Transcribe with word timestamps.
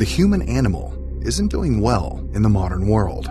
The 0.00 0.06
human 0.06 0.40
animal 0.48 0.96
isn't 1.26 1.48
doing 1.48 1.82
well 1.82 2.26
in 2.32 2.40
the 2.40 2.48
modern 2.48 2.88
world. 2.88 3.28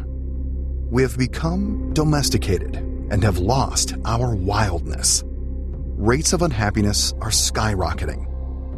We 0.91 1.01
have 1.01 1.17
become 1.17 1.91
domesticated 1.95 2.75
and 3.09 3.23
have 3.23 3.39
lost 3.39 3.95
our 4.05 4.35
wildness. 4.35 5.23
Rates 5.25 6.31
of 6.31 6.43
unhappiness 6.43 7.11
are 7.21 7.31
skyrocketing. 7.31 8.27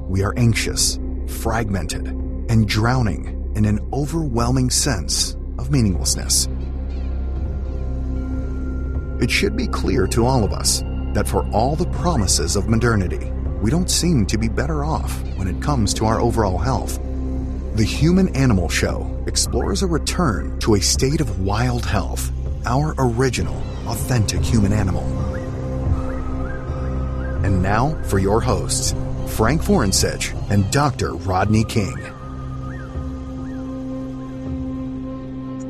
We 0.07 0.23
are 0.23 0.33
anxious, 0.38 0.99
fragmented, 1.27 2.08
and 2.08 2.65
drowning 2.65 3.51
in 3.58 3.65
an 3.65 3.85
overwhelming 3.92 4.69
sense 4.69 5.35
of 5.60 5.69
meaninglessness. 5.69 6.47
It 9.21 9.29
should 9.29 9.58
be 9.58 9.67
clear 9.67 10.08
to 10.08 10.26
all 10.26 10.46
of 10.46 10.53
us 10.53 10.79
that 11.13 11.28
for 11.28 11.46
all 11.49 11.76
the 11.76 11.92
promises 11.92 12.55
of 12.55 12.69
modernity, 12.69 13.33
we 13.62 13.69
don't 13.69 13.92
seem 13.92 14.26
to 14.28 14.37
be 14.37 14.47
better 14.47 14.85
off 14.85 15.21
when 15.35 15.49
it 15.49 15.62
comes 15.62 15.94
to 15.96 16.05
our 16.05 16.21
overall 16.21 16.58
health. 16.58 16.98
The 17.73 17.85
Human 17.85 18.35
Animal 18.35 18.67
Show 18.67 19.23
explores 19.27 19.81
a 19.81 19.88
return 19.88 20.59
to 20.59 20.75
a 20.75 20.81
state 20.81 21.21
of 21.21 21.39
wild 21.39 21.85
health, 21.85 22.30
our 22.66 22.94
original, 22.97 23.55
authentic 23.88 24.41
human 24.41 24.73
animal. 24.73 25.05
And 27.45 27.63
now 27.63 27.97
for 28.03 28.20
your 28.20 28.41
hosts, 28.41 28.94
Frank 29.27 29.61
Forencich 29.61 30.35
and 30.52 30.70
Dr. 30.70 31.13
Rodney 31.13 31.63
King. 31.63 31.95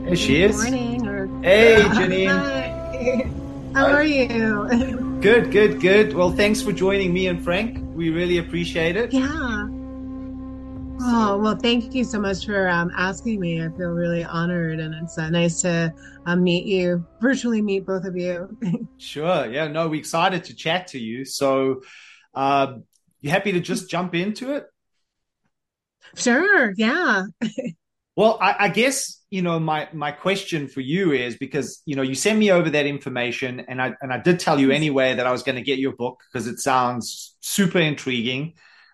There 0.05 0.15
she 0.15 0.41
is. 0.41 0.57
Morning. 0.59 1.07
Or... 1.07 1.27
Hey, 1.43 1.83
Jeanine. 1.83 3.31
Hi. 3.73 3.79
How 3.79 3.85
are 3.85 4.03
you? 4.03 5.19
Good, 5.21 5.51
good, 5.51 5.79
good. 5.79 6.15
Well, 6.15 6.31
thanks 6.31 6.63
for 6.63 6.71
joining 6.71 7.13
me 7.13 7.27
and 7.27 7.43
Frank. 7.43 7.77
We 7.93 8.09
really 8.09 8.39
appreciate 8.39 8.95
it. 8.95 9.13
Yeah. 9.13 9.67
Oh, 11.03 11.39
well, 11.41 11.55
thank 11.55 11.95
you 11.95 12.03
so 12.03 12.19
much 12.19 12.45
for 12.45 12.69
um, 12.69 12.91
asking 12.95 13.39
me. 13.39 13.63
I 13.63 13.69
feel 13.69 13.89
really 13.89 14.23
honored, 14.23 14.79
and 14.79 14.93
it's 14.93 15.17
uh, 15.17 15.31
nice 15.31 15.59
to 15.61 15.91
um, 16.27 16.43
meet 16.43 16.65
you, 16.65 17.03
virtually 17.19 17.61
meet 17.61 17.87
both 17.87 18.05
of 18.05 18.15
you. 18.15 18.55
sure. 18.97 19.51
Yeah, 19.51 19.67
no, 19.67 19.89
we're 19.89 19.99
excited 19.99 20.43
to 20.45 20.55
chat 20.55 20.87
to 20.87 20.99
you. 20.99 21.25
So, 21.25 21.81
uh, 22.35 22.75
you 23.19 23.31
happy 23.31 23.51
to 23.53 23.59
just 23.59 23.89
jump 23.89 24.13
into 24.13 24.53
it? 24.53 24.65
Sure. 26.15 26.73
Yeah. 26.77 27.25
well, 28.15 28.37
I, 28.39 28.55
I 28.59 28.69
guess 28.69 29.21
you 29.31 29.41
know 29.41 29.59
my 29.59 29.87
my 29.93 30.11
question 30.11 30.67
for 30.67 30.81
you 30.81 31.13
is 31.13 31.35
because 31.37 31.81
you 31.85 31.95
know 31.95 32.01
you 32.03 32.13
sent 32.13 32.37
me 32.37 32.51
over 32.51 32.69
that 32.69 32.85
information 32.85 33.61
and 33.61 33.81
I 33.81 33.95
and 34.01 34.13
I 34.13 34.19
did 34.19 34.39
tell 34.39 34.59
you 34.59 34.69
anyway 34.69 35.15
that 35.15 35.25
I 35.25 35.31
was 35.31 35.41
going 35.41 35.55
to 35.55 35.61
get 35.61 35.79
your 35.79 35.93
book 35.93 36.19
because 36.31 36.47
it 36.47 36.59
sounds 36.59 37.37
super 37.39 37.79
intriguing 37.79 38.53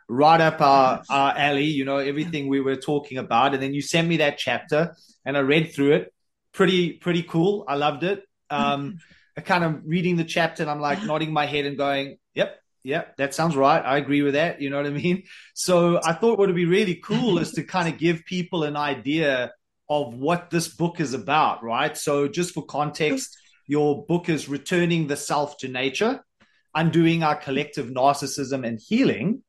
right 0.09 0.39
up 0.39 0.61
our, 0.61 1.03
our 1.09 1.37
alley 1.37 1.65
you 1.65 1.83
know 1.83 1.97
everything 1.97 2.47
we 2.47 2.61
were 2.61 2.75
talking 2.75 3.17
about. 3.17 3.53
And 3.53 3.61
then 3.61 3.73
you 3.73 3.81
sent 3.81 4.07
me 4.07 4.17
that 4.17 4.37
chapter 4.37 4.95
and 5.25 5.37
I 5.37 5.41
read 5.41 5.73
through 5.73 5.93
it. 5.93 6.13
Pretty 6.53 6.93
pretty 6.93 7.23
cool. 7.23 7.65
I 7.67 7.75
loved 7.75 8.03
it. 8.03 8.23
Um 8.49 8.99
I 9.37 9.41
kind 9.41 9.63
of 9.63 9.81
reading 9.85 10.15
the 10.15 10.23
chapter 10.23 10.63
and 10.63 10.71
I'm 10.71 10.79
like 10.79 11.03
nodding 11.03 11.31
my 11.31 11.45
head 11.45 11.65
and 11.65 11.77
going 11.77 12.17
yep 12.33 12.59
yep 12.83 13.15
that 13.17 13.35
sounds 13.35 13.55
right. 13.55 13.83
I 13.83 13.97
agree 13.97 14.23
with 14.23 14.33
that. 14.33 14.61
You 14.61 14.69
know 14.69 14.77
what 14.77 14.87
I 14.87 14.89
mean? 14.89 15.23
So 15.53 15.99
I 16.03 16.13
thought 16.13 16.39
what 16.39 16.47
would 16.47 16.55
be 16.55 16.65
really 16.65 16.95
cool 16.95 17.37
is 17.37 17.51
to 17.51 17.63
kind 17.63 17.91
of 17.91 17.99
give 17.99 18.25
people 18.25 18.63
an 18.63 18.75
idea 18.75 19.51
of 19.89 20.13
what 20.13 20.49
this 20.49 20.67
book 20.67 20.99
is 20.99 21.13
about, 21.13 21.63
right? 21.63 21.97
So, 21.97 22.27
just 22.27 22.53
for 22.53 22.65
context, 22.65 23.37
your 23.65 24.05
book 24.05 24.29
is 24.29 24.49
Returning 24.49 25.07
the 25.07 25.15
Self 25.15 25.57
to 25.59 25.67
Nature, 25.67 26.23
Undoing 26.75 27.23
Our 27.23 27.35
Collective 27.35 27.87
Narcissism 27.87 28.65
and 28.67 28.79
Healing. 28.79 29.43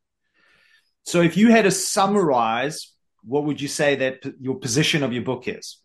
So, 1.09 1.23
if 1.23 1.39
you 1.39 1.51
had 1.51 1.65
to 1.65 1.71
summarize, 1.71 2.93
what 3.25 3.45
would 3.45 3.63
you 3.63 3.69
say 3.69 3.97
that 3.97 4.23
your 4.39 4.57
position 4.57 5.03
of 5.03 5.11
your 5.11 5.23
book 5.23 5.49
is? 5.49 5.81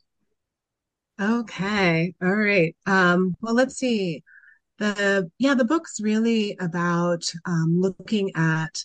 Okay. 1.17 2.13
All 2.21 2.35
right. 2.35 2.75
Um, 2.85 3.33
well, 3.39 3.53
let's 3.53 3.77
see. 3.77 4.21
The 4.79 5.31
yeah, 5.39 5.53
the 5.53 5.63
book's 5.63 6.01
really 6.01 6.57
about 6.59 7.23
um, 7.45 7.77
looking 7.79 8.31
at 8.35 8.83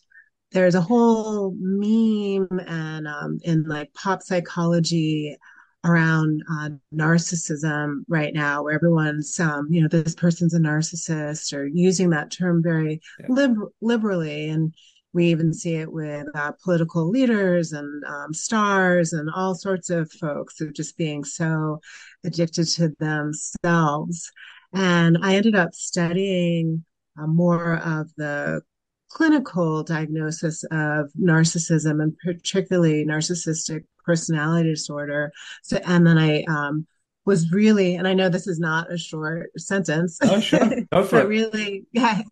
there's 0.52 0.76
a 0.76 0.80
whole 0.80 1.56
meme 1.58 2.60
and 2.68 3.08
um, 3.08 3.40
in 3.42 3.64
like 3.64 3.92
pop 3.94 4.22
psychology 4.22 5.36
around 5.84 6.40
uh, 6.52 6.70
narcissism 6.94 8.04
right 8.06 8.32
now, 8.32 8.62
where 8.62 8.74
everyone's, 8.74 9.40
um, 9.40 9.66
you 9.70 9.82
know, 9.82 9.88
this 9.88 10.14
person's 10.14 10.54
a 10.54 10.60
narcissist 10.60 11.52
or 11.52 11.66
using 11.66 12.10
that 12.10 12.30
term 12.30 12.62
very 12.62 13.00
yeah. 13.18 13.26
lib- 13.28 13.72
liberally. 13.80 14.50
And 14.50 14.72
we 15.18 15.26
even 15.26 15.52
see 15.52 15.74
it 15.74 15.90
with 15.90 16.28
uh, 16.36 16.52
political 16.62 17.10
leaders 17.10 17.72
and 17.72 18.04
um, 18.04 18.32
stars 18.32 19.12
and 19.12 19.28
all 19.34 19.52
sorts 19.52 19.90
of 19.90 20.08
folks 20.12 20.60
of 20.60 20.72
just 20.72 20.96
being 20.96 21.24
so 21.24 21.80
addicted 22.24 22.68
to 22.68 22.94
themselves. 23.00 24.30
And 24.72 25.18
I 25.20 25.34
ended 25.34 25.56
up 25.56 25.74
studying 25.74 26.84
uh, 27.20 27.26
more 27.26 27.78
of 27.78 28.14
the 28.16 28.62
clinical 29.08 29.82
diagnosis 29.82 30.62
of 30.70 31.10
narcissism 31.20 32.00
and 32.00 32.16
particularly 32.18 33.04
narcissistic 33.04 33.82
personality 34.04 34.70
disorder. 34.70 35.32
So, 35.64 35.80
and 35.84 36.06
then 36.06 36.16
I 36.16 36.44
um, 36.44 36.86
was 37.24 37.50
really, 37.50 37.96
and 37.96 38.06
I 38.06 38.14
know 38.14 38.28
this 38.28 38.46
is 38.46 38.60
not 38.60 38.92
a 38.92 38.96
short 38.96 39.50
sentence. 39.58 40.20
Oh, 40.22 40.38
sure. 40.38 40.60
But 40.92 41.26
really, 41.26 41.86
yeah, 41.90 42.22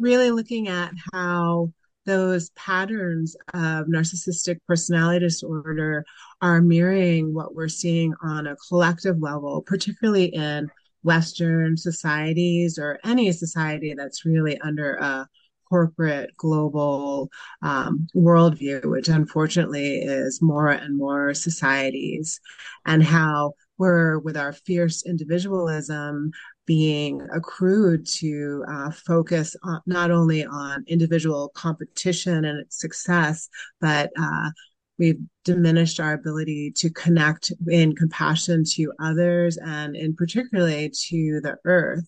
really 0.00 0.32
looking 0.32 0.66
at 0.66 0.90
how 1.12 1.72
those 2.04 2.50
patterns 2.50 3.36
of 3.54 3.86
narcissistic 3.86 4.58
personality 4.66 5.20
disorder 5.20 6.04
are 6.40 6.60
mirroring 6.60 7.34
what 7.34 7.54
we're 7.54 7.68
seeing 7.68 8.14
on 8.22 8.46
a 8.46 8.56
collective 8.68 9.20
level, 9.20 9.62
particularly 9.62 10.26
in 10.26 10.70
Western 11.02 11.76
societies 11.76 12.78
or 12.78 12.98
any 13.04 13.32
society 13.32 13.94
that's 13.96 14.24
really 14.24 14.58
under 14.60 14.94
a 14.94 15.28
corporate 15.68 16.36
global 16.36 17.30
um, 17.62 18.06
worldview, 18.14 18.84
which 18.84 19.08
unfortunately 19.08 20.02
is 20.02 20.42
more 20.42 20.68
and 20.68 20.98
more 20.98 21.32
societies, 21.32 22.40
and 22.84 23.02
how 23.02 23.52
we're 23.78 24.18
with 24.18 24.36
our 24.36 24.52
fierce 24.52 25.04
individualism 25.06 26.30
being 26.66 27.20
accrued 27.32 28.06
to 28.06 28.64
uh, 28.68 28.90
focus 28.90 29.56
on, 29.62 29.80
not 29.86 30.10
only 30.10 30.44
on 30.44 30.84
individual 30.86 31.50
competition 31.54 32.44
and 32.44 32.60
its 32.60 32.80
success, 32.80 33.48
but 33.80 34.10
uh, 34.18 34.50
we've 34.98 35.20
diminished 35.44 35.98
our 35.98 36.12
ability 36.12 36.72
to 36.76 36.90
connect 36.90 37.52
in 37.68 37.94
compassion 37.94 38.62
to 38.64 38.92
others 39.00 39.58
and 39.58 39.96
in 39.96 40.14
particularly 40.14 40.90
to 40.90 41.40
the 41.42 41.56
earth. 41.64 42.06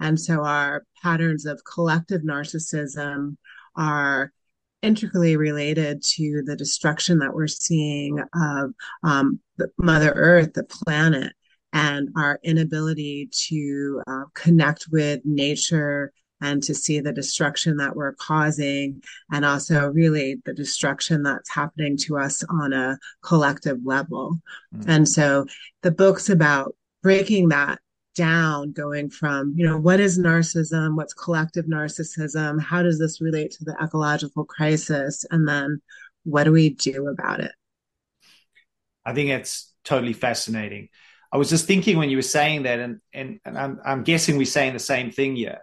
And 0.00 0.20
so 0.20 0.44
our 0.44 0.84
patterns 1.02 1.46
of 1.46 1.62
collective 1.64 2.22
narcissism 2.22 3.36
are 3.76 4.32
intricately 4.82 5.36
related 5.36 6.02
to 6.02 6.42
the 6.44 6.56
destruction 6.56 7.18
that 7.20 7.32
we're 7.32 7.46
seeing 7.46 8.20
of 8.34 8.70
um, 9.02 9.40
Mother 9.78 10.12
Earth, 10.14 10.52
the 10.52 10.64
planet, 10.64 11.32
and 11.74 12.08
our 12.16 12.38
inability 12.44 13.28
to 13.32 14.00
uh, 14.06 14.22
connect 14.32 14.86
with 14.92 15.20
nature 15.24 16.12
and 16.40 16.62
to 16.62 16.74
see 16.74 17.00
the 17.00 17.12
destruction 17.12 17.76
that 17.78 17.96
we're 17.96 18.14
causing, 18.14 19.02
and 19.32 19.44
also 19.44 19.88
really 19.88 20.36
the 20.44 20.54
destruction 20.54 21.22
that's 21.22 21.50
happening 21.50 21.96
to 21.96 22.16
us 22.16 22.44
on 22.48 22.72
a 22.72 22.98
collective 23.22 23.78
level. 23.84 24.38
Mm-hmm. 24.74 24.90
And 24.90 25.08
so 25.08 25.46
the 25.82 25.90
book's 25.90 26.28
about 26.28 26.74
breaking 27.02 27.48
that 27.48 27.78
down 28.14 28.70
going 28.70 29.10
from 29.10 29.52
you 29.56 29.66
know 29.66 29.76
what 29.76 29.98
is 29.98 30.18
narcissism? 30.18 30.96
What's 30.96 31.14
collective 31.14 31.66
narcissism? 31.66 32.62
How 32.62 32.82
does 32.82 32.98
this 32.98 33.20
relate 33.20 33.50
to 33.52 33.64
the 33.64 33.76
ecological 33.82 34.44
crisis? 34.44 35.24
And 35.30 35.48
then 35.48 35.82
what 36.22 36.44
do 36.44 36.52
we 36.52 36.70
do 36.70 37.08
about 37.08 37.40
it? 37.40 37.52
I 39.04 39.12
think 39.12 39.30
it's 39.30 39.72
totally 39.82 40.12
fascinating 40.12 40.88
i 41.34 41.36
was 41.36 41.50
just 41.50 41.66
thinking 41.66 41.98
when 41.98 42.08
you 42.08 42.16
were 42.16 42.22
saying 42.22 42.62
that 42.62 42.78
and 42.78 43.00
and, 43.12 43.40
and 43.44 43.58
I'm, 43.58 43.80
I'm 43.84 44.02
guessing 44.04 44.38
we're 44.38 44.46
saying 44.46 44.72
the 44.72 44.78
same 44.78 45.10
thing 45.10 45.36
here 45.36 45.60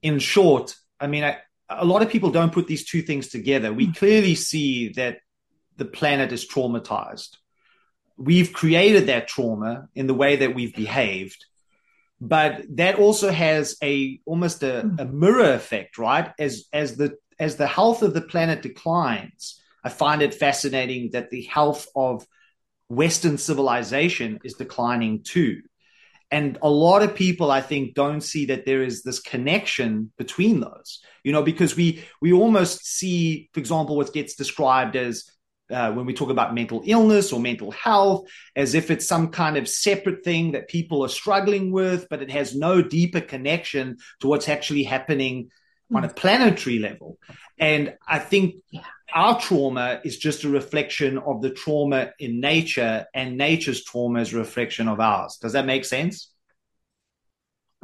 in 0.00 0.18
short 0.18 0.74
i 0.98 1.06
mean 1.06 1.24
I, 1.24 1.38
a 1.68 1.84
lot 1.84 2.02
of 2.02 2.08
people 2.08 2.30
don't 2.30 2.52
put 2.52 2.66
these 2.66 2.86
two 2.86 3.02
things 3.02 3.28
together 3.28 3.72
we 3.72 3.88
mm. 3.88 3.96
clearly 3.96 4.34
see 4.34 4.88
that 4.94 5.18
the 5.76 5.84
planet 5.84 6.32
is 6.32 6.48
traumatized 6.48 7.36
we've 8.16 8.52
created 8.52 9.08
that 9.08 9.28
trauma 9.28 9.88
in 9.94 10.06
the 10.06 10.14
way 10.14 10.36
that 10.36 10.54
we've 10.54 10.74
behaved 10.74 11.44
but 12.20 12.62
that 12.70 12.94
also 12.94 13.30
has 13.30 13.76
a 13.82 14.20
almost 14.24 14.62
a, 14.62 14.82
hmm. 14.82 15.00
a, 15.00 15.04
mirror 15.04 15.52
effect 15.52 15.98
right 15.98 16.32
as 16.38 16.66
as 16.72 16.96
the 16.96 17.16
as 17.38 17.56
the 17.56 17.66
health 17.66 18.02
of 18.02 18.14
the 18.14 18.20
planet 18.20 18.62
declines 18.62 19.60
i 19.82 19.88
find 19.88 20.22
it 20.22 20.32
fascinating 20.32 21.10
that 21.10 21.30
the 21.30 21.42
health 21.42 21.86
of 21.96 22.26
western 22.88 23.38
civilization 23.38 24.40
is 24.44 24.54
declining 24.54 25.22
too. 25.22 25.62
And 26.30 26.58
a 26.62 26.68
lot 26.68 27.02
of 27.02 27.14
people 27.14 27.50
i 27.52 27.60
think 27.60 27.94
don't 27.94 28.22
see 28.22 28.46
that 28.46 28.64
there 28.66 28.82
is 28.82 29.02
this 29.02 29.20
connection 29.20 30.10
between 30.18 30.58
those 30.58 31.00
you 31.22 31.30
know 31.30 31.44
because 31.44 31.76
we 31.76 32.02
we 32.20 32.32
almost 32.32 32.84
see 32.84 33.50
for 33.52 33.60
example 33.60 33.96
what 33.96 34.12
gets 34.12 34.34
described 34.34 34.96
as 34.96 35.30
uh, 35.70 35.92
when 35.92 36.06
we 36.06 36.12
talk 36.12 36.30
about 36.30 36.54
mental 36.54 36.82
illness 36.84 37.32
or 37.32 37.40
mental 37.40 37.70
health 37.70 38.28
as 38.54 38.74
if 38.74 38.90
it's 38.90 39.06
some 39.06 39.28
kind 39.28 39.56
of 39.56 39.68
separate 39.68 40.24
thing 40.24 40.52
that 40.52 40.68
people 40.68 41.04
are 41.04 41.08
struggling 41.08 41.72
with, 41.72 42.06
but 42.10 42.22
it 42.22 42.30
has 42.30 42.54
no 42.54 42.82
deeper 42.82 43.20
connection 43.20 43.96
to 44.20 44.28
what's 44.28 44.48
actually 44.48 44.82
happening 44.82 45.48
on 45.94 46.04
a 46.04 46.08
planetary 46.08 46.78
level. 46.78 47.18
And 47.58 47.94
I 48.06 48.18
think 48.18 48.56
our 49.14 49.40
trauma 49.40 50.00
is 50.04 50.18
just 50.18 50.44
a 50.44 50.48
reflection 50.48 51.18
of 51.18 51.40
the 51.40 51.50
trauma 51.50 52.12
in 52.18 52.40
nature, 52.40 53.06
and 53.14 53.36
nature's 53.36 53.84
trauma 53.84 54.20
is 54.20 54.32
a 54.32 54.38
reflection 54.38 54.88
of 54.88 55.00
ours. 55.00 55.38
Does 55.40 55.52
that 55.52 55.66
make 55.66 55.84
sense? 55.84 56.30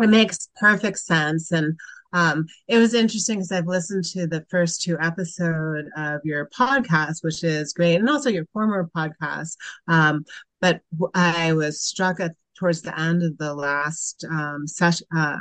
It 0.00 0.08
makes 0.08 0.48
perfect 0.58 0.98
sense. 0.98 1.52
And 1.52 1.78
um, 2.12 2.46
it 2.66 2.78
was 2.78 2.94
interesting 2.94 3.38
because 3.38 3.52
I've 3.52 3.66
listened 3.66 4.04
to 4.06 4.26
the 4.26 4.44
first 4.50 4.82
two 4.82 4.98
episodes 5.00 5.88
of 5.96 6.20
your 6.24 6.48
podcast, 6.48 7.22
which 7.22 7.44
is 7.44 7.72
great, 7.72 7.96
and 7.96 8.08
also 8.08 8.30
your 8.30 8.46
former 8.52 8.90
podcast. 8.96 9.56
Um, 9.86 10.24
but 10.60 10.80
I 11.14 11.52
was 11.52 11.80
struck 11.80 12.18
at 12.20 12.34
towards 12.56 12.82
the 12.82 12.98
end 12.98 13.22
of 13.22 13.38
the 13.38 13.54
last 13.54 14.24
um, 14.28 14.66
session, 14.66 15.06
uh, 15.16 15.38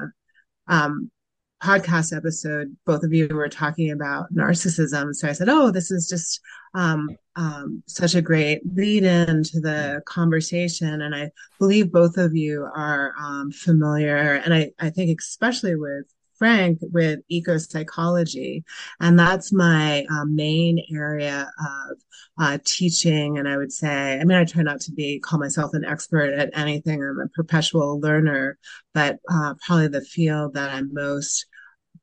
um, 0.67 1.11
podcast 1.61 2.15
episode, 2.15 2.75
both 2.85 3.03
of 3.03 3.13
you 3.13 3.27
were 3.27 3.49
talking 3.49 3.91
about 3.91 4.33
narcissism. 4.33 5.13
So 5.13 5.27
I 5.27 5.33
said, 5.33 5.49
"Oh, 5.49 5.71
this 5.71 5.91
is 5.91 6.07
just 6.07 6.39
um, 6.73 7.09
um, 7.35 7.83
such 7.87 8.15
a 8.15 8.21
great 8.21 8.61
lead 8.75 9.03
in 9.03 9.43
to 9.43 9.59
the 9.59 10.01
conversation." 10.05 11.01
And 11.01 11.15
I 11.15 11.31
believe 11.59 11.91
both 11.91 12.17
of 12.17 12.35
you 12.35 12.63
are 12.63 13.13
um, 13.19 13.51
familiar, 13.51 14.35
and 14.35 14.53
I, 14.53 14.71
I 14.79 14.89
think 14.89 15.19
especially 15.19 15.75
with 15.75 16.05
Frank 16.39 16.79
with 16.81 17.19
eco 17.27 17.57
psychology, 17.57 18.63
and 19.01 19.19
that's 19.19 19.51
my 19.51 20.05
uh, 20.09 20.25
main 20.25 20.81
area 20.91 21.51
of 21.59 21.97
uh, 22.39 22.57
teaching. 22.65 23.37
And 23.37 23.47
I 23.47 23.57
would 23.57 23.73
say, 23.73 24.17
I 24.17 24.23
mean, 24.23 24.37
I 24.37 24.45
try 24.45 24.63
not 24.63 24.79
to 24.81 24.93
be 24.93 25.19
call 25.19 25.37
myself 25.37 25.73
an 25.73 25.83
expert 25.83 26.33
at 26.33 26.57
anything. 26.57 27.03
I'm 27.03 27.19
a 27.19 27.27
perpetual 27.27 27.99
learner, 27.99 28.57
but 28.93 29.19
uh, 29.29 29.55
probably 29.65 29.89
the 29.89 30.01
field 30.01 30.53
that 30.53 30.71
I'm 30.71 30.93
most 30.93 31.45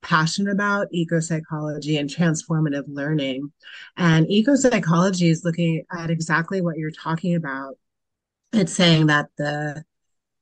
passionate 0.03 0.53
about 0.53 0.89
eco 0.93 1.21
psychology 1.21 1.97
and 1.97 2.11
transformative 2.11 2.85
learning. 2.87 3.53
And 3.97 4.31
eco 4.31 4.55
psychology 4.57 5.29
is 5.29 5.45
looking 5.45 5.85
at 5.93 6.11
exactly 6.11 6.61
what 6.61 6.77
you're 6.77 6.91
talking 6.91 7.35
about. 7.35 7.79
It's 8.53 8.73
saying 8.73 9.07
that 9.07 9.29
the 9.37 9.85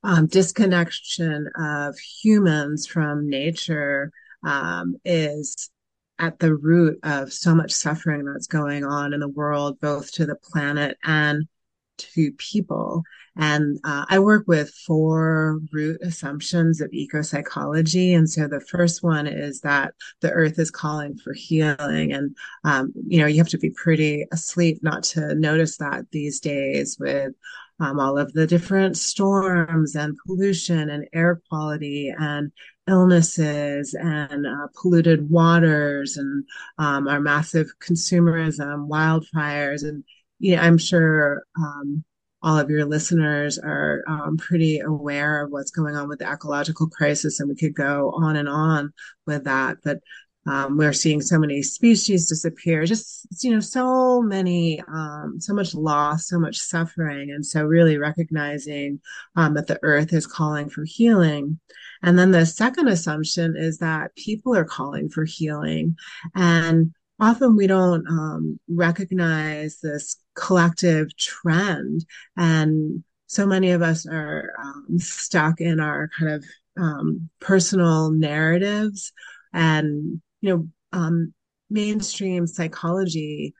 um, 0.02 0.26
disconnection 0.26 1.48
of 1.56 1.98
humans 1.98 2.86
from 2.86 3.28
nature 3.28 4.12
um, 4.44 4.96
is 5.04 5.70
at 6.18 6.38
the 6.38 6.54
root 6.54 6.98
of 7.02 7.32
so 7.32 7.54
much 7.54 7.72
suffering 7.72 8.24
that's 8.24 8.46
going 8.46 8.84
on 8.84 9.12
in 9.12 9.20
the 9.20 9.28
world, 9.28 9.80
both 9.80 10.12
to 10.12 10.26
the 10.26 10.36
planet 10.36 10.96
and 11.02 11.48
to 11.96 12.32
people. 12.32 13.02
And 13.36 13.78
uh, 13.84 14.04
I 14.08 14.18
work 14.20 14.44
with 14.46 14.70
four 14.86 15.60
root 15.72 16.00
assumptions 16.02 16.80
of 16.80 16.92
eco 16.92 17.22
psychology. 17.22 18.14
And 18.14 18.30
so 18.30 18.46
the 18.46 18.60
first 18.60 19.02
one 19.02 19.26
is 19.26 19.60
that 19.62 19.94
the 20.20 20.30
earth 20.30 20.58
is 20.58 20.70
calling 20.70 21.16
for 21.16 21.32
healing. 21.32 22.12
And, 22.12 22.36
um, 22.64 22.92
you 23.06 23.18
know, 23.18 23.26
you 23.26 23.38
have 23.38 23.48
to 23.48 23.58
be 23.58 23.70
pretty 23.70 24.26
asleep 24.32 24.78
not 24.82 25.02
to 25.04 25.34
notice 25.34 25.78
that 25.78 26.10
these 26.12 26.38
days 26.38 26.96
with 26.98 27.32
um, 27.80 27.98
all 27.98 28.18
of 28.18 28.32
the 28.32 28.46
different 28.46 28.96
storms 28.96 29.96
and 29.96 30.16
pollution 30.24 30.90
and 30.90 31.08
air 31.12 31.42
quality 31.48 32.14
and 32.16 32.52
illnesses 32.86 33.94
and 33.94 34.46
uh, 34.46 34.68
polluted 34.80 35.28
waters 35.28 36.16
and 36.16 36.44
um, 36.78 37.08
our 37.08 37.20
massive 37.20 37.68
consumerism, 37.80 38.88
wildfires, 38.88 39.82
and 39.82 40.04
yeah, 40.38 40.64
I'm 40.64 40.78
sure 40.78 41.44
um, 41.58 42.04
all 42.44 42.58
of 42.58 42.68
your 42.68 42.84
listeners 42.84 43.58
are 43.58 44.04
um, 44.06 44.36
pretty 44.36 44.78
aware 44.78 45.42
of 45.42 45.50
what's 45.50 45.70
going 45.70 45.96
on 45.96 46.08
with 46.08 46.18
the 46.18 46.30
ecological 46.30 46.88
crisis, 46.88 47.40
and 47.40 47.48
we 47.48 47.56
could 47.56 47.74
go 47.74 48.12
on 48.14 48.36
and 48.36 48.48
on 48.48 48.92
with 49.26 49.44
that. 49.44 49.78
But 49.82 50.00
um, 50.46 50.76
we're 50.76 50.92
seeing 50.92 51.22
so 51.22 51.38
many 51.38 51.62
species 51.62 52.28
disappear, 52.28 52.84
just, 52.84 53.26
you 53.42 53.50
know, 53.50 53.60
so 53.60 54.20
many, 54.20 54.82
um, 54.92 55.36
so 55.40 55.54
much 55.54 55.74
loss, 55.74 56.28
so 56.28 56.38
much 56.38 56.58
suffering. 56.58 57.30
And 57.30 57.46
so 57.46 57.64
really 57.64 57.96
recognizing 57.96 59.00
um, 59.36 59.54
that 59.54 59.68
the 59.68 59.78
earth 59.82 60.12
is 60.12 60.26
calling 60.26 60.68
for 60.68 60.84
healing. 60.84 61.58
And 62.02 62.18
then 62.18 62.30
the 62.30 62.44
second 62.44 62.88
assumption 62.88 63.56
is 63.56 63.78
that 63.78 64.14
people 64.16 64.54
are 64.54 64.66
calling 64.66 65.08
for 65.08 65.24
healing. 65.24 65.96
And 66.34 66.92
often 67.18 67.56
we 67.56 67.66
don't 67.66 68.06
um, 68.06 68.60
recognize 68.68 69.80
this 69.80 70.16
collective 70.34 71.16
trend. 71.16 72.04
And 72.36 73.04
so 73.26 73.46
many 73.46 73.70
of 73.70 73.82
us 73.82 74.06
are 74.06 74.54
um, 74.62 74.98
stuck 74.98 75.60
in 75.60 75.80
our 75.80 76.08
kind 76.18 76.32
of 76.32 76.44
um, 76.76 77.28
personal 77.40 78.10
narratives. 78.10 79.12
And 79.52 80.20
you 80.40 80.50
know, 80.50 80.68
um, 80.92 81.32
mainstream 81.70 82.46
psychology 82.46 83.54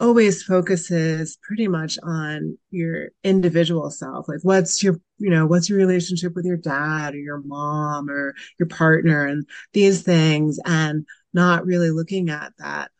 always 0.00 0.42
focuses 0.42 1.38
pretty 1.42 1.68
much 1.68 1.96
on 2.02 2.58
your 2.70 3.10
individual 3.22 3.88
self. 3.88 4.28
Like 4.28 4.40
what's 4.42 4.82
your 4.82 5.00
you 5.18 5.30
know 5.30 5.46
what's 5.46 5.68
your 5.68 5.78
relationship 5.78 6.34
with 6.34 6.44
your 6.44 6.56
dad 6.56 7.14
or 7.14 7.18
your 7.18 7.40
mom 7.40 8.10
or 8.10 8.34
your 8.58 8.68
partner 8.68 9.26
and 9.26 9.46
these 9.72 10.02
things? 10.02 10.58
And 10.64 11.06
not 11.32 11.64
really 11.64 11.90
looking 11.90 12.30
at 12.30 12.52
that 12.58 12.90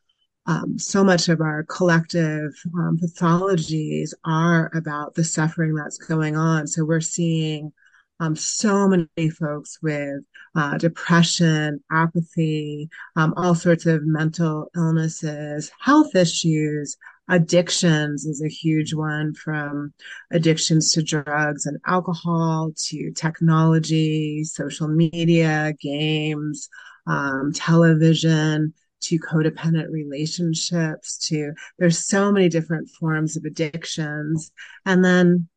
um, 0.47 0.79
so 0.79 1.05
much 1.05 1.29
of 1.29 1.41
our 1.41 1.65
collective 1.65 2.53
um, 2.75 2.99
pathologies 3.01 4.13
are 4.25 4.71
about 4.75 5.15
the 5.15 5.25
suffering 5.25 5.75
that's 5.75 5.99
going 5.99 6.37
on. 6.37 6.67
So 6.67 6.85
we're 6.85 7.01
seeing 7.01 7.73
um, 8.19 8.37
so 8.37 8.89
many 8.89 9.31
folks 9.31 9.79
with 9.83 10.23
uh, 10.55 10.79
depression, 10.79 11.83
apathy, 11.91 12.89
um, 13.17 13.35
all 13.37 13.55
sorts 13.55 13.87
of 13.87 14.05
mental 14.05 14.69
illnesses, 14.77 15.71
health 15.81 16.15
issues, 16.15 16.97
addictions 17.29 18.27
is 18.27 18.43
a 18.43 18.49
huge 18.49 18.95
one 18.95 19.35
from 19.35 19.93
addictions 20.33 20.93
to 20.93 21.03
drugs 21.03 21.67
and 21.67 21.79
alcohol 21.87 22.73
to 22.77 23.11
technology, 23.13 24.45
social 24.45 24.89
media, 24.89 25.73
games, 25.81 26.69
um, 27.07 27.53
television 27.55 28.75
to 29.03 29.19
codependent 29.19 29.91
relationships 29.91 31.19
to 31.19 31.53
there's 31.79 32.07
so 32.07 32.33
many 32.33 32.49
different 32.49 32.89
forms 32.89 33.37
of 33.37 33.45
addictions 33.45 34.51
and 34.87 35.05
then 35.05 35.49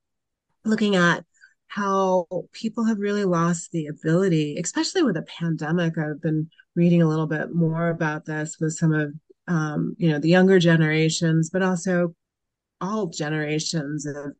looking 0.63 0.95
at 0.95 1.23
how 1.67 2.25
people 2.53 2.85
have 2.85 2.99
really 2.99 3.25
lost 3.25 3.71
the 3.71 3.87
ability, 3.87 4.57
especially 4.57 5.03
with 5.03 5.17
a 5.17 5.23
pandemic. 5.23 5.97
I've 5.97 6.21
been 6.21 6.49
reading 6.75 7.01
a 7.01 7.07
little 7.07 7.27
bit 7.27 7.53
more 7.53 7.89
about 7.89 8.25
this 8.25 8.57
with 8.59 8.73
some 8.73 8.93
of 8.93 9.13
um, 9.47 9.95
you 9.97 10.09
know 10.09 10.19
the 10.19 10.29
younger 10.29 10.57
generations, 10.59 11.49
but 11.51 11.61
also 11.61 12.15
all 12.81 13.07
generations 13.07 14.05
of 14.05 14.33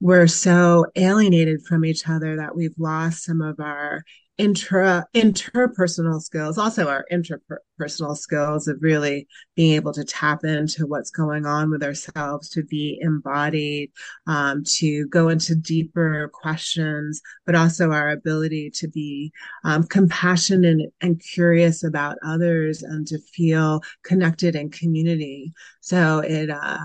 we're 0.00 0.26
so 0.26 0.86
alienated 0.96 1.62
from 1.62 1.84
each 1.84 2.08
other 2.08 2.36
that 2.36 2.56
we've 2.56 2.74
lost 2.78 3.24
some 3.24 3.40
of 3.40 3.60
our 3.60 4.02
intra 4.38 5.06
interpersonal 5.14 6.20
skills, 6.20 6.58
also 6.58 6.88
our 6.88 7.04
interpersonal 7.12 8.16
skills 8.16 8.66
of 8.66 8.78
really 8.80 9.26
being 9.54 9.74
able 9.74 9.92
to 9.92 10.04
tap 10.04 10.44
into 10.44 10.86
what's 10.86 11.10
going 11.10 11.46
on 11.46 11.70
with 11.70 11.82
ourselves, 11.82 12.48
to 12.50 12.62
be 12.62 12.98
embodied, 13.02 13.90
um, 14.26 14.64
to 14.64 15.06
go 15.08 15.28
into 15.28 15.54
deeper 15.54 16.30
questions, 16.32 17.20
but 17.44 17.54
also 17.54 17.92
our 17.92 18.10
ability 18.10 18.70
to 18.70 18.88
be 18.88 19.32
um, 19.64 19.84
compassionate 19.84 20.64
and, 20.64 20.92
and 21.00 21.22
curious 21.22 21.84
about 21.84 22.16
others 22.24 22.82
and 22.82 23.06
to 23.06 23.18
feel 23.18 23.82
connected 24.02 24.56
in 24.56 24.70
community. 24.70 25.52
So 25.80 26.20
it 26.20 26.50
uh, 26.50 26.78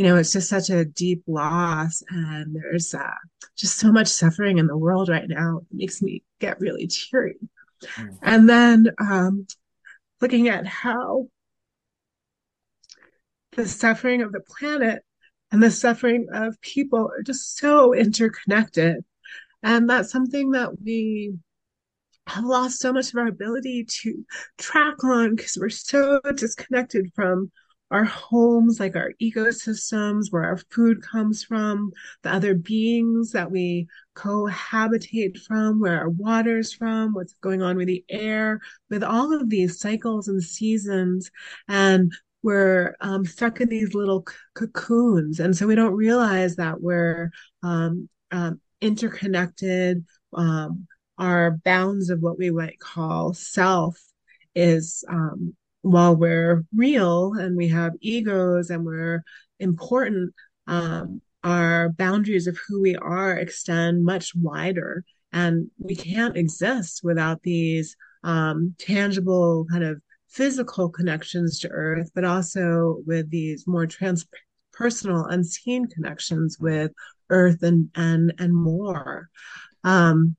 you 0.00 0.06
know, 0.06 0.16
it's 0.16 0.32
just 0.32 0.48
such 0.48 0.70
a 0.70 0.86
deep 0.86 1.22
loss, 1.26 2.02
and 2.08 2.56
there's 2.56 2.94
uh, 2.94 3.12
just 3.54 3.76
so 3.76 3.92
much 3.92 4.06
suffering 4.08 4.56
in 4.56 4.66
the 4.66 4.74
world 4.74 5.10
right 5.10 5.28
now. 5.28 5.58
It 5.58 5.76
makes 5.76 6.00
me 6.00 6.22
get 6.38 6.58
really 6.58 6.86
teary. 6.86 7.36
Mm. 7.82 8.18
And 8.22 8.48
then 8.48 8.86
um, 8.98 9.46
looking 10.22 10.48
at 10.48 10.66
how 10.66 11.26
the 13.52 13.68
suffering 13.68 14.22
of 14.22 14.32
the 14.32 14.40
planet 14.40 15.02
and 15.52 15.62
the 15.62 15.70
suffering 15.70 16.28
of 16.32 16.58
people 16.62 17.10
are 17.14 17.22
just 17.22 17.58
so 17.58 17.92
interconnected. 17.92 19.04
And 19.62 19.90
that's 19.90 20.10
something 20.10 20.52
that 20.52 20.80
we 20.80 21.34
have 22.26 22.44
lost 22.44 22.80
so 22.80 22.94
much 22.94 23.10
of 23.10 23.16
our 23.16 23.26
ability 23.26 23.84
to 24.02 24.24
track 24.56 25.04
on 25.04 25.36
because 25.36 25.58
we're 25.60 25.68
so 25.68 26.22
disconnected 26.36 27.10
from 27.14 27.52
our 27.90 28.04
homes, 28.04 28.78
like 28.78 28.96
our 28.96 29.12
ecosystems, 29.20 30.26
where 30.30 30.44
our 30.44 30.58
food 30.70 31.02
comes 31.02 31.42
from, 31.42 31.90
the 32.22 32.32
other 32.32 32.54
beings 32.54 33.32
that 33.32 33.50
we 33.50 33.88
cohabitate 34.14 35.38
from, 35.38 35.80
where 35.80 35.98
our 35.98 36.10
water's 36.10 36.72
from, 36.72 37.12
what's 37.14 37.34
going 37.40 37.62
on 37.62 37.76
with 37.76 37.88
the 37.88 38.04
air, 38.08 38.60
with 38.90 39.02
all 39.02 39.32
of 39.32 39.50
these 39.50 39.80
cycles 39.80 40.28
and 40.28 40.42
seasons. 40.42 41.30
And 41.68 42.12
we're 42.42 42.96
um, 43.00 43.24
stuck 43.24 43.60
in 43.60 43.68
these 43.68 43.94
little 43.94 44.24
c- 44.28 44.34
cocoons, 44.54 45.40
and 45.40 45.56
so 45.56 45.66
we 45.66 45.74
don't 45.74 45.94
realize 45.94 46.56
that 46.56 46.80
we're 46.80 47.30
um, 47.62 48.08
um, 48.30 48.60
interconnected. 48.80 50.04
Um, 50.32 50.86
our 51.18 51.58
bounds 51.64 52.08
of 52.08 52.20
what 52.20 52.38
we 52.38 52.50
might 52.50 52.78
call 52.78 53.34
self 53.34 54.00
is 54.54 55.04
um, 55.08 55.54
while 55.82 56.14
we're 56.14 56.64
real 56.74 57.34
and 57.34 57.56
we 57.56 57.68
have 57.68 57.92
egos 58.00 58.70
and 58.70 58.84
we're 58.84 59.22
important, 59.58 60.34
um, 60.66 61.20
our 61.42 61.90
boundaries 61.90 62.46
of 62.46 62.58
who 62.68 62.82
we 62.82 62.96
are 62.96 63.32
extend 63.36 64.04
much 64.04 64.34
wider. 64.34 65.04
And 65.32 65.70
we 65.78 65.94
can't 65.96 66.36
exist 66.36 67.00
without 67.02 67.42
these 67.42 67.96
um, 68.24 68.74
tangible 68.78 69.66
kind 69.70 69.84
of 69.84 70.00
physical 70.28 70.88
connections 70.88 71.58
to 71.60 71.68
earth, 71.68 72.10
but 72.14 72.24
also 72.24 72.98
with 73.06 73.30
these 73.30 73.66
more 73.66 73.86
transpersonal, 73.86 75.26
unseen 75.32 75.86
connections 75.86 76.58
with 76.58 76.92
earth 77.30 77.62
and 77.62 77.90
and 77.94 78.32
and 78.38 78.54
more. 78.54 79.28
Um, 79.84 80.36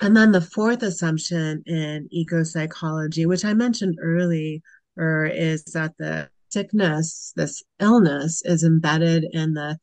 and 0.00 0.16
then 0.16 0.32
the 0.32 0.40
fourth 0.40 0.82
assumption 0.82 1.62
in 1.66 2.08
eco 2.10 2.42
psychology, 2.42 3.26
which 3.26 3.44
I 3.44 3.54
mentioned 3.54 3.98
earlier, 4.00 4.60
is 4.98 5.64
that 5.74 5.94
the 5.98 6.28
sickness, 6.48 7.32
this 7.36 7.62
illness, 7.80 8.42
is 8.44 8.64
embedded 8.64 9.26
in 9.32 9.54
the 9.54 9.78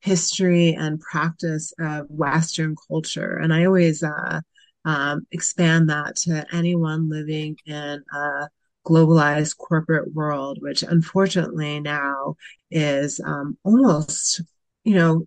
history 0.00 0.74
and 0.74 1.00
practice 1.00 1.72
of 1.78 2.06
Western 2.08 2.76
culture. 2.88 3.36
And 3.36 3.52
I 3.52 3.64
always 3.64 4.02
uh, 4.02 4.40
um, 4.84 5.26
expand 5.32 5.90
that 5.90 6.16
to 6.16 6.46
anyone 6.52 7.10
living 7.10 7.56
in 7.66 8.02
a 8.12 8.48
globalized 8.86 9.56
corporate 9.58 10.14
world, 10.14 10.58
which 10.62 10.82
unfortunately 10.82 11.80
now 11.80 12.36
is 12.70 13.20
um, 13.24 13.58
almost, 13.64 14.40
you 14.84 14.94
know, 14.94 15.26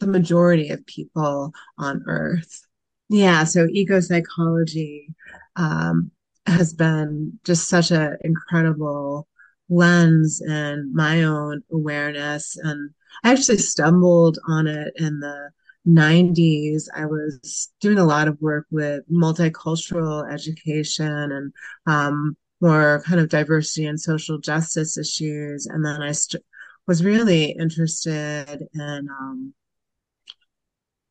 the 0.00 0.06
majority 0.06 0.68
of 0.70 0.84
people 0.86 1.52
on 1.78 2.02
Earth. 2.06 2.67
Yeah, 3.08 3.44
so 3.44 3.66
eco 3.70 4.00
psychology 4.00 5.14
um, 5.56 6.10
has 6.46 6.74
been 6.74 7.38
just 7.44 7.68
such 7.68 7.90
an 7.90 8.16
incredible 8.22 9.26
lens 9.70 10.40
in 10.40 10.92
my 10.94 11.22
own 11.22 11.62
awareness. 11.72 12.56
And 12.56 12.90
I 13.24 13.32
actually 13.32 13.58
stumbled 13.58 14.38
on 14.48 14.66
it 14.66 14.92
in 14.96 15.20
the 15.20 15.50
90s. 15.84 16.88
I 16.94 17.06
was 17.06 17.70
doing 17.80 17.98
a 17.98 18.04
lot 18.04 18.28
of 18.28 18.40
work 18.42 18.66
with 18.70 19.04
multicultural 19.10 20.30
education 20.30 21.06
and 21.32 21.52
um, 21.86 22.36
more 22.60 23.02
kind 23.06 23.20
of 23.20 23.28
diversity 23.30 23.86
and 23.86 24.00
social 24.00 24.38
justice 24.38 24.98
issues. 24.98 25.66
And 25.66 25.84
then 25.84 26.02
I 26.02 26.12
st- 26.12 26.44
was 26.86 27.04
really 27.04 27.52
interested 27.52 28.66
in 28.74 29.08
um, 29.20 29.54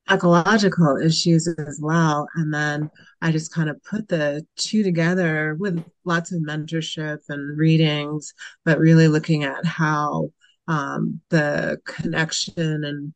ecological 0.09 0.97
issues 0.97 1.47
as 1.47 1.79
well. 1.81 2.27
And 2.35 2.53
then 2.53 2.89
I 3.21 3.31
just 3.31 3.53
kind 3.53 3.69
of 3.69 3.83
put 3.83 4.07
the 4.07 4.45
two 4.55 4.83
together 4.83 5.55
with 5.59 5.83
lots 6.05 6.31
of 6.31 6.41
mentorship 6.41 7.19
and 7.29 7.57
readings, 7.57 8.33
but 8.63 8.79
really 8.79 9.07
looking 9.07 9.43
at 9.43 9.65
how 9.65 10.31
um, 10.67 11.21
the 11.29 11.79
connection 11.85 12.83
and 12.83 13.13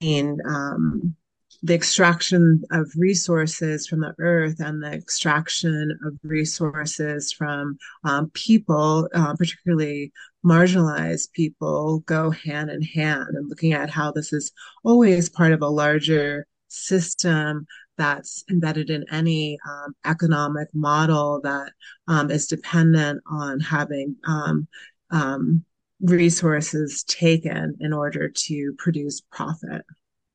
being 0.00 0.38
um, 0.46 1.14
the 1.62 1.74
extraction 1.74 2.62
of 2.70 2.90
resources 2.96 3.86
from 3.86 4.00
the 4.00 4.14
earth 4.18 4.60
and 4.60 4.82
the 4.82 4.92
extraction 4.92 5.98
of 6.04 6.14
resources 6.22 7.32
from 7.32 7.78
um, 8.04 8.30
people, 8.30 9.08
uh, 9.14 9.34
particularly 9.36 10.12
marginalized 10.44 11.32
people, 11.32 12.00
go 12.00 12.30
hand 12.30 12.70
in 12.70 12.82
hand. 12.82 13.28
And 13.34 13.48
looking 13.48 13.72
at 13.72 13.90
how 13.90 14.12
this 14.12 14.32
is 14.32 14.52
always 14.84 15.28
part 15.28 15.52
of 15.52 15.62
a 15.62 15.68
larger 15.68 16.46
system 16.68 17.66
that's 17.96 18.44
embedded 18.50 18.90
in 18.90 19.04
any 19.10 19.58
um, 19.68 19.94
economic 20.04 20.68
model 20.74 21.40
that 21.42 21.72
um, 22.08 22.30
is 22.30 22.46
dependent 22.46 23.22
on 23.30 23.60
having 23.60 24.16
um, 24.26 24.68
um, 25.10 25.64
resources 26.00 27.02
taken 27.04 27.76
in 27.80 27.92
order 27.92 28.28
to 28.28 28.74
produce 28.78 29.22
profit. 29.32 29.82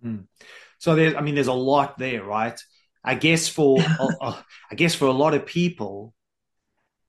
Mm. 0.03 0.25
So 0.81 0.95
there, 0.95 1.15
I 1.15 1.21
mean, 1.21 1.35
there's 1.35 1.45
a 1.45 1.53
lot 1.53 1.99
there, 1.99 2.23
right? 2.23 2.59
I 3.03 3.13
guess 3.13 3.47
for 3.47 3.79
uh, 4.21 4.41
I 4.71 4.75
guess 4.75 4.95
for 4.95 5.05
a 5.05 5.11
lot 5.11 5.35
of 5.35 5.45
people, 5.45 6.15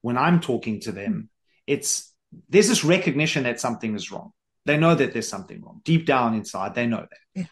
when 0.02 0.18
I'm 0.18 0.40
talking 0.40 0.80
to 0.80 0.92
them, 0.92 1.30
it's 1.66 2.12
there's 2.50 2.68
this 2.68 2.84
recognition 2.84 3.44
that 3.44 3.60
something 3.60 3.94
is 3.94 4.12
wrong. 4.12 4.32
They 4.66 4.76
know 4.76 4.94
that 4.94 5.14
there's 5.14 5.28
something 5.28 5.62
wrong 5.62 5.80
deep 5.84 6.04
down 6.04 6.34
inside. 6.34 6.74
They 6.74 6.86
know 6.86 7.00
that. 7.00 7.40
Yeah. 7.40 7.46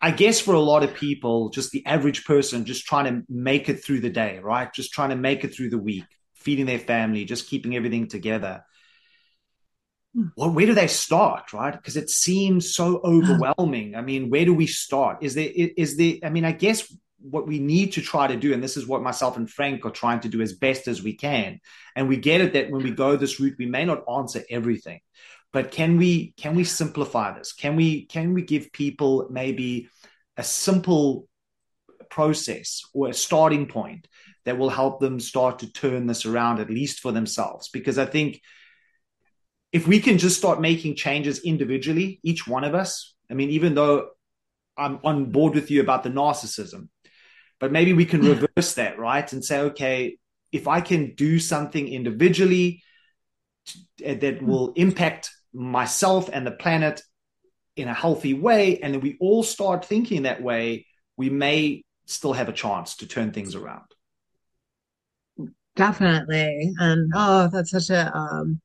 I 0.00 0.10
guess 0.10 0.40
for 0.40 0.54
a 0.54 0.60
lot 0.60 0.82
of 0.82 0.94
people, 0.94 1.50
just 1.50 1.70
the 1.70 1.86
average 1.86 2.24
person, 2.24 2.64
just 2.64 2.84
trying 2.84 3.04
to 3.04 3.22
make 3.28 3.68
it 3.68 3.84
through 3.84 4.00
the 4.00 4.10
day, 4.10 4.40
right? 4.40 4.72
Just 4.74 4.92
trying 4.92 5.10
to 5.10 5.16
make 5.16 5.44
it 5.44 5.54
through 5.54 5.70
the 5.70 5.78
week, 5.78 6.06
feeding 6.34 6.66
their 6.66 6.80
family, 6.80 7.24
just 7.24 7.48
keeping 7.48 7.76
everything 7.76 8.08
together. 8.08 8.64
Hmm. 10.14 10.26
well, 10.36 10.50
where 10.50 10.66
do 10.66 10.74
they 10.74 10.88
start, 10.88 11.52
right? 11.52 11.72
Because 11.72 11.96
it 11.96 12.10
seems 12.10 12.74
so 12.74 13.00
overwhelming. 13.02 13.94
I 13.94 14.02
mean, 14.02 14.28
where 14.28 14.44
do 14.44 14.52
we 14.52 14.66
start? 14.66 15.22
Is 15.22 15.34
there, 15.34 15.48
is 15.54 15.96
there, 15.96 16.14
I 16.22 16.28
mean, 16.28 16.44
I 16.44 16.52
guess 16.52 16.94
what 17.18 17.46
we 17.46 17.58
need 17.58 17.92
to 17.92 18.02
try 18.02 18.26
to 18.26 18.36
do, 18.36 18.52
and 18.52 18.62
this 18.62 18.76
is 18.76 18.86
what 18.86 19.02
myself 19.02 19.36
and 19.36 19.48
Frank 19.48 19.86
are 19.86 19.90
trying 19.90 20.20
to 20.20 20.28
do 20.28 20.42
as 20.42 20.52
best 20.52 20.86
as 20.88 21.02
we 21.02 21.14
can. 21.14 21.60
And 21.96 22.08
we 22.08 22.16
get 22.16 22.40
it 22.40 22.52
that 22.52 22.70
when 22.70 22.82
we 22.82 22.90
go 22.90 23.16
this 23.16 23.40
route, 23.40 23.56
we 23.58 23.66
may 23.66 23.84
not 23.84 24.04
answer 24.12 24.42
everything, 24.50 25.00
but 25.52 25.70
can 25.70 25.96
we, 25.96 26.34
can 26.36 26.54
we 26.56 26.64
simplify 26.64 27.36
this? 27.36 27.52
Can 27.52 27.76
we, 27.76 28.04
can 28.06 28.34
we 28.34 28.42
give 28.42 28.72
people 28.72 29.28
maybe 29.30 29.88
a 30.36 30.42
simple 30.42 31.26
process 32.10 32.82
or 32.92 33.08
a 33.08 33.14
starting 33.14 33.66
point 33.66 34.08
that 34.44 34.58
will 34.58 34.70
help 34.70 35.00
them 35.00 35.20
start 35.20 35.60
to 35.60 35.72
turn 35.72 36.06
this 36.06 36.26
around, 36.26 36.60
at 36.60 36.68
least 36.68 37.00
for 37.00 37.12
themselves? 37.12 37.70
Because 37.70 37.98
I 37.98 38.04
think, 38.04 38.40
if 39.72 39.88
we 39.88 40.00
can 40.00 40.18
just 40.18 40.36
start 40.36 40.60
making 40.60 40.96
changes 40.96 41.40
individually, 41.40 42.20
each 42.22 42.46
one 42.46 42.62
of 42.62 42.74
us, 42.74 43.14
I 43.30 43.34
mean, 43.34 43.50
even 43.50 43.74
though 43.74 44.10
I'm 44.76 45.00
on 45.02 45.32
board 45.32 45.54
with 45.54 45.70
you 45.70 45.80
about 45.80 46.02
the 46.02 46.10
narcissism, 46.10 46.88
but 47.58 47.72
maybe 47.72 47.94
we 47.94 48.04
can 48.04 48.20
reverse 48.20 48.74
that, 48.74 48.98
right? 48.98 49.30
And 49.32 49.44
say, 49.44 49.60
okay, 49.60 50.18
if 50.52 50.68
I 50.68 50.82
can 50.82 51.14
do 51.14 51.38
something 51.38 51.88
individually 51.88 52.82
that 53.98 54.38
hmm. 54.38 54.46
will 54.46 54.72
impact 54.74 55.30
myself 55.54 56.28
and 56.32 56.46
the 56.46 56.50
planet 56.50 57.00
in 57.74 57.88
a 57.88 57.94
healthy 57.94 58.34
way, 58.34 58.78
and 58.80 58.92
then 58.92 59.00
we 59.00 59.16
all 59.20 59.42
start 59.42 59.86
thinking 59.86 60.22
that 60.22 60.42
way, 60.42 60.86
we 61.16 61.30
may 61.30 61.84
still 62.04 62.34
have 62.34 62.50
a 62.50 62.52
chance 62.52 62.96
to 62.96 63.06
turn 63.06 63.32
things 63.32 63.54
around. 63.54 63.86
Definitely. 65.76 66.74
And 66.78 67.10
oh, 67.14 67.48
that's 67.50 67.70
such 67.70 67.88
a 67.88 68.14
um 68.14 68.60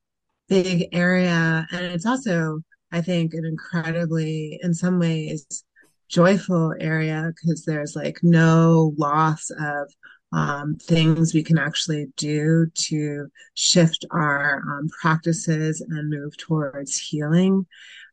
big 0.48 0.88
area. 0.92 1.68
And 1.72 1.86
it's 1.86 2.06
also, 2.06 2.62
I 2.92 3.01
think, 3.01 3.34
an 3.34 3.46
incredibly, 3.46 4.60
in 4.62 4.74
some 4.74 5.00
ways, 5.00 5.63
joyful 6.10 6.74
area 6.80 7.32
because 7.36 7.66
there's 7.66 7.96
like 7.96 8.20
no 8.24 8.94
loss 8.98 9.50
of 9.50 9.92
um, 10.34 10.75
things 10.75 11.34
we 11.34 11.44
can 11.44 11.58
actually 11.58 12.08
do 12.18 12.68
to 12.74 13.27
shift 13.54 14.06
our 14.12 14.62
um, 14.68 14.89
practices 15.01 15.82
and 15.82 16.10
move 16.10 16.36
towards 16.38 16.98
healing. 16.98 17.66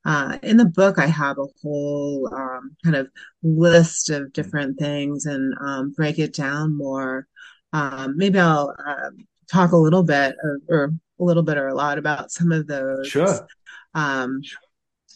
Uh, 0.04 0.38
in 0.42 0.56
the 0.56 0.64
book, 0.64 0.98
I 0.98 1.06
have 1.06 1.38
a 1.38 1.46
whole 1.62 2.28
um, 2.32 2.76
kind 2.84 2.96
of 2.96 3.08
list 3.42 4.10
of 4.10 4.32
different 4.32 4.78
things 4.78 5.26
and 5.26 5.54
um, 5.60 5.92
break 5.92 6.18
it 6.18 6.34
down 6.34 6.76
more. 6.76 7.26
Um, 7.72 8.16
maybe 8.16 8.38
I'll 8.38 8.74
uh, 8.86 9.10
talk 9.50 9.72
a 9.72 9.76
little 9.76 10.02
bit 10.02 10.36
of, 10.44 10.60
or 10.68 10.94
a 11.20 11.24
little 11.24 11.42
bit 11.42 11.56
or 11.56 11.68
a 11.68 11.74
lot 11.74 11.98
about 11.98 12.30
some 12.30 12.52
of 12.52 12.66
those. 12.66 13.08
Sure. 13.08 13.46
Um, 13.94 14.40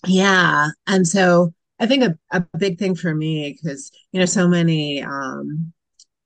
yeah. 0.06 0.68
And 0.86 1.06
so 1.06 1.52
I 1.80 1.86
think 1.86 2.04
a, 2.04 2.18
a 2.30 2.44
big 2.58 2.78
thing 2.78 2.94
for 2.94 3.14
me, 3.14 3.52
because, 3.52 3.90
you 4.12 4.20
know, 4.20 4.26
so 4.26 4.48
many, 4.48 5.02
um, 5.02 5.72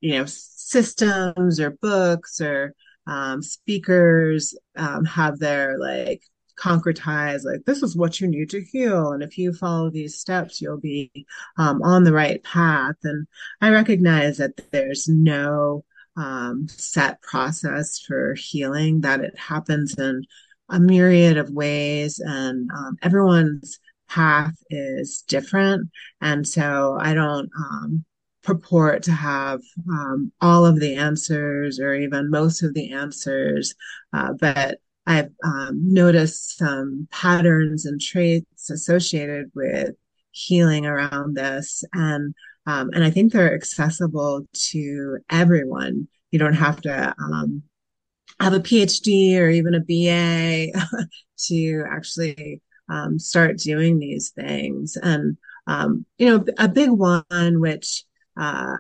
you 0.01 0.19
know, 0.19 0.25
systems 0.27 1.61
or 1.61 1.71
books 1.71 2.41
or 2.41 2.75
um, 3.07 3.43
speakers 3.43 4.55
um, 4.77 5.05
have 5.05 5.39
their 5.39 5.79
like 5.79 6.23
concretize 6.59 7.45
like 7.45 7.65
this 7.65 7.83
is 7.83 7.97
what 7.97 8.21
you 8.21 8.29
need 8.29 8.51
to 8.51 8.63
heal 8.63 9.13
and 9.13 9.23
if 9.23 9.39
you 9.39 9.53
follow 9.53 9.91
these 9.91 10.19
steps 10.19 10.61
you'll 10.61 10.79
be 10.79 11.11
um, 11.57 11.83
on 11.83 12.05
the 12.05 12.13
right 12.13 12.45
path 12.45 12.95
and 13.03 13.27
i 13.63 13.71
recognize 13.71 14.37
that 14.37 14.53
there's 14.71 15.09
no 15.09 15.83
um, 16.17 16.67
set 16.69 17.21
process 17.23 17.99
for 18.01 18.35
healing, 18.35 19.01
that 19.01 19.21
it 19.21 19.39
happens 19.39 19.95
in 19.99 20.25
a 20.69 20.81
myriad 20.81 21.37
of 21.37 21.51
ways, 21.51 22.21
and 22.25 22.71
um, 22.71 22.97
everyone's 23.03 23.79
path 24.09 24.55
is 24.71 25.23
different. 25.27 25.91
And 26.21 26.47
so 26.47 26.99
I 27.01 27.15
don't 27.15 27.51
um, 27.57 28.05
purport 28.43 29.03
to 29.05 29.13
have 29.13 29.61
um, 29.89 30.33
all 30.41 30.67
of 30.67 30.81
the 30.81 30.97
answers 30.97 31.79
or 31.79 31.95
even 31.95 32.31
most 32.31 32.63
of 32.63 32.75
the 32.75 32.93
answers, 32.93 33.75
uh, 34.13 34.33
but 34.39 34.79
I've 35.07 35.31
um, 35.45 35.93
noticed 35.93 36.59
some 36.59 37.09
patterns 37.11 37.87
and 37.87 38.01
traits 38.01 38.71
associated 38.71 39.51
with 39.55 39.95
healing 40.31 40.87
around 40.87 41.37
this, 41.37 41.85
and 41.93 42.35
um, 42.67 42.91
and 42.95 43.03
I 43.03 43.11
think 43.11 43.33
they're 43.33 43.55
accessible 43.55 44.47
to 44.71 45.19
everyone. 45.31 46.09
You 46.31 46.39
don't 46.39 46.55
have 46.55 46.81
to 46.83 47.15
um, 47.19 47.63
have 48.41 48.53
a 48.53 48.61
PhD 48.61 49.37
or 49.39 49.49
even 49.49 49.75
a 49.75 49.81
BA 49.81 50.73
to 51.49 51.85
actually 51.91 52.63
um, 52.89 53.19
start 53.19 53.59
doing 53.59 53.99
these 53.99 54.31
things. 54.31 54.97
And 54.97 55.37
um, 55.67 56.07
you 56.19 56.27
know, 56.27 56.45
a 56.59 56.69
big 56.69 56.91
one 56.91 57.61
which 57.61 58.05
uh, 58.37 58.77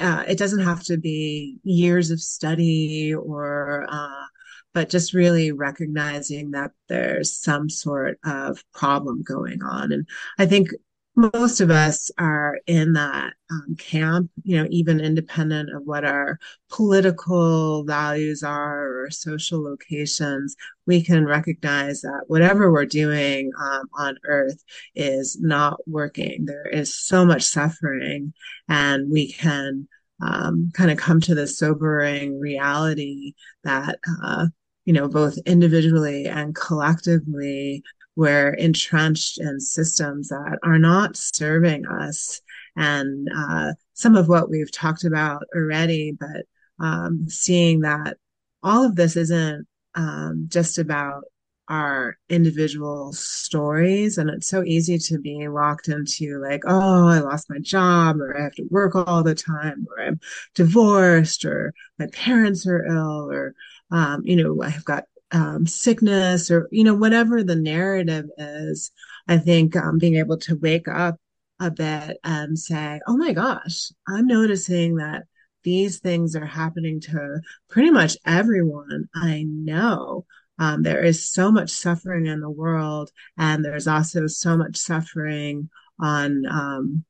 uh, 0.00 0.24
it 0.26 0.38
doesn't 0.38 0.64
have 0.64 0.82
to 0.84 0.96
be 0.96 1.58
years 1.62 2.10
of 2.10 2.20
study 2.20 3.14
or 3.14 3.86
uh, 3.88 4.24
but 4.72 4.90
just 4.90 5.14
really 5.14 5.52
recognizing 5.52 6.50
that 6.50 6.72
there's 6.88 7.36
some 7.36 7.70
sort 7.70 8.18
of 8.24 8.62
problem 8.74 9.22
going 9.22 9.62
on 9.62 9.92
and 9.92 10.06
i 10.38 10.44
think 10.44 10.68
most 11.16 11.60
of 11.60 11.70
us 11.70 12.10
are 12.18 12.58
in 12.66 12.94
that 12.94 13.34
um, 13.50 13.76
camp, 13.78 14.30
you 14.42 14.56
know, 14.56 14.66
even 14.70 15.00
independent 15.00 15.70
of 15.74 15.82
what 15.84 16.04
our 16.04 16.38
political 16.70 17.84
values 17.84 18.42
are 18.42 19.04
or 19.04 19.10
social 19.10 19.62
locations, 19.62 20.56
we 20.86 21.02
can 21.02 21.24
recognize 21.24 22.00
that 22.00 22.24
whatever 22.26 22.72
we're 22.72 22.84
doing 22.84 23.52
um, 23.60 23.84
on 23.94 24.16
earth 24.24 24.62
is 24.94 25.40
not 25.40 25.78
working. 25.86 26.46
There 26.46 26.66
is 26.68 26.96
so 26.96 27.24
much 27.24 27.42
suffering, 27.42 28.32
and 28.68 29.10
we 29.10 29.32
can 29.32 29.86
um, 30.20 30.70
kind 30.74 30.90
of 30.90 30.98
come 30.98 31.20
to 31.22 31.34
the 31.34 31.46
sobering 31.46 32.40
reality 32.40 33.34
that, 33.62 33.98
uh, 34.22 34.46
you 34.84 34.92
know, 34.92 35.08
both 35.08 35.38
individually 35.46 36.26
and 36.26 36.54
collectively, 36.54 37.82
we're 38.16 38.54
entrenched 38.54 39.40
in 39.40 39.60
systems 39.60 40.28
that 40.28 40.58
are 40.62 40.78
not 40.78 41.16
serving 41.16 41.86
us. 41.86 42.40
And 42.76 43.28
uh, 43.36 43.72
some 43.92 44.16
of 44.16 44.28
what 44.28 44.50
we've 44.50 44.72
talked 44.72 45.04
about 45.04 45.44
already, 45.54 46.16
but 46.18 46.46
um, 46.78 47.28
seeing 47.28 47.80
that 47.80 48.16
all 48.62 48.84
of 48.84 48.96
this 48.96 49.16
isn't 49.16 49.66
um, 49.94 50.46
just 50.48 50.78
about 50.78 51.24
our 51.68 52.18
individual 52.28 53.12
stories. 53.12 54.18
And 54.18 54.28
it's 54.28 54.48
so 54.48 54.62
easy 54.64 54.98
to 54.98 55.18
be 55.18 55.48
locked 55.48 55.88
into 55.88 56.38
like, 56.42 56.62
oh, 56.66 57.08
I 57.08 57.20
lost 57.20 57.48
my 57.48 57.58
job, 57.58 58.20
or 58.20 58.36
I 58.38 58.42
have 58.44 58.54
to 58.56 58.66
work 58.70 58.94
all 58.94 59.22
the 59.22 59.34
time, 59.34 59.86
or 59.90 60.04
I'm 60.04 60.20
divorced, 60.54 61.44
or 61.44 61.72
my 61.98 62.06
parents 62.12 62.66
are 62.66 62.84
ill, 62.84 63.30
or, 63.30 63.54
um, 63.90 64.22
you 64.24 64.36
know, 64.36 64.62
I've 64.62 64.84
got 64.84 65.04
um, 65.34 65.66
sickness 65.66 66.50
or 66.50 66.68
you 66.70 66.84
know 66.84 66.94
whatever 66.94 67.42
the 67.42 67.56
narrative 67.56 68.26
is 68.38 68.92
i 69.28 69.36
think 69.36 69.76
um, 69.76 69.98
being 69.98 70.14
able 70.16 70.38
to 70.38 70.56
wake 70.56 70.88
up 70.88 71.16
a 71.60 71.70
bit 71.70 72.18
and 72.24 72.58
say 72.58 73.00
oh 73.06 73.16
my 73.16 73.32
gosh 73.32 73.90
i'm 74.08 74.26
noticing 74.26 74.96
that 74.96 75.24
these 75.64 75.98
things 75.98 76.36
are 76.36 76.46
happening 76.46 77.00
to 77.00 77.40
pretty 77.68 77.90
much 77.90 78.16
everyone 78.24 79.08
i 79.14 79.44
know. 79.46 80.24
Um, 80.56 80.84
there 80.84 81.02
is 81.02 81.28
so 81.28 81.50
much 81.50 81.70
suffering 81.70 82.26
in 82.26 82.40
the 82.40 82.50
world 82.50 83.10
and 83.36 83.64
there's 83.64 83.88
also 83.88 84.28
so 84.28 84.56
much 84.56 84.76
suffering 84.76 85.68
on 85.98 86.46
um, 86.46 87.04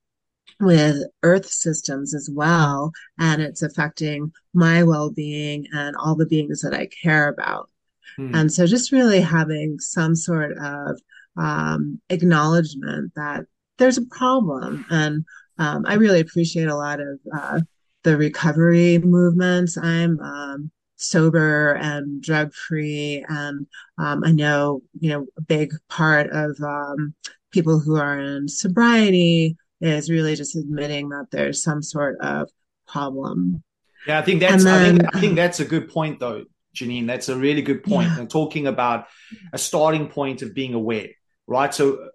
with 0.61 1.03
earth 1.23 1.47
systems 1.51 2.15
as 2.15 2.31
well 2.33 2.93
and 3.19 3.43
it's 3.43 3.61
affecting 3.61 4.33
my 4.55 4.83
well-being 4.83 5.67
and 5.75 5.95
all 5.97 6.15
the 6.15 6.27
beings 6.27 6.63
that 6.63 6.73
i 6.73 6.87
care 7.03 7.29
about 7.29 7.69
Hmm. 8.17 8.35
And 8.35 8.53
so 8.53 8.67
just 8.67 8.93
really 8.93 9.21
having 9.21 9.79
some 9.81 10.15
sort 10.15 10.57
of 10.59 11.01
um, 11.37 12.01
acknowledgement 12.11 13.13
that 13.17 13.47
there's 13.79 13.99
a 13.99 14.07
problem. 14.07 14.87
And 14.91 15.25
um, 15.59 15.85
I 15.87 15.95
really 15.95 16.21
appreciate 16.21 16.69
a 16.69 16.77
lot 16.77 17.01
of 17.01 17.19
uh, 17.35 17.61
the 18.03 18.17
recovery 18.17 18.99
movements. 18.99 19.77
I'm 19.77 20.21
um, 20.21 20.71
sober 20.97 21.75
and 21.75 22.23
drug 22.23 22.53
free. 22.53 23.25
And 23.29 23.67
um, 23.99 24.25
I 24.25 24.33
know, 24.33 24.83
you 24.99 25.11
know, 25.11 25.27
a 25.37 25.43
big 25.43 25.73
part 25.89 26.31
of 26.31 26.57
um, 26.63 27.15
people 27.51 27.79
who 27.79 27.97
are 27.97 28.19
in 28.19 28.49
sobriety 28.49 29.57
is 29.81 30.11
really 30.11 30.35
just 30.35 30.57
admitting 30.57 31.11
that 31.11 31.27
there's 31.31 31.63
some 31.63 31.83
sort 31.83 32.19
of 32.21 32.49
problem. 32.87 33.63
Yeah, 34.07 34.19
I 34.19 34.23
think 34.23 34.41
that's 34.41 34.65
then, 34.65 34.75
I 34.75 34.89
think 34.91 35.17
I 35.17 35.21
think 35.21 35.37
that's 35.37 35.61
a 35.61 35.65
good 35.65 35.89
point 35.89 36.21
though, 36.21 36.45
Jeanine. 36.75 37.07
That's 37.07 37.29
a 37.29 37.37
really 37.37 37.63
good 37.63 37.83
point. 37.83 38.09
Yeah. 38.09 38.21
And 38.21 38.31
talking 38.31 38.67
about 38.67 39.07
a 39.53 39.59
starting 39.59 40.09
point 40.09 40.43
of 40.43 40.55
being 40.55 40.75
aware, 40.75 41.09
right? 41.47 41.73
So 41.73 42.09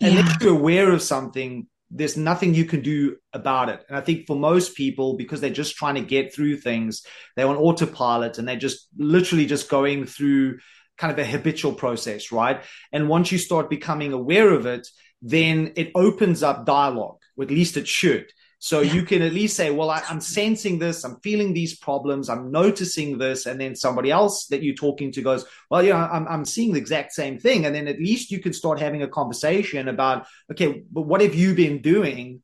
unless 0.00 0.26
yeah. 0.26 0.36
you're 0.40 0.58
aware 0.58 0.92
of 0.92 1.02
something, 1.02 1.66
there's 1.90 2.16
nothing 2.16 2.54
you 2.54 2.64
can 2.64 2.82
do 2.82 3.16
about 3.32 3.68
it. 3.68 3.84
And 3.88 3.96
I 3.96 4.00
think 4.00 4.26
for 4.26 4.36
most 4.36 4.76
people, 4.76 5.16
because 5.16 5.40
they're 5.40 5.50
just 5.50 5.76
trying 5.76 5.94
to 5.94 6.00
get 6.00 6.34
through 6.34 6.56
things, 6.56 7.04
they're 7.36 7.46
on 7.46 7.56
autopilot 7.56 8.38
and 8.38 8.48
they're 8.48 8.56
just 8.56 8.88
literally 8.96 9.46
just 9.46 9.68
going 9.68 10.06
through 10.06 10.58
kind 10.98 11.12
of 11.12 11.18
a 11.18 11.24
habitual 11.24 11.72
process, 11.72 12.32
right? 12.32 12.62
And 12.92 13.08
once 13.08 13.32
you 13.32 13.38
start 13.38 13.70
becoming 13.70 14.12
aware 14.12 14.50
of 14.50 14.66
it, 14.66 14.88
then 15.22 15.72
it 15.76 15.90
opens 15.94 16.42
up 16.42 16.66
dialogue, 16.66 17.18
or 17.36 17.44
at 17.44 17.50
least 17.50 17.76
it 17.76 17.88
should. 17.88 18.26
So 18.64 18.80
you 18.80 19.02
can 19.02 19.20
at 19.20 19.34
least 19.34 19.56
say, 19.56 19.70
well, 19.70 19.90
I, 19.90 20.02
am 20.08 20.22
sensing 20.22 20.78
this, 20.78 21.04
I'm 21.04 21.20
feeling 21.20 21.52
these 21.52 21.76
problems, 21.76 22.30
I'm 22.30 22.50
noticing 22.50 23.18
this. 23.18 23.44
And 23.44 23.60
then 23.60 23.76
somebody 23.76 24.10
else 24.10 24.46
that 24.46 24.62
you're 24.62 24.74
talking 24.74 25.12
to 25.12 25.20
goes, 25.20 25.44
well, 25.68 25.82
yeah, 25.82 26.02
I'm, 26.10 26.26
I'm 26.26 26.44
seeing 26.46 26.72
the 26.72 26.78
exact 26.78 27.12
same 27.12 27.38
thing. 27.38 27.66
And 27.66 27.74
then 27.74 27.88
at 27.88 27.98
least 27.98 28.30
you 28.30 28.40
can 28.40 28.54
start 28.54 28.80
having 28.80 29.02
a 29.02 29.06
conversation 29.06 29.86
about, 29.86 30.26
okay, 30.50 30.82
but 30.90 31.02
what 31.02 31.20
have 31.20 31.34
you 31.34 31.54
been 31.54 31.82
doing 31.82 32.40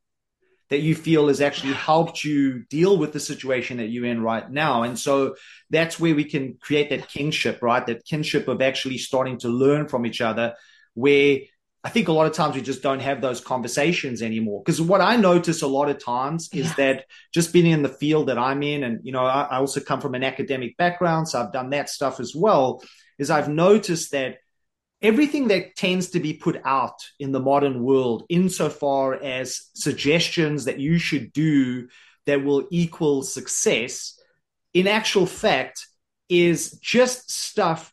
that 0.68 0.80
you 0.80 0.94
feel 0.94 1.28
has 1.28 1.40
actually 1.40 1.72
helped 1.72 2.22
you 2.22 2.64
deal 2.64 2.98
with 2.98 3.14
the 3.14 3.18
situation 3.18 3.78
that 3.78 3.88
you're 3.88 4.04
in 4.04 4.22
right 4.22 4.50
now. 4.50 4.83
And 4.83 4.98
so 4.98 5.37
that's 5.70 5.98
where 5.98 6.14
we 6.14 6.24
can 6.24 6.59
create 6.61 6.90
that 6.90 7.09
kinship, 7.09 7.62
right? 7.62 7.87
That 7.87 8.04
kinship 8.04 8.46
of 8.46 8.61
actually 8.61 8.98
starting 8.98 9.38
to 9.38 9.48
learn 9.48 9.88
from 9.88 10.04
each 10.04 10.20
other, 10.20 10.54
where 10.92 11.38
I 11.83 11.88
think 11.88 12.09
a 12.09 12.12
lot 12.12 12.27
of 12.27 12.35
times 12.35 12.55
we 12.55 12.61
just 12.61 12.83
don't 12.83 13.01
have 13.01 13.23
those 13.23 13.40
conversations 13.40 14.21
anymore. 14.21 14.62
Because 14.62 14.83
what 14.83 15.01
I 15.01 15.16
notice 15.16 15.62
a 15.62 15.66
lot 15.66 15.88
of 15.88 16.03
times 16.03 16.51
is 16.53 16.66
yeah. 16.66 16.75
that 16.75 17.05
just 17.33 17.53
being 17.53 17.66
in 17.66 17.83
the 17.83 17.88
field 17.88 18.29
that 18.29 18.38
I'm 18.38 18.62
in, 18.62 18.85
and 18.85 19.01
you 19.03 19.12
know, 19.12 19.25
I, 19.25 19.43
I, 19.43 19.57
also 19.57 19.81
come 19.81 20.01
from 20.01 20.14
an 20.14 20.23
academic 20.23 20.77
background, 20.77 21.29
so 21.29 21.40
I've 21.40 21.53
done 21.53 21.71
that 21.71 21.88
stuff 21.88 22.21
as 22.21 22.35
well. 22.35 22.83
Is 23.19 23.31
I've 23.31 23.49
noticed 23.49 24.12
that 24.12 24.38
everything 25.01 25.49
that 25.49 25.75
tends 25.75 26.11
to 26.11 26.21
be 26.21 26.35
put 26.35 26.61
out 26.64 26.97
in 27.19 27.33
the 27.33 27.40
modern 27.40 27.83
world, 27.83 28.25
insofar 28.29 29.14
as 29.14 29.71
suggestions 29.75 30.66
that 30.66 30.81
you 30.81 30.99
should 30.99 31.33
do 31.33 31.88
that 32.27 32.45
will 32.45 32.66
equal 32.71 33.23
success, 33.23 34.21
in 34.75 34.87
actual 34.87 35.27
fact, 35.27 35.87
is 36.29 36.73
just 36.79 37.31
stuff 37.31 37.93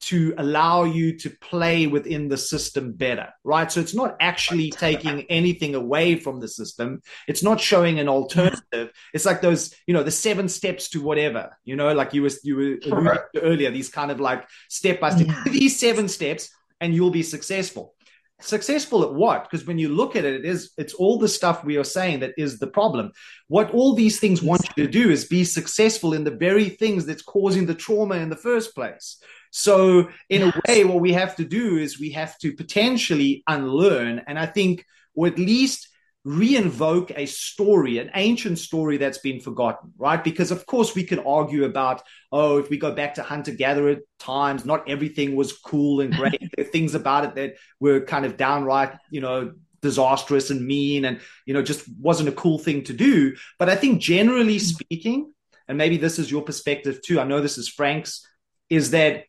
to 0.00 0.34
allow 0.38 0.84
you 0.84 1.16
to 1.18 1.30
play 1.30 1.86
within 1.86 2.28
the 2.28 2.36
system 2.36 2.92
better, 2.92 3.28
right? 3.44 3.70
So 3.70 3.80
it's 3.80 3.94
not 3.94 4.16
actually 4.20 4.70
taking 4.76 5.22
anything 5.30 5.74
away 5.74 6.16
from 6.16 6.40
the 6.40 6.48
system. 6.48 7.02
It's 7.28 7.42
not 7.42 7.60
showing 7.60 7.98
an 7.98 8.08
alternative. 8.08 8.90
It's 9.12 9.26
like 9.26 9.40
those, 9.42 9.74
you 9.86 9.94
know, 9.94 10.02
the 10.02 10.10
seven 10.10 10.48
steps 10.48 10.88
to 10.90 11.02
whatever, 11.02 11.56
you 11.64 11.76
know, 11.76 11.92
like 11.92 12.14
you 12.14 12.22
were 12.22 12.30
you 12.42 12.80
were 12.90 13.28
earlier, 13.36 13.70
these 13.70 13.90
kind 13.90 14.10
of 14.10 14.20
like 14.20 14.48
step 14.68 15.00
by 15.00 15.10
step, 15.10 15.26
yeah. 15.26 15.44
these 15.44 15.78
seven 15.78 16.08
steps, 16.08 16.50
and 16.80 16.94
you'll 16.94 17.10
be 17.10 17.22
successful. 17.22 17.94
Successful 18.42 19.02
at 19.02 19.12
what? 19.12 19.44
Because 19.44 19.66
when 19.66 19.78
you 19.78 19.90
look 19.90 20.16
at 20.16 20.24
it, 20.24 20.34
it 20.34 20.44
is 20.46 20.72
it's 20.78 20.94
all 20.94 21.18
the 21.18 21.28
stuff 21.28 21.62
we 21.62 21.76
are 21.76 21.84
saying 21.84 22.20
that 22.20 22.32
is 22.38 22.58
the 22.58 22.66
problem. 22.66 23.12
What 23.48 23.70
all 23.72 23.94
these 23.94 24.18
things 24.18 24.42
want 24.42 24.66
you 24.66 24.84
to 24.84 24.90
do 24.90 25.10
is 25.10 25.26
be 25.26 25.44
successful 25.44 26.14
in 26.14 26.24
the 26.24 26.30
very 26.30 26.70
things 26.70 27.04
that's 27.04 27.22
causing 27.22 27.66
the 27.66 27.74
trauma 27.74 28.16
in 28.16 28.30
the 28.30 28.36
first 28.36 28.74
place. 28.74 29.22
So, 29.50 30.08
in 30.28 30.42
a 30.42 30.52
way, 30.68 30.84
what 30.84 31.00
we 31.00 31.12
have 31.12 31.36
to 31.36 31.44
do 31.44 31.76
is 31.76 31.98
we 31.98 32.10
have 32.10 32.38
to 32.38 32.52
potentially 32.52 33.42
unlearn, 33.46 34.22
and 34.26 34.38
I 34.38 34.46
think, 34.46 34.84
or 35.14 35.26
at 35.26 35.38
least 35.38 35.88
reinvoke 36.26 37.12
a 37.16 37.26
story, 37.26 37.98
an 37.98 38.10
ancient 38.14 38.58
story 38.58 38.98
that's 38.98 39.18
been 39.18 39.40
forgotten, 39.40 39.92
right? 39.96 40.22
Because, 40.22 40.50
of 40.50 40.66
course, 40.66 40.94
we 40.94 41.04
can 41.04 41.18
argue 41.20 41.64
about, 41.64 42.02
oh, 42.30 42.58
if 42.58 42.68
we 42.68 42.76
go 42.76 42.92
back 42.92 43.14
to 43.14 43.22
hunter 43.22 43.52
gatherer 43.52 43.96
times, 44.18 44.64
not 44.64 44.88
everything 44.88 45.34
was 45.34 45.52
cool 45.52 46.00
and 46.00 46.14
great. 46.14 46.38
there 46.56 46.66
are 46.66 46.70
things 46.70 46.94
about 46.94 47.24
it 47.24 47.34
that 47.36 47.54
were 47.80 48.00
kind 48.02 48.26
of 48.26 48.36
downright, 48.36 48.92
you 49.10 49.20
know, 49.20 49.52
disastrous 49.80 50.50
and 50.50 50.66
mean 50.66 51.06
and, 51.06 51.20
you 51.46 51.54
know, 51.54 51.62
just 51.62 51.88
wasn't 51.98 52.28
a 52.28 52.32
cool 52.32 52.58
thing 52.58 52.84
to 52.84 52.92
do. 52.92 53.34
But 53.58 53.70
I 53.70 53.76
think, 53.76 54.00
generally 54.00 54.56
mm. 54.56 54.60
speaking, 54.60 55.32
and 55.68 55.78
maybe 55.78 55.96
this 55.96 56.18
is 56.18 56.30
your 56.30 56.42
perspective 56.42 57.00
too, 57.02 57.18
I 57.18 57.24
know 57.24 57.40
this 57.40 57.56
is 57.56 57.68
Frank's, 57.68 58.26
is 58.68 58.90
that 58.90 59.24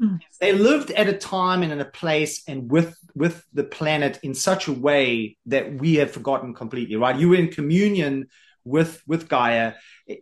Mm. 0.00 0.20
They 0.40 0.52
lived 0.52 0.90
at 0.90 1.08
a 1.08 1.12
time 1.12 1.62
and 1.62 1.72
in 1.72 1.80
a 1.80 1.84
place 1.84 2.42
and 2.48 2.70
with 2.70 2.96
with 3.14 3.44
the 3.52 3.64
planet 3.64 4.18
in 4.22 4.34
such 4.34 4.68
a 4.68 4.72
way 4.72 5.36
that 5.46 5.74
we 5.74 5.96
have 5.96 6.10
forgotten 6.10 6.54
completely. 6.54 6.96
Right? 6.96 7.16
You 7.16 7.28
were 7.30 7.36
in 7.36 7.48
communion 7.48 8.28
with 8.64 9.02
with 9.06 9.28
Gaia. 9.28 9.74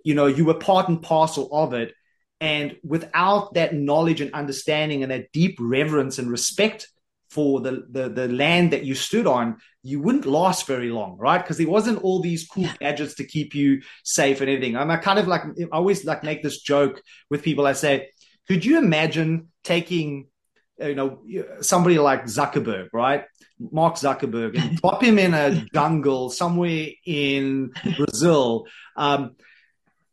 You 0.05 0.14
know, 0.14 0.27
you 0.27 0.45
were 0.45 0.55
part 0.55 0.88
and 0.88 1.03
parcel 1.03 1.49
of 1.53 1.73
it. 1.75 1.95
And 2.41 2.77
without 2.85 3.55
that 3.55 3.75
knowledge 3.75 4.21
and 4.21 4.33
understanding 4.33 5.03
and 5.03 5.11
that 5.11 5.33
deep 5.33 5.57
reverence 5.61 6.19
and 6.19 6.31
respect 6.31 6.88
for 7.31 7.61
the, 7.61 7.85
the, 7.91 8.09
the 8.09 8.29
land 8.29 8.73
that 8.73 8.85
you 8.85 8.95
stood 8.95 9.27
on, 9.27 9.59
you 9.83 10.01
wouldn't 10.01 10.25
last 10.25 10.67
very 10.67 10.88
long, 10.88 11.17
right? 11.19 11.38
Because 11.38 11.59
there 11.59 11.69
wasn't 11.69 12.03
all 12.03 12.21
these 12.21 12.47
cool 12.47 12.64
yeah. 12.64 12.75
gadgets 12.79 13.14
to 13.14 13.25
keep 13.25 13.55
you 13.55 13.83
safe 14.03 14.41
and 14.41 14.49
everything. 14.49 14.77
And 14.77 14.91
I 14.91 14.97
kind 14.97 15.19
of 15.19 15.27
like 15.27 15.43
I 15.43 15.64
always 15.73 16.05
like 16.05 16.23
make 16.23 16.43
this 16.43 16.61
joke 16.61 17.03
with 17.29 17.43
people. 17.43 17.67
I 17.67 17.73
say, 17.73 18.09
could 18.49 18.65
you 18.65 18.79
imagine 18.79 19.49
taking 19.63 20.29
you 20.81 20.95
know 20.95 21.21
somebody 21.61 21.99
like 21.99 22.25
Zuckerberg, 22.25 22.89
right? 22.93 23.25
Mark 23.59 23.97
Zuckerberg, 23.97 24.59
and 24.59 24.77
drop 24.81 25.03
him 25.03 25.19
in 25.19 25.35
a 25.35 25.67
jungle 25.75 26.31
somewhere 26.31 26.89
in 27.05 27.73
Brazil. 27.97 28.67
Um, 28.97 29.37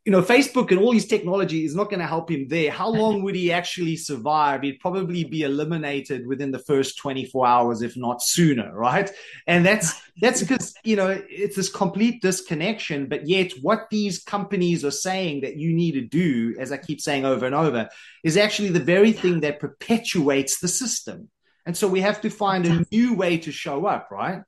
you 0.05 0.11
know, 0.11 0.21
Facebook 0.21 0.69
and 0.69 0.79
all 0.79 0.91
his 0.91 1.07
technology 1.07 1.65
is 1.65 1.75
not 1.75 1.89
going 1.89 1.99
to 1.99 2.05
help 2.05 2.29
him 2.29 2.47
there. 2.47 2.69
How 2.69 2.87
long 3.01 3.23
would 3.23 3.35
he 3.35 3.51
actually 3.51 3.97
survive? 3.97 4.61
He'd 4.61 4.79
probably 4.79 5.23
be 5.23 5.41
eliminated 5.41 6.27
within 6.27 6.51
the 6.51 6.59
first 6.59 6.97
24 6.99 7.47
hours, 7.47 7.81
if 7.81 7.97
not 7.97 8.21
sooner, 8.21 8.71
right? 8.73 9.09
And 9.47 9.65
that's 9.65 9.99
that's 10.21 10.41
because 10.41 10.75
you 10.83 10.95
know 10.95 11.21
it's 11.27 11.55
this 11.55 11.69
complete 11.69 12.21
disconnection. 12.21 13.07
But 13.07 13.27
yet, 13.27 13.51
what 13.61 13.87
these 13.89 14.23
companies 14.23 14.85
are 14.85 14.91
saying 14.91 15.41
that 15.41 15.57
you 15.57 15.73
need 15.73 15.93
to 15.93 16.01
do, 16.01 16.55
as 16.59 16.71
I 16.71 16.77
keep 16.77 17.01
saying 17.01 17.25
over 17.25 17.45
and 17.45 17.55
over, 17.55 17.89
is 18.23 18.37
actually 18.37 18.69
the 18.69 18.79
very 18.79 19.11
thing 19.11 19.39
that 19.41 19.59
perpetuates 19.59 20.59
the 20.59 20.67
system. 20.67 21.29
And 21.65 21.75
so 21.75 21.87
we 21.87 22.01
have 22.01 22.21
to 22.21 22.29
find 22.29 22.67
a 22.67 22.85
new 22.91 23.15
way 23.15 23.39
to 23.39 23.51
show 23.51 23.87
up, 23.87 24.09
right? 24.11 24.43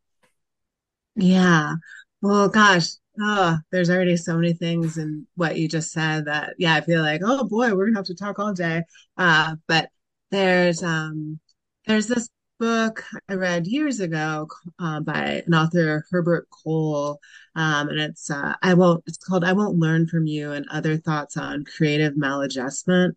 Yeah. 1.16 1.74
Well, 2.22 2.48
gosh, 2.50 2.90
Oh, 3.20 3.58
there's 3.72 3.90
already 3.90 4.16
so 4.18 4.36
many 4.36 4.54
things 4.54 4.98
in 4.98 5.26
what 5.36 5.58
you 5.58 5.68
just 5.68 5.92
said 5.92 6.26
that, 6.26 6.54
yeah, 6.60 6.76
I 6.76 6.82
feel 6.82 7.02
like, 7.02 7.22
oh 7.24 7.46
boy, 7.46 7.74
we're 7.74 7.88
gonna 7.88 7.98
have 7.98 8.06
to 8.08 8.16
talk 8.16 8.38
all 8.38 8.54
day. 8.54 8.84
Uh, 9.18 9.56
but 9.68 9.90
there's 10.30 10.84
um, 10.84 11.40
there's 11.88 12.08
this 12.08 12.30
book 12.60 13.04
I 13.30 13.34
read 13.34 13.66
years 13.68 14.00
ago 14.02 14.48
uh, 14.80 15.00
by 15.00 15.44
an 15.48 15.54
author, 15.56 16.06
Herbert 16.12 16.48
Kohl, 16.52 17.20
um, 17.56 17.90
and 17.90 18.00
it's 18.00 18.30
uh, 18.30 18.54
I 18.62 18.76
won't. 18.76 19.04
It's 19.08 19.18
called 19.18 19.44
"I 19.44 19.54
Won't 19.54 19.80
Learn 19.80 20.08
from 20.08 20.28
You" 20.28 20.52
and 20.52 20.68
other 20.70 20.98
thoughts 20.98 21.38
on 21.38 21.66
creative 21.66 22.14
maladjustment. 22.16 23.14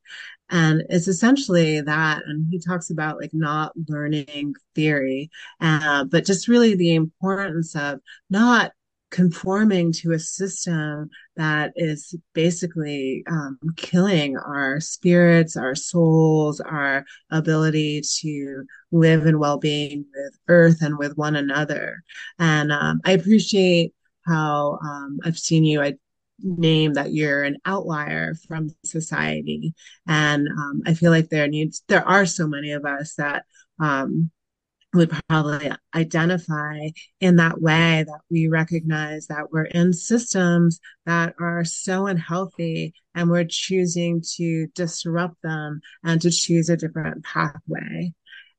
And 0.51 0.83
it's 0.89 1.09
essentially 1.09 1.81
that. 1.83 2.23
And 2.27 2.47
he 2.51 2.59
talks 2.59 2.91
about 2.91 3.19
like 3.21 3.31
not 3.35 3.73
learning 3.89 4.55
theory, 4.75 5.31
uh, 5.61 6.05
but 6.05 6.25
just 6.27 6.49
really 6.49 6.75
the 6.75 6.95
importance 6.95 7.77
of 7.77 8.01
not 8.31 8.73
conforming 9.11 9.93
to 9.93 10.13
a 10.13 10.19
system 10.19 11.11
that 11.37 11.73
is 11.77 12.15
basically 12.33 13.25
um, 13.29 13.59
killing 13.77 14.37
our 14.37 14.81
spirits, 14.81 15.57
our 15.57 15.75
souls, 15.75 16.61
our 16.61 17.05
ability 17.31 18.03
to 18.21 18.65
live 18.93 19.27
in 19.27 19.39
well-being 19.39 20.05
with 20.15 20.39
earth 20.49 20.83
and 20.83 20.99
with 20.99 21.17
one 21.17 21.37
another. 21.37 22.03
And 22.39 22.73
um, 22.73 23.01
I 23.05 23.13
appreciate 23.13 23.95
how 24.27 24.79
um, 24.83 25.19
I've 25.25 25.39
seen 25.39 25.65
you. 25.65 25.83
I 25.83 25.95
name 26.43 26.95
that 26.95 27.13
you're 27.13 27.43
an 27.43 27.59
outlier 27.67 28.35
from 28.49 28.75
society, 28.85 29.75
and 30.07 30.49
um, 30.49 30.83
I 30.87 30.95
feel 30.95 31.11
like 31.11 31.29
there 31.29 31.49
needs 31.49 31.83
there 31.89 32.07
are 32.07 32.27
so 32.27 32.47
many 32.47 32.73
of 32.73 32.85
us 32.85 33.15
that 33.17 33.45
um, 33.79 34.31
would 34.93 35.11
probably 35.29 35.71
identify 35.95 36.89
in 37.21 37.37
that 37.37 37.61
way 37.61 38.05
that 38.07 38.21
we 38.31 38.49
recognize 38.49 39.27
that 39.29 39.53
we're 39.53 39.65
in 39.65 39.93
systems 39.93 40.81
that 41.07 41.35
are 41.39 41.65
so 41.65 42.07
unhealthy 42.07 42.93
and 43.15 43.31
we're 43.31 43.47
choosing 43.49 44.23
to 44.37 44.67
disrupt 44.75 45.41
them 45.43 45.81
and 46.03 46.21
to 46.23 46.31
choose 46.31 46.69
a 46.69 46.77
different 46.77 47.25
pathway. 47.25 48.13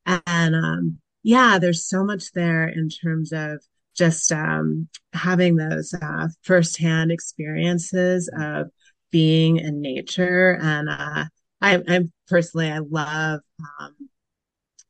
And 0.06 0.56
um, 0.56 1.00
yeah, 1.24 1.60
there's 1.60 1.86
so 1.86 2.04
much 2.04 2.32
there 2.32 2.68
in 2.68 2.90
terms 2.90 3.32
of 3.34 3.62
just 3.96 4.32
um, 4.32 4.88
having 5.14 5.58
those 5.58 5.94
uh, 5.94 6.30
firsthand 6.44 7.12
experiences 7.12 8.30
of 8.38 8.68
being 9.12 9.58
in 9.58 9.82
nature. 9.82 10.58
And 10.62 10.90
uh, 10.90 11.26
I, 11.62 11.84
I 11.88 12.00
personally, 12.28 12.72
I 12.72 12.80
love 12.80 13.42
um, 13.80 13.96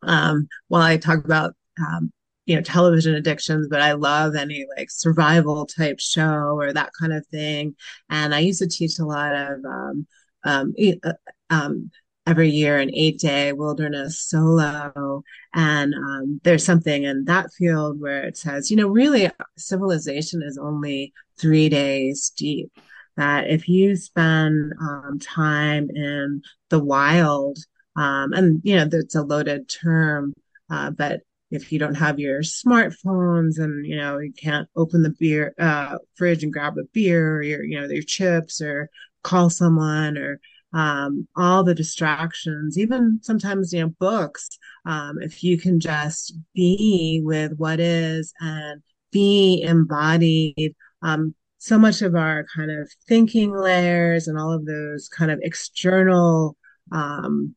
um, 0.04 0.48
while 0.68 0.82
I 0.82 0.98
talk 0.98 1.24
about, 1.26 1.54
um, 1.80 2.12
you 2.46 2.56
know, 2.56 2.62
television 2.62 3.16
addictions, 3.16 3.68
but 3.70 3.82
I 3.82 3.94
love 3.94 4.36
any 4.36 4.66
like 4.78 4.90
survival 4.90 5.66
type 5.66 6.00
show 6.00 6.58
or 6.58 6.74
that 6.74 6.92
kind 7.00 7.14
of 7.14 7.26
thing. 7.28 7.76
And 8.10 8.34
I 8.34 8.40
used 8.40 8.60
to 8.60 8.68
teach 8.68 9.00
a 9.00 9.06
lot 9.06 9.34
of, 9.36 9.64
um, 9.66 10.08
um, 10.44 10.74
uh, 11.04 11.14
um, 11.50 11.92
every 12.28 12.50
year 12.50 12.78
an 12.78 12.94
eight 12.94 13.20
day 13.20 13.52
wilderness 13.54 14.20
solo. 14.20 15.24
And 15.54 15.94
um, 15.94 16.42
there's 16.44 16.66
something 16.66 17.04
in 17.04 17.26
that 17.26 17.52
field 17.54 18.00
where 18.00 18.24
it 18.24 18.38
says, 18.38 18.70
you 18.70 18.78
know, 18.78 18.88
really 18.88 19.30
civilization 19.58 20.42
is 20.44 20.58
only 20.58 21.14
three 21.40 21.70
days 21.70 22.32
deep. 22.36 22.72
That 23.18 23.50
if 23.50 23.68
you 23.68 23.96
spend 23.96 24.74
um, 24.80 25.20
time 25.20 25.90
in 25.94 26.42
the 26.70 26.80
wild, 26.80 27.58
um, 27.96 28.34
and 28.34 28.62
you 28.64 28.76
know, 28.76 28.88
it's 28.92 29.16
a 29.16 29.24
loaded 29.24 29.70
term, 29.70 30.34
uh, 30.70 30.92
but 30.92 31.22
if 31.52 31.72
you 31.72 31.78
don't 31.78 31.96
have 31.96 32.18
your 32.20 32.40
smartphones 32.40 33.60
and 33.60 33.86
you 33.86 33.96
know 33.98 34.18
you 34.18 34.32
can't 34.34 34.68
open 34.76 35.04
the 35.04 35.14
beer 35.20 35.54
uh, 35.60 35.98
fridge 36.16 36.44
and 36.44 36.54
grab 36.54 36.78
a 36.78 36.84
beer 36.94 37.38
or 37.38 37.42
your 37.44 37.64
you 37.64 37.80
know 37.80 37.88
your 37.88 38.04
chips 38.04 38.62
or 38.62 38.90
call 39.24 39.50
someone 39.50 40.18
or 40.18 40.40
um, 40.74 41.28
all 41.36 41.64
the 41.64 41.76
distractions 41.76 42.78
even 42.78 43.20
sometimes 43.22 43.74
you 43.74 43.82
know 43.82 43.94
books. 44.00 44.50
Um, 44.86 45.18
if 45.22 45.44
you 45.44 45.60
can 45.60 45.80
just 45.80 46.34
be 46.56 47.22
with 47.24 47.54
what 47.58 47.80
is 47.80 48.34
and 48.40 48.82
be 49.12 49.62
embodied 49.62 50.74
um, 51.04 51.36
so 51.58 51.78
much 51.78 52.02
of 52.02 52.16
our 52.16 52.46
kind 52.56 52.72
of 52.72 52.90
thinking 53.08 53.52
layers 53.52 54.28
and 54.28 54.40
all 54.40 54.52
of 54.52 54.66
those 54.66 55.08
kind 55.10 55.30
of 55.30 55.40
external 55.44 56.58
um, 56.92 57.56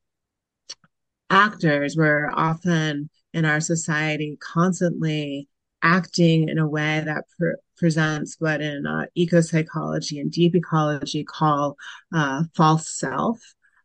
actors 1.35 1.97
we're 1.97 2.31
often 2.31 3.11
in 3.33 3.45
our 3.45 3.61
society 3.61 4.39
constantly 4.41 5.49
acting 5.83 6.49
in 6.49 6.59
a 6.59 6.69
way 6.69 7.03
that 7.05 7.25
pre- 7.37 7.57
presents 7.77 8.37
what 8.39 8.61
in 8.61 8.87
uh, 8.87 9.05
eco 9.17 9.41
psychology 9.41 10.21
and 10.21 10.31
deep 10.31 10.55
ecology 10.55 11.25
call 11.25 11.77
uh, 12.15 12.45
false 12.55 12.89
self. 12.89 13.39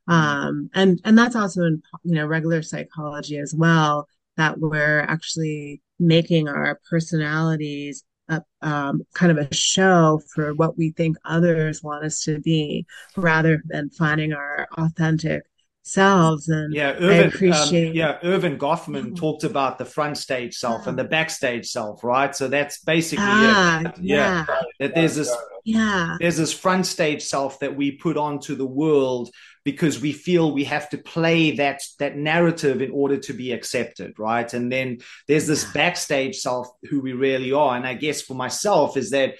Um, 0.07 0.69
and 0.73 0.99
and 1.03 1.17
that's 1.17 1.35
also 1.35 1.63
in 1.63 1.81
you 2.03 2.15
know 2.15 2.25
regular 2.25 2.61
psychology 2.61 3.37
as 3.37 3.53
well 3.55 4.07
that 4.37 4.59
we're 4.59 5.01
actually 5.01 5.81
making 5.99 6.47
our 6.47 6.79
personalities 6.89 8.03
a, 8.29 8.41
um, 8.61 9.01
kind 9.13 9.31
of 9.31 9.37
a 9.39 9.53
show 9.53 10.21
for 10.33 10.53
what 10.53 10.77
we 10.77 10.91
think 10.91 11.17
others 11.25 11.83
want 11.83 12.05
us 12.05 12.23
to 12.23 12.39
be 12.39 12.85
rather 13.17 13.61
than 13.65 13.89
finding 13.89 14.33
our 14.33 14.67
authentic 14.77 15.43
selves 15.83 16.49
and 16.49 16.73
yeah 16.73 16.93
Erving, 16.93 17.23
um, 17.23 17.27
appreciate 17.29 17.89
um, 17.89 17.95
yeah 17.95 18.19
Erving 18.21 18.57
Goffman 18.57 19.05
mm-hmm. 19.05 19.15
talked 19.15 19.43
about 19.43 19.77
the 19.77 19.85
front 19.85 20.17
stage 20.17 20.55
self 20.55 20.87
and 20.87 20.99
the 20.99 21.03
backstage 21.03 21.67
self 21.67 22.03
right? 22.03 22.35
So 22.35 22.47
that's 22.47 22.81
basically 22.83 23.25
ah, 23.27 23.81
it. 23.81 23.85
yeah, 23.99 24.45
yeah. 24.47 24.57
that 24.79 24.95
there's 24.95 25.15
this 25.15 25.35
yeah. 25.63 26.17
there's 26.19 26.37
this 26.37 26.53
front 26.53 26.85
stage 26.85 27.23
self 27.23 27.59
that 27.59 27.75
we 27.75 27.91
put 27.91 28.17
onto 28.17 28.55
the 28.55 28.67
world 28.67 29.29
because 29.63 29.99
we 29.99 30.11
feel 30.11 30.51
we 30.51 30.65
have 30.65 30.89
to 30.89 30.97
play 30.97 31.51
that 31.51 31.81
that 31.97 32.15
narrative 32.15 32.81
in 32.81 32.91
order 32.91 33.17
to 33.17 33.33
be 33.33 33.51
accepted 33.51 34.13
right? 34.19 34.53
And 34.53 34.71
then 34.71 34.99
there's 35.27 35.47
this 35.47 35.63
backstage 35.71 36.37
self 36.37 36.67
who 36.89 37.01
we 37.01 37.13
really 37.13 37.51
are. 37.51 37.75
And 37.75 37.87
i 37.87 37.93
guess 37.93 38.21
for 38.21 38.35
myself 38.35 38.97
is 38.97 39.11
that 39.11 39.35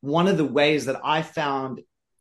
one 0.00 0.28
of 0.28 0.36
the 0.36 0.44
ways 0.44 0.84
that 0.84 1.00
i 1.04 1.22
found 1.22 1.80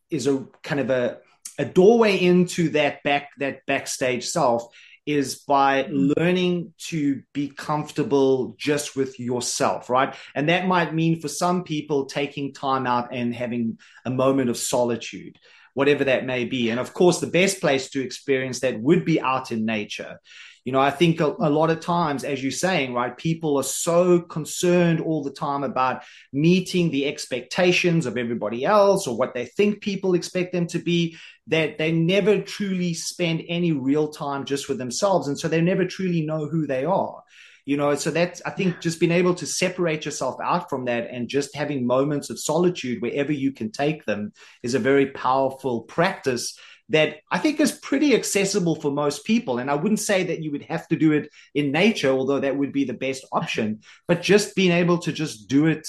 is 0.10 0.28
a 0.28 0.46
kind 0.62 0.80
of 0.80 0.90
a 0.90 1.18
a 1.58 1.66
doorway 1.66 2.18
into 2.18 2.70
that 2.70 3.04
back 3.04 3.30
that 3.38 3.66
backstage 3.66 4.26
self 4.26 4.68
is 5.06 5.40
by 5.40 5.84
mm. 5.84 6.14
learning 6.18 6.74
to 6.78 7.22
be 7.34 7.50
comfortable 7.50 8.56
just 8.58 8.96
with 8.96 9.20
yourself, 9.20 9.90
right? 9.90 10.16
And 10.34 10.50
that 10.50 10.68
might 10.68 10.94
mean 10.94 11.20
for 11.20 11.28
some 11.28 11.64
people 11.64 12.06
taking 12.06 12.54
time 12.54 12.88
out 12.88 13.14
and 13.14 13.36
having 13.36 13.80
a 14.06 14.10
moment 14.10 14.50
of 14.50 14.58
solitude, 14.58 15.38
whatever 15.74 16.06
that 16.06 16.26
may 16.26 16.46
be. 16.46 16.70
And 16.70 16.80
of 16.80 16.94
course, 16.94 17.20
the 17.20 17.28
best 17.28 17.60
place 17.60 17.90
to 17.92 18.02
experience 18.02 18.62
that 18.62 18.80
would 18.80 19.04
be 19.04 19.20
out 19.20 19.52
in 19.52 19.66
nature. 19.66 20.20
You 20.66 20.72
know, 20.72 20.80
I 20.80 20.92
think 20.92 21.20
a, 21.20 21.36
a, 21.40 21.50
lot 21.50 21.70
of 21.70 21.82
times, 21.82 22.24
as 22.24 22.42
you're 22.42 22.52
saying, 22.52 22.94
right, 22.94 23.16
people 23.16 23.58
are 23.58 23.64
so 23.64 24.22
concerned 24.22 25.02
all 25.02 25.22
the 25.22 25.32
time 25.32 25.64
about 25.64 26.04
meeting 26.32 26.90
the 26.90 27.06
expectations 27.06 28.06
of 28.06 28.18
everybody 28.18 28.64
else 28.64 29.06
or 29.06 29.18
what 29.18 29.34
they 29.34 29.46
think 29.46 29.82
people 29.82 30.14
expect 30.14 30.54
them 30.54 30.68
to 30.68 30.80
be 30.80 31.18
that 31.48 31.78
they 31.78 31.92
never 31.92 32.42
truly 32.42 32.94
spend 32.94 33.44
any 33.50 33.74
real 33.74 34.08
time 34.08 34.46
just 34.46 34.70
with 34.70 34.78
themselves. 34.78 35.28
And 35.28 35.38
so 35.38 35.50
they 35.50 35.60
never 35.60 35.86
truly 35.86 36.26
know 36.26 36.48
who 36.48 36.66
they 36.66 36.86
are 36.86 37.24
you 37.66 37.78
know 37.78 37.96
so 37.96 38.12
that's 38.12 38.42
i 38.46 38.50
think 38.50 38.80
just 38.82 39.00
being 39.00 39.12
able 39.12 39.34
to 39.34 39.46
separate 39.46 40.06
yourself 40.06 40.36
out 40.44 40.70
from 40.70 40.86
that 40.86 41.10
and 41.10 41.30
just 41.30 41.56
having 41.56 41.88
moments 41.88 42.30
of 42.30 42.40
solitude 42.40 43.02
wherever 43.02 43.32
you 43.32 43.52
can 43.52 43.72
take 43.72 44.06
them 44.06 44.34
is 44.64 44.74
a 44.74 44.80
very 44.80 45.08
powerful 45.08 45.82
practice 45.82 46.58
that 46.90 47.18
I 47.32 47.40
think 47.40 47.60
is 47.60 47.72
pretty 47.72 48.14
accessible 48.14 48.76
for 48.76 48.92
most 48.92 49.26
people. 49.26 49.58
And 49.58 49.72
I 49.72 49.76
wouldn't 49.76 50.00
say 50.00 50.24
that 50.26 50.42
you 50.42 50.52
would 50.52 50.64
have 50.64 50.88
to 50.90 50.96
do 50.96 51.14
it 51.14 51.30
in 51.56 51.72
nature, 51.72 52.10
although 52.10 52.40
that 52.40 52.58
would 52.58 52.72
be 52.72 52.84
the 52.84 52.94
best 52.94 53.26
option. 53.32 53.82
But 54.08 54.22
just 54.22 54.56
being 54.56 54.72
able 54.72 54.98
to 55.00 55.12
just 55.12 55.48
do 55.48 55.68
it 55.68 55.88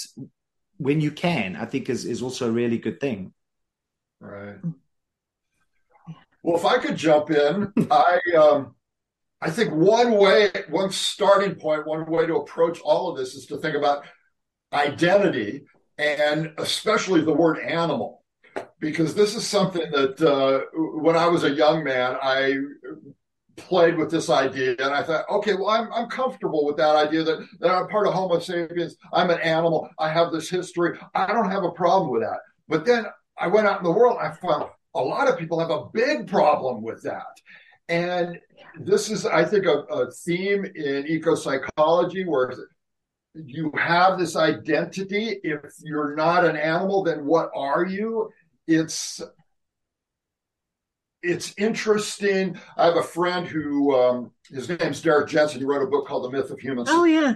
when 0.77 1.01
you 1.01 1.11
can, 1.11 1.55
I 1.55 1.65
think 1.65 1.89
is 1.89 2.05
is 2.05 2.21
also 2.21 2.47
a 2.47 2.51
really 2.51 2.77
good 2.77 2.99
thing. 2.99 3.33
Right. 4.19 4.57
Well, 6.43 6.57
if 6.57 6.65
I 6.65 6.77
could 6.77 6.95
jump 6.95 7.31
in, 7.31 7.73
I 7.91 8.19
um, 8.37 8.75
I 9.41 9.49
think 9.49 9.73
one 9.73 10.13
way, 10.13 10.49
one 10.69 10.91
starting 10.91 11.55
point, 11.55 11.85
one 11.85 12.05
way 12.09 12.25
to 12.25 12.37
approach 12.37 12.79
all 12.81 13.11
of 13.11 13.17
this 13.17 13.35
is 13.35 13.45
to 13.47 13.57
think 13.57 13.75
about 13.75 14.05
identity 14.73 15.65
and 15.97 16.53
especially 16.57 17.21
the 17.21 17.33
word 17.33 17.59
animal, 17.59 18.23
because 18.79 19.15
this 19.15 19.35
is 19.35 19.45
something 19.45 19.89
that 19.91 20.21
uh, 20.21 20.65
when 21.01 21.15
I 21.15 21.27
was 21.27 21.43
a 21.43 21.49
young 21.49 21.83
man, 21.83 22.17
I 22.21 22.57
played 23.57 23.97
with 23.97 24.11
this 24.11 24.29
idea 24.29 24.75
and 24.79 24.93
I 24.93 25.01
thought, 25.01 25.25
okay, 25.29 25.53
well, 25.53 25.69
I'm, 25.69 25.91
I'm 25.93 26.09
comfortable 26.09 26.65
with 26.65 26.77
that 26.77 26.95
idea 26.95 27.23
that, 27.23 27.47
that 27.59 27.71
I'm 27.71 27.87
part 27.87 28.07
of 28.07 28.13
Homo 28.13 28.39
sapiens. 28.39 28.97
I'm 29.13 29.29
an 29.29 29.39
animal. 29.39 29.89
I 29.97 30.09
have 30.09 30.31
this 30.31 30.49
history. 30.49 30.97
I 31.13 31.27
don't 31.27 31.49
have 31.49 31.63
a 31.63 31.71
problem 31.71 32.11
with 32.11 32.21
that. 32.21 32.39
But 32.67 32.85
then 32.85 33.05
I 33.37 33.47
went 33.47 33.67
out 33.67 33.79
in 33.79 33.83
the 33.83 33.91
world. 33.91 34.17
I 34.21 34.31
found 34.31 34.65
a 34.93 35.01
lot 35.01 35.27
of 35.27 35.37
people 35.37 35.59
have 35.59 35.69
a 35.69 35.85
big 35.93 36.27
problem 36.27 36.81
with 36.81 37.01
that. 37.03 37.23
And 37.87 38.39
this 38.79 39.09
is, 39.09 39.25
I 39.25 39.45
think, 39.45 39.65
a, 39.65 39.79
a 39.83 40.11
theme 40.11 40.65
in 40.65 41.05
eco 41.07 41.35
psychology 41.35 42.25
where 42.25 42.53
you 43.35 43.71
have 43.77 44.17
this 44.17 44.35
identity. 44.35 45.39
If 45.43 45.59
you're 45.81 46.15
not 46.15 46.45
an 46.45 46.55
animal, 46.55 47.03
then 47.03 47.25
what 47.25 47.51
are 47.55 47.85
you? 47.85 48.31
It's 48.67 49.21
it's 51.25 51.53
interesting. 51.57 52.57
I 52.77 52.85
have 52.85 52.97
a 52.97 53.03
friend 53.03 53.47
who 53.47 53.95
um, 53.95 54.31
his 54.49 54.69
name's 54.69 55.01
Derrick 55.01 55.27
Jensen. 55.27 55.59
He 55.59 55.65
wrote 55.65 55.83
a 55.83 55.87
book 55.87 56.07
called 56.07 56.23
The 56.23 56.37
Myth 56.37 56.51
of 56.51 56.59
Human. 56.59 56.85
Oh 56.87 57.03
yeah, 57.03 57.33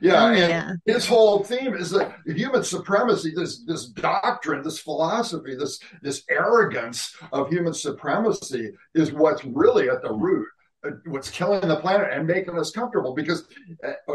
yeah. 0.00 0.24
Oh, 0.24 0.28
and 0.28 0.38
yeah. 0.38 0.72
his 0.86 1.06
whole 1.06 1.42
theme 1.42 1.74
is 1.74 1.90
that 1.90 2.16
human 2.26 2.62
supremacy, 2.62 3.32
this 3.34 3.64
this 3.64 3.86
doctrine, 3.86 4.62
this 4.62 4.78
philosophy, 4.78 5.56
this 5.56 5.80
this 6.02 6.22
arrogance 6.30 7.14
of 7.32 7.48
human 7.50 7.74
supremacy 7.74 8.72
is 8.94 9.12
what's 9.12 9.44
really 9.44 9.88
at 9.88 10.02
the 10.02 10.12
root, 10.12 10.46
uh, 10.86 10.90
what's 11.06 11.30
killing 11.30 11.66
the 11.66 11.80
planet 11.80 12.08
and 12.12 12.26
making 12.26 12.58
us 12.58 12.70
comfortable 12.70 13.14
because 13.14 13.46
uh, 13.84 14.14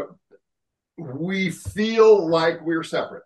we 0.96 1.50
feel 1.50 2.28
like 2.28 2.60
we're 2.62 2.82
separate 2.82 3.24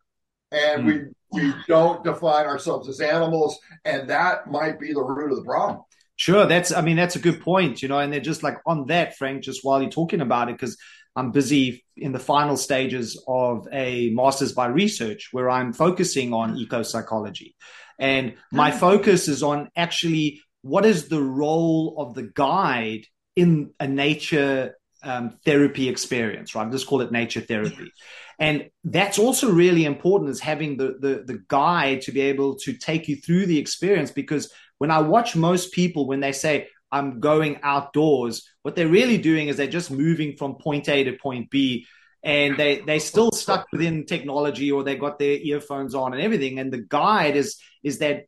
and 0.51 0.83
mm. 0.83 0.87
we 0.87 1.05
we 1.33 1.53
don't 1.67 2.05
define 2.05 2.47
ourselves 2.47 2.89
as 2.89 3.01
animals 3.01 3.59
and 3.85 4.09
that 4.09 4.51
might 4.51 4.79
be 4.81 4.93
the 4.93 5.03
root 5.03 5.31
of 5.31 5.39
the 5.39 5.45
problem 5.45 5.81
sure 6.17 6.47
that's 6.47 6.73
i 6.73 6.81
mean 6.81 6.97
that's 6.97 7.17
a 7.17 7.21
good 7.21 7.41
point 7.41 7.83
you 7.83 7.89
know 7.89 7.99
and 7.99 8.13
they're 8.13 8.21
just 8.21 8.43
like 8.43 8.59
on 8.67 8.87
that 8.87 9.17
frank 9.17 9.43
just 9.43 9.65
while 9.65 9.81
you're 9.81 9.91
talking 9.91 10.21
about 10.21 10.49
it 10.49 10.53
because 10.53 10.77
i'm 11.17 11.31
busy 11.31 11.85
in 11.97 12.13
the 12.13 12.19
final 12.19 12.57
stages 12.57 13.23
of 13.27 13.67
a 13.73 14.11
master's 14.11 14.53
by 14.53 14.67
research 14.67 15.29
where 15.33 15.51
i'm 15.51 15.73
focusing 15.73 16.33
on 16.33 16.57
eco 16.57 16.83
psychology 16.83 17.55
and 17.99 18.35
my 18.53 18.71
mm. 18.71 18.79
focus 18.79 19.29
is 19.29 19.43
on 19.43 19.69
actually 19.77 20.41
what 20.63 20.85
is 20.85 21.09
the 21.09 21.23
role 21.23 21.97
of 21.99 22.15
the 22.15 22.23
guide 22.23 23.07
in 23.37 23.73
a 23.79 23.87
nature 23.87 24.75
um, 25.03 25.39
therapy 25.45 25.89
experience, 25.89 26.55
right? 26.55 26.71
Just 26.71 26.87
call 26.87 27.01
it 27.03 27.13
nature 27.13 27.41
therapy. 27.41 27.93
And 28.39 28.71
that's 28.85 29.19
also 29.19 29.51
really 29.51 29.85
important 29.85 30.31
is 30.31 30.41
having 30.41 30.77
the, 30.77 30.97
the, 31.01 31.25
the 31.27 31.43
guide 31.49 32.03
to 32.03 32.13
be 32.13 32.21
able 32.21 32.57
to 32.61 32.73
take 32.73 33.09
you 33.09 33.17
through 33.17 33.47
the 33.47 33.59
experience. 33.59 34.11
Because 34.13 34.53
when 34.79 34.91
I 34.91 35.01
watch 35.01 35.35
most 35.35 35.73
people, 35.73 36.07
when 36.07 36.21
they 36.21 36.33
say, 36.33 36.69
I'm 36.91 37.21
going 37.21 37.59
outdoors, 37.63 38.49
what 38.63 38.77
they're 38.77 38.89
really 38.89 39.19
doing 39.19 39.49
is 39.49 39.57
they're 39.57 39.67
just 39.67 39.91
moving 39.91 40.37
from 40.37 40.55
point 40.55 40.89
A 40.89 41.05
to 41.05 41.13
point 41.13 41.51
B 41.51 41.87
and 42.23 42.57
they 42.57 42.81
they 42.81 42.99
still 42.99 43.31
stuck 43.31 43.67
within 43.73 44.05
technology 44.05 44.73
or 44.73 44.83
they 44.83 44.97
got 44.97 45.19
their 45.19 45.39
earphones 45.39 45.95
on 45.95 46.13
and 46.13 46.23
everything 46.23 46.59
and 46.59 46.73
the 46.73 46.83
guide 46.89 47.37
is 47.37 47.61
is 47.83 47.99
that 47.99 48.25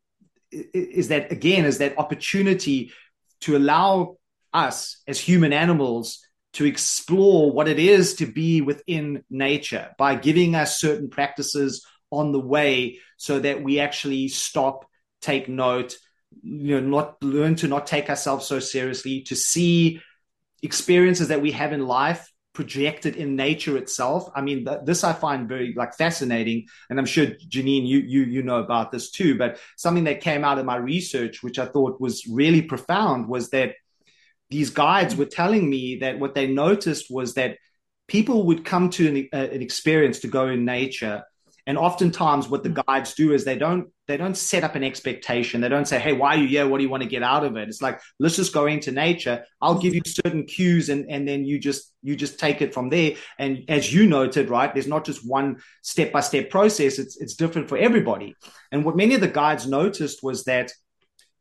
is 0.52 1.08
that 1.08 1.32
again 1.32 1.64
is 1.64 1.78
that 1.78 1.98
opportunity 1.98 2.92
to 3.40 3.56
allow 3.56 4.16
us 4.52 5.02
as 5.08 5.18
human 5.18 5.52
animals 5.52 6.24
to 6.54 6.64
explore 6.64 7.52
what 7.52 7.68
it 7.68 7.78
is 7.78 8.14
to 8.14 8.26
be 8.26 8.60
within 8.60 9.24
nature 9.30 9.90
by 9.98 10.14
giving 10.14 10.54
us 10.54 10.80
certain 10.80 11.08
practices 11.08 11.86
on 12.10 12.32
the 12.32 12.40
way 12.40 12.98
so 13.16 13.38
that 13.38 13.62
we 13.62 13.78
actually 13.78 14.28
stop, 14.28 14.84
take 15.20 15.48
note, 15.48 15.96
you 16.42 16.80
know, 16.80 16.86
not 16.86 17.22
learn 17.22 17.54
to 17.56 17.68
not 17.68 17.86
take 17.86 18.08
ourselves 18.10 18.46
so 18.46 18.58
seriously, 18.58 19.22
to 19.22 19.36
see 19.36 20.00
experiences 20.62 21.28
that 21.28 21.42
we 21.42 21.52
have 21.52 21.72
in 21.72 21.86
life 21.86 22.30
projected 22.52 23.16
in 23.16 23.36
nature 23.36 23.76
itself. 23.76 24.28
I 24.34 24.40
mean, 24.40 24.64
th- 24.64 24.80
this 24.84 25.04
I 25.04 25.12
find 25.12 25.48
very 25.48 25.72
like 25.76 25.94
fascinating, 25.94 26.66
and 26.88 26.98
I'm 26.98 27.06
sure 27.06 27.26
Jeanine, 27.26 27.86
you 27.86 27.98
you 27.98 28.22
you 28.24 28.42
know 28.42 28.58
about 28.58 28.90
this 28.90 29.10
too. 29.10 29.38
But 29.38 29.58
something 29.76 30.04
that 30.04 30.20
came 30.20 30.44
out 30.44 30.58
of 30.58 30.66
my 30.66 30.76
research, 30.76 31.42
which 31.42 31.58
I 31.58 31.66
thought 31.66 32.00
was 32.00 32.26
really 32.26 32.62
profound, 32.62 33.28
was 33.28 33.50
that 33.50 33.74
these 34.50 34.70
guides 34.70 35.16
were 35.16 35.26
telling 35.26 35.68
me 35.68 35.96
that 35.96 36.18
what 36.18 36.34
they 36.34 36.46
noticed 36.46 37.06
was 37.10 37.34
that 37.34 37.56
people 38.08 38.46
would 38.46 38.64
come 38.64 38.90
to 38.90 39.08
an, 39.08 39.28
uh, 39.32 39.52
an, 39.52 39.62
experience 39.62 40.20
to 40.20 40.28
go 40.28 40.48
in 40.48 40.64
nature 40.64 41.22
and 41.66 41.78
oftentimes 41.78 42.48
what 42.48 42.64
the 42.64 42.82
guides 42.86 43.14
do 43.14 43.32
is 43.32 43.44
they 43.44 43.56
don't 43.56 43.90
they 44.08 44.16
don't 44.16 44.36
set 44.36 44.64
up 44.64 44.74
an 44.74 44.82
expectation. 44.82 45.60
They 45.60 45.68
don't 45.68 45.86
say 45.86 46.00
hey 46.00 46.12
why 46.12 46.34
are 46.34 46.38
you 46.38 46.48
here? 46.48 46.66
What 46.66 46.78
do 46.78 46.82
you 46.82 46.90
want 46.90 47.04
to 47.04 47.08
get 47.08 47.22
out 47.22 47.44
of 47.44 47.56
it? 47.56 47.68
It's 47.68 47.80
like 47.80 48.00
let's 48.18 48.34
just 48.34 48.52
go 48.52 48.66
into 48.66 48.90
nature. 48.90 49.44
I'll 49.60 49.78
give 49.78 49.94
you 49.94 50.02
certain 50.04 50.46
cues 50.46 50.88
and 50.88 51.08
and 51.08 51.28
then 51.28 51.44
you 51.44 51.58
just 51.58 51.92
you 52.02 52.16
just 52.16 52.40
take 52.40 52.60
it 52.60 52.74
from 52.74 52.88
there. 52.88 53.12
And 53.38 53.64
as 53.68 53.92
you 53.92 54.06
noted 54.06 54.50
right 54.50 54.72
there's 54.72 54.88
not 54.88 55.04
just 55.04 55.24
one 55.24 55.60
step 55.82 56.10
by 56.12 56.20
step 56.20 56.50
process. 56.50 56.98
It's 56.98 57.20
it's 57.20 57.34
different 57.34 57.68
for 57.68 57.78
everybody. 57.78 58.34
And 58.72 58.84
what 58.84 58.96
many 58.96 59.14
of 59.14 59.20
the 59.20 59.28
guides 59.28 59.68
noticed 59.68 60.22
was 60.22 60.44
that 60.44 60.72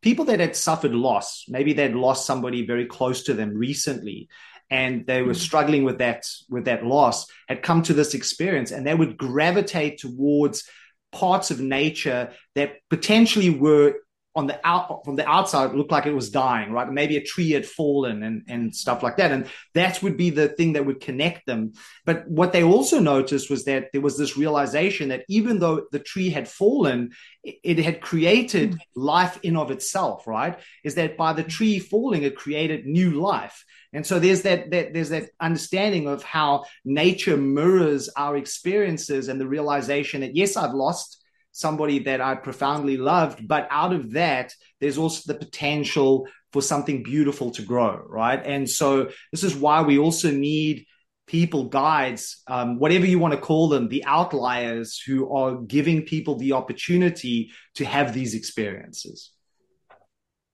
people 0.01 0.25
that 0.25 0.39
had 0.39 0.55
suffered 0.55 0.93
loss, 0.93 1.45
maybe 1.47 1.73
they'd 1.73 1.95
lost 1.95 2.25
somebody 2.25 2.65
very 2.65 2.85
close 2.85 3.23
to 3.23 3.33
them 3.33 3.55
recently, 3.55 4.29
and 4.69 5.05
they 5.05 5.21
were 5.21 5.33
hmm. 5.33 5.39
struggling 5.39 5.83
with 5.83 5.97
that 5.99 6.25
with 6.49 6.65
that 6.65 6.85
loss, 6.85 7.27
had 7.47 7.63
come 7.63 7.81
to 7.83 7.93
this 7.93 8.13
experience, 8.13 8.71
and 8.71 8.85
they 8.85 8.95
would 8.95 9.17
gravitate 9.17 9.99
towards 9.99 10.69
parts 11.12 11.49
of 11.51 11.59
nature 11.59 12.31
that 12.55 12.75
potentially 12.89 13.49
were 13.49 13.95
on 14.35 14.45
the 14.45 14.59
out 14.65 15.03
from 15.03 15.15
the 15.15 15.27
outside 15.27 15.73
looked 15.73 15.91
like 15.91 16.05
it 16.05 16.13
was 16.13 16.29
dying, 16.29 16.71
right? 16.71 16.91
Maybe 16.91 17.17
a 17.17 17.23
tree 17.23 17.51
had 17.51 17.65
fallen 17.65 18.21
and, 18.21 18.43
and 18.47 18.75
stuff 18.75 19.01
like 19.01 19.17
that. 19.17 19.31
And 19.31 19.47
that 19.73 20.03
would 20.03 20.17
be 20.17 20.29
the 20.29 20.49
thing 20.49 20.73
that 20.73 20.85
would 20.85 21.01
connect 21.01 21.47
them. 21.47 21.73
But 22.05 22.27
what 22.27 22.53
they 22.53 22.63
also 22.63 22.99
noticed 22.99 23.49
was 23.49 23.65
that 23.65 23.87
there 23.91 24.01
was 24.01 24.17
this 24.17 24.37
realization 24.37 25.09
that 25.09 25.25
even 25.29 25.57
though 25.59 25.87
the 25.91 25.99
tree 25.99 26.29
had 26.29 26.47
fallen, 26.47 27.11
it, 27.43 27.59
it 27.63 27.79
had 27.79 28.01
created 28.01 28.77
life 28.95 29.39
in 29.41 29.57
of 29.57 29.71
itself, 29.71 30.27
right? 30.27 30.59
Is 30.83 30.95
that 30.95 31.17
by 31.17 31.33
the 31.33 31.43
tree 31.43 31.79
falling, 31.79 32.21
it 32.21 32.35
created 32.35 32.85
new 32.85 33.19
life. 33.19 33.65
And 33.93 34.05
so 34.05 34.19
there's 34.19 34.43
that, 34.43 34.69
that 34.69 34.93
there's 34.93 35.09
that 35.09 35.29
understanding 35.39 36.07
of 36.07 36.21
how 36.21 36.65
nature 36.85 37.35
mirrors 37.35 38.09
our 38.15 38.37
experiences 38.37 39.27
and 39.27 39.41
the 39.41 39.47
realization 39.47 40.21
that 40.21 40.35
yes, 40.35 40.55
I've 40.55 40.75
lost 40.75 41.19
somebody 41.51 41.99
that 41.99 42.21
I 42.21 42.35
profoundly 42.35 42.97
loved. 42.97 43.47
But 43.47 43.67
out 43.71 43.93
of 43.93 44.12
that, 44.12 44.53
there's 44.79 44.97
also 44.97 45.31
the 45.31 45.39
potential 45.39 46.27
for 46.51 46.62
something 46.62 47.03
beautiful 47.03 47.51
to 47.51 47.62
grow, 47.62 48.01
right? 48.07 48.41
And 48.43 48.69
so 48.69 49.09
this 49.31 49.43
is 49.43 49.55
why 49.55 49.81
we 49.81 49.99
also 49.99 50.31
need 50.31 50.85
people, 51.27 51.65
guides, 51.65 52.41
um, 52.47 52.79
whatever 52.79 53.05
you 53.05 53.19
want 53.19 53.33
to 53.35 53.39
call 53.39 53.69
them, 53.69 53.88
the 53.88 54.03
outliers 54.05 54.99
who 54.99 55.31
are 55.31 55.62
giving 55.62 56.01
people 56.01 56.35
the 56.35 56.53
opportunity 56.53 57.51
to 57.75 57.85
have 57.85 58.13
these 58.13 58.33
experiences. 58.33 59.31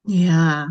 Yeah. 0.06 0.68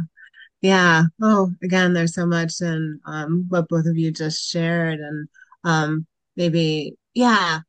Yeah. 0.60 1.04
Oh, 1.22 1.52
again, 1.62 1.94
there's 1.94 2.14
so 2.14 2.26
much 2.26 2.60
in 2.60 3.00
um, 3.06 3.46
what 3.48 3.68
both 3.68 3.87
of 3.87 3.96
you 3.96 4.10
just 4.10 4.50
shared. 4.50 5.00
And 5.00 5.28
um, 5.64 6.06
maybe, 6.37 6.96
yeah, 7.14 7.60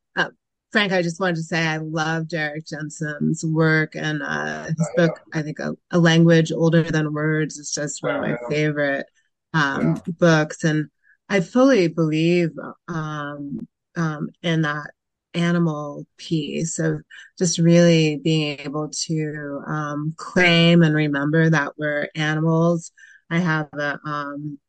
Frank, 0.75 0.91
I 0.91 1.01
just 1.01 1.21
wanted 1.21 1.37
to 1.37 1.43
say 1.43 1.65
I 1.65 1.77
love 1.77 2.27
Derrick 2.27 2.67
Jensen's 2.67 3.45
work 3.45 3.95
and 3.95 4.21
uh, 4.21 4.65
his 4.65 4.89
book. 4.97 5.21
I 5.33 5.41
think 5.41 5.57
a, 5.59 5.73
a, 5.91 5.97
language 5.97 6.51
older 6.51 6.83
than 6.83 7.13
words 7.13 7.57
is 7.57 7.71
just 7.71 8.03
one 8.03 8.15
of 8.15 8.21
my 8.21 8.35
favorite 8.49 9.05
um, 9.53 9.95
yeah. 9.95 10.01
books, 10.19 10.65
and 10.65 10.89
I 11.29 11.39
fully 11.39 11.87
believe 11.87 12.49
um, 12.89 13.65
um, 13.95 14.27
in 14.43 14.63
that 14.63 14.91
animal 15.33 16.05
piece 16.17 16.77
of 16.77 17.03
just 17.37 17.57
really 17.57 18.17
being 18.17 18.59
able 18.59 18.89
to 18.89 19.61
um, 19.65 20.13
claim 20.17 20.83
and 20.83 20.93
remember 20.93 21.49
that 21.49 21.71
we're 21.77 22.09
animals. 22.15 22.91
I 23.29 23.39
have 23.39 23.69
a 23.71 23.97
um, 24.03 24.59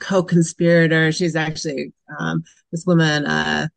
co-conspirator. 0.00 1.12
She's 1.12 1.34
actually 1.34 1.94
um, 2.18 2.44
this 2.70 2.84
woman. 2.84 3.24
Uh, 3.24 3.68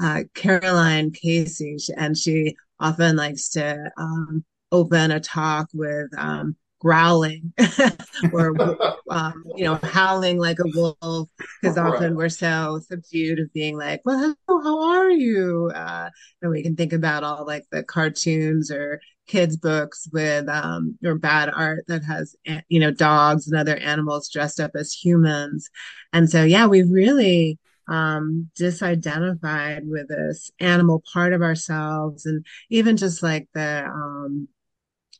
uh, 0.00 0.22
Caroline 0.34 1.10
Casey, 1.10 1.76
and 1.96 2.16
she 2.16 2.56
often 2.80 3.16
likes 3.16 3.50
to 3.50 3.90
um, 3.96 4.44
open 4.70 5.10
a 5.10 5.20
talk 5.20 5.68
with 5.74 6.08
um, 6.16 6.56
growling 6.80 7.52
or 8.32 8.54
um, 9.10 9.44
you 9.56 9.64
know 9.64 9.74
howling 9.82 10.38
like 10.38 10.58
a 10.60 10.70
wolf 10.74 11.28
because 11.60 11.76
often 11.76 12.14
we're 12.14 12.28
so 12.28 12.80
subdued 12.86 13.40
of 13.40 13.52
being 13.52 13.76
like 13.76 14.00
well 14.04 14.34
hello, 14.46 14.62
how 14.62 14.82
are 14.82 15.10
you? 15.10 15.70
Uh, 15.74 16.08
and 16.42 16.50
we 16.50 16.62
can 16.62 16.76
think 16.76 16.92
about 16.92 17.24
all 17.24 17.44
like 17.46 17.64
the 17.72 17.82
cartoons 17.82 18.70
or 18.70 19.00
kids 19.26 19.56
books 19.56 20.08
with 20.12 20.48
um, 20.48 20.96
or 21.04 21.16
bad 21.16 21.50
art 21.54 21.84
that 21.88 22.04
has 22.04 22.36
you 22.68 22.80
know 22.80 22.90
dogs 22.90 23.48
and 23.48 23.58
other 23.58 23.76
animals 23.76 24.28
dressed 24.28 24.60
up 24.60 24.72
as 24.74 24.92
humans. 24.92 25.68
And 26.12 26.30
so 26.30 26.44
yeah 26.44 26.66
we 26.66 26.82
really 26.82 27.58
um, 27.88 28.50
disidentified 28.58 29.80
with 29.84 30.08
this 30.08 30.50
animal 30.60 31.02
part 31.12 31.32
of 31.32 31.42
ourselves 31.42 32.26
and 32.26 32.44
even 32.70 32.96
just 32.96 33.22
like 33.22 33.48
the 33.54 33.84
um, 33.86 34.48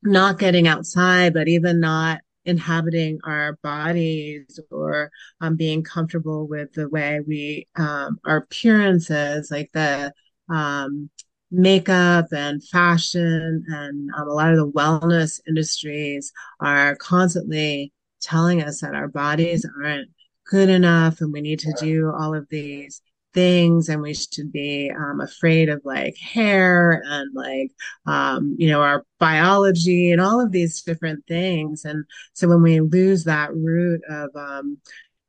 not 0.03 0.39
getting 0.39 0.69
outside, 0.69 1.35
but 1.35 1.49
even 1.49 1.81
not 1.81 2.21
inhabiting 2.45 3.19
our 3.25 3.59
bodies 3.63 4.59
or 4.71 5.11
um, 5.41 5.57
being 5.57 5.83
comfortable 5.83 6.47
with 6.47 6.73
the 6.73 6.89
way 6.89 7.21
we 7.27 7.67
um, 7.77 8.19
our 8.25 8.39
appearances, 8.39 9.51
like 9.51 9.71
the 9.73 10.13
um, 10.49 11.11
makeup 11.51 12.27
and 12.33 12.65
fashion, 12.65 13.65
and 13.69 14.11
um, 14.17 14.29
a 14.29 14.33
lot 14.33 14.51
of 14.53 14.57
the 14.57 14.71
wellness 14.71 15.41
industries 15.47 16.33
are 16.61 16.97
constantly 16.97 17.93
telling 18.21 18.63
us 18.63 18.81
that 18.81 18.95
our 18.95 19.09
bodies 19.09 19.67
aren't 19.83 20.09
good 20.49 20.69
enough 20.69 21.21
and 21.21 21.33
we 21.33 21.41
need 21.41 21.59
to 21.61 21.73
do 21.79 22.13
all 22.19 22.35
of 22.35 22.47
these 22.49 23.03
things 23.35 23.89
and 23.89 24.01
we 24.01 24.15
should 24.15 24.51
be 24.51 24.91
um, 24.91 25.21
afraid 25.21 25.69
of 25.69 25.81
like 25.85 26.17
hair 26.17 27.03
and 27.07 27.31
like 27.35 27.71
um, 28.07 28.57
you 28.59 28.69
know 28.69 28.81
our 28.81 29.05
biology 29.21 30.11
and 30.11 30.21
all 30.21 30.41
of 30.41 30.51
these 30.51 30.83
different 30.83 31.25
things. 31.27 31.85
And 31.85 32.05
so 32.33 32.49
when 32.49 32.63
we 32.63 32.81
lose 32.81 33.25
that 33.25 33.55
root 33.55 34.01
of 34.09 34.31
um, 34.35 34.79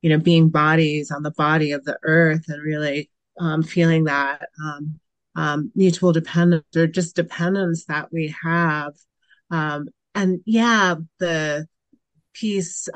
you 0.02 0.10
know 0.10 0.18
being 0.18 0.50
bodies 0.50 1.12
on 1.12 1.24
the 1.24 1.32
body 1.32 1.72
of 1.72 1.84
the 1.84 2.00
earth 2.04 2.46
and 2.48 2.64
really 2.64 3.10
um, 3.40 3.64
feeling 3.64 4.06
that 4.06 4.48
um, 4.64 5.00
um, 5.36 5.72
mutual 5.76 6.14
dependence 6.14 6.76
or 6.76 6.88
just 6.88 7.16
dependence 7.16 7.86
that 7.86 8.12
we 8.12 8.34
have 8.42 8.94
and 10.16 10.42
yeah 10.46 10.96
the 11.20 11.68
piece 12.34 12.88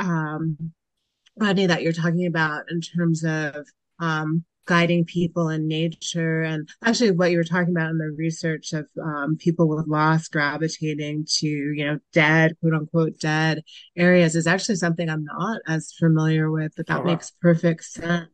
Rodney, 1.37 1.65
that 1.67 1.81
you're 1.81 1.93
talking 1.93 2.25
about 2.25 2.65
in 2.69 2.81
terms 2.81 3.23
of 3.23 3.67
um, 3.99 4.43
guiding 4.65 5.03
people 5.05 5.49
in 5.49 5.67
nature 5.67 6.41
and 6.41 6.69
actually 6.85 7.11
what 7.11 7.31
you 7.31 7.37
were 7.37 7.43
talking 7.43 7.75
about 7.75 7.89
in 7.89 7.97
the 7.97 8.15
research 8.17 8.71
of 8.73 8.87
um, 9.03 9.35
people 9.37 9.67
with 9.67 9.87
loss 9.87 10.27
gravitating 10.29 11.25
to 11.27 11.47
you 11.47 11.85
know 11.85 11.99
dead 12.13 12.53
quote 12.61 12.73
unquote 12.73 13.19
dead 13.19 13.61
areas 13.97 14.35
is 14.35 14.47
actually 14.47 14.75
something 14.75 15.09
i'm 15.09 15.25
not 15.25 15.59
as 15.67 15.91
familiar 15.99 16.49
with 16.49 16.71
but 16.77 16.87
that 16.87 17.01
oh, 17.01 17.03
makes 17.03 17.31
perfect 17.41 17.83
sense. 17.83 18.29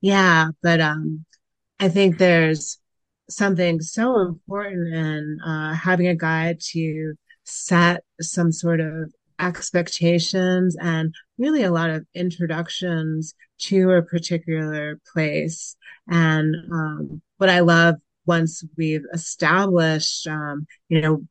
Yeah 0.00 0.48
but 0.62 0.80
um 0.80 1.24
i 1.78 1.88
think 1.88 2.16
there's 2.16 2.78
something 3.28 3.80
so 3.80 4.20
important 4.20 4.94
in 4.94 5.38
uh, 5.44 5.74
having 5.74 6.06
a 6.06 6.14
guide 6.14 6.60
to 6.60 7.14
set 7.44 8.04
some 8.20 8.52
sort 8.52 8.80
of 8.80 9.12
expectations 9.42 10.76
and 10.80 11.14
really 11.36 11.62
a 11.64 11.72
lot 11.72 11.90
of 11.90 12.06
introductions 12.14 13.34
to 13.58 13.90
a 13.90 14.02
particular 14.02 15.00
place. 15.12 15.76
And 16.08 16.54
um, 16.72 17.22
what 17.38 17.50
I 17.50 17.60
love 17.60 17.96
once 18.24 18.64
we've 18.76 19.04
established, 19.12 20.26
um, 20.26 20.66
you 20.88 21.00
know, 21.00 21.26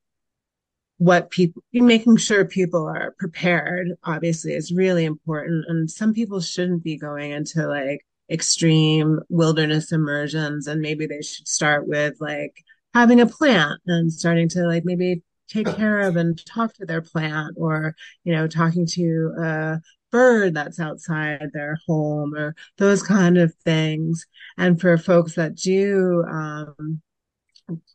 what 0.97 1.32
people 1.32 1.63
making 1.74 2.15
sure 2.17 2.45
people 2.45 2.86
are 2.86 3.15
prepared 3.17 3.88
obviously 4.04 4.54
is 4.54 4.71
really 4.71 5.04
important 5.04 5.65
and 5.67 5.89
some 5.89 6.13
people 6.13 6.39
shouldn't 6.39 6.84
be 6.84 6.95
going 6.95 7.32
into 7.32 7.65
like 7.67 8.06
extreme 8.30 9.19
wilderness 9.28 9.91
immersions 9.91 10.67
and 10.67 10.80
maybe 10.80 11.08
they 11.08 11.24
should 11.24 11.47
start 11.47 11.88
with 11.88 12.13
like 12.19 12.54
having 12.93 13.19
a 13.19 13.26
plant 13.26 13.82
and 13.88 14.13
starting 14.13 14.47
to 14.47 14.67
like 14.67 14.86
maybe 14.86 15.24
take 15.52 15.68
care 15.76 16.00
of 16.02 16.16
and 16.16 16.44
talk 16.46 16.74
to 16.76 16.86
their 16.86 17.02
plant 17.02 17.56
or 17.58 17.96
you 18.24 18.34
know 18.34 18.48
talking 18.48 18.86
to 18.86 19.34
a 19.40 19.82
bird 20.12 20.54
that's 20.54 20.80
outside 20.80 21.50
their 21.54 21.78
home 21.88 22.34
or 22.36 22.56
those 22.78 23.02
kind 23.02 23.38
of 23.38 23.54
things. 23.64 24.26
And 24.58 24.80
for 24.80 24.98
folks 24.98 25.36
that 25.36 25.56
do 25.56 26.24
um, 26.30 27.02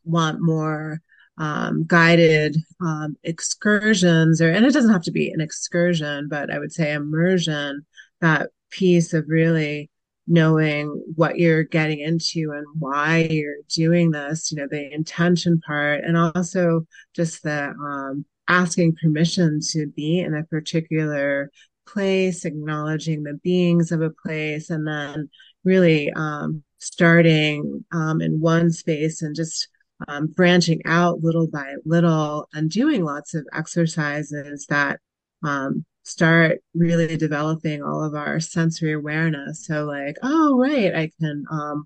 want 0.04 0.40
more 0.40 1.00
um, 1.38 1.84
guided 1.86 2.56
um, 2.80 3.16
excursions 3.22 4.40
or 4.40 4.50
and 4.50 4.64
it 4.64 4.72
doesn't 4.72 4.92
have 4.92 5.02
to 5.02 5.10
be 5.10 5.30
an 5.30 5.40
excursion 5.42 6.28
but 6.30 6.50
i 6.50 6.58
would 6.58 6.72
say 6.72 6.94
immersion 6.94 7.84
that 8.22 8.48
piece 8.70 9.12
of 9.12 9.26
really 9.28 9.90
knowing 10.26 11.02
what 11.14 11.38
you're 11.38 11.64
getting 11.64 12.00
into 12.00 12.52
and 12.52 12.66
why 12.78 13.28
you're 13.30 13.58
doing 13.68 14.10
this, 14.10 14.50
you 14.50 14.58
know, 14.58 14.66
the 14.70 14.92
intention 14.92 15.60
part, 15.66 16.02
and 16.04 16.16
also 16.16 16.86
just 17.14 17.42
the 17.42 17.68
um, 17.68 18.24
asking 18.48 18.96
permission 19.00 19.60
to 19.70 19.86
be 19.88 20.20
in 20.20 20.34
a 20.34 20.44
particular 20.44 21.50
place, 21.86 22.44
acknowledging 22.44 23.22
the 23.22 23.38
beings 23.42 23.92
of 23.92 24.02
a 24.02 24.10
place, 24.10 24.70
and 24.70 24.86
then 24.86 25.28
really 25.64 26.12
um, 26.12 26.62
starting 26.78 27.84
um, 27.92 28.20
in 28.20 28.40
one 28.40 28.70
space 28.70 29.22
and 29.22 29.34
just 29.34 29.68
um, 30.08 30.26
branching 30.26 30.80
out 30.84 31.22
little 31.22 31.48
by 31.48 31.74
little 31.84 32.48
and 32.52 32.70
doing 32.70 33.04
lots 33.04 33.34
of 33.34 33.46
exercises 33.52 34.66
that 34.68 35.00
um, 35.42 35.84
start 36.06 36.60
really 36.72 37.16
developing 37.16 37.82
all 37.82 38.02
of 38.02 38.14
our 38.14 38.38
sensory 38.38 38.92
awareness. 38.92 39.66
So 39.66 39.84
like, 39.84 40.16
oh 40.22 40.56
right, 40.56 40.94
I 40.94 41.10
can 41.20 41.44
um, 41.50 41.84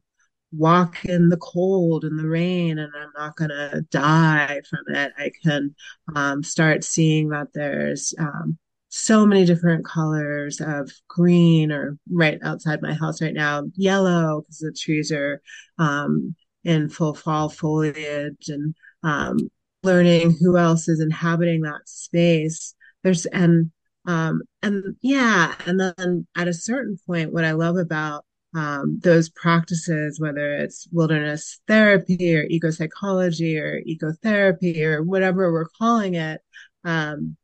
walk 0.52 1.06
in 1.06 1.30
the 1.30 1.38
cold 1.38 2.04
and 2.04 2.18
the 2.18 2.28
rain 2.28 2.78
and 2.78 2.92
I'm 2.94 3.10
not 3.16 3.36
gonna 3.36 3.80
die 3.90 4.60
from 4.68 4.94
it. 4.94 5.12
I 5.16 5.30
can 5.42 5.74
um, 6.14 6.42
start 6.42 6.84
seeing 6.84 7.30
that 7.30 7.48
there's 7.54 8.12
um, 8.18 8.58
so 8.90 9.24
many 9.24 9.46
different 9.46 9.86
colors 9.86 10.60
of 10.60 10.90
green 11.08 11.72
or 11.72 11.96
right 12.12 12.38
outside 12.42 12.82
my 12.82 12.92
house 12.92 13.22
right 13.22 13.32
now, 13.32 13.62
yellow 13.74 14.42
because 14.42 14.58
the 14.58 14.72
trees 14.78 15.10
are 15.12 15.40
um, 15.78 16.34
in 16.64 16.90
full 16.90 17.14
fall 17.14 17.48
foliage 17.48 18.48
and 18.48 18.74
um, 19.02 19.38
learning 19.82 20.36
who 20.38 20.58
else 20.58 20.88
is 20.88 21.00
inhabiting 21.00 21.62
that 21.62 21.88
space. 21.88 22.74
There's 23.02 23.24
and 23.24 23.70
um, 24.06 24.42
and 24.62 24.96
yeah, 25.02 25.54
and 25.66 25.78
then 25.78 26.26
at 26.36 26.48
a 26.48 26.54
certain 26.54 26.98
point, 27.06 27.32
what 27.32 27.44
I 27.44 27.52
love 27.52 27.76
about 27.76 28.24
um, 28.54 28.98
those 29.02 29.28
practices, 29.30 30.18
whether 30.18 30.54
it's 30.54 30.88
wilderness 30.90 31.60
therapy 31.68 32.34
or 32.36 32.44
eco 32.48 32.70
psychology 32.70 33.58
or 33.58 33.80
ecotherapy 33.82 34.82
or 34.82 35.02
whatever 35.02 35.52
we're 35.52 35.68
calling 35.78 36.14
it, 36.14 36.40
um, 36.84 37.36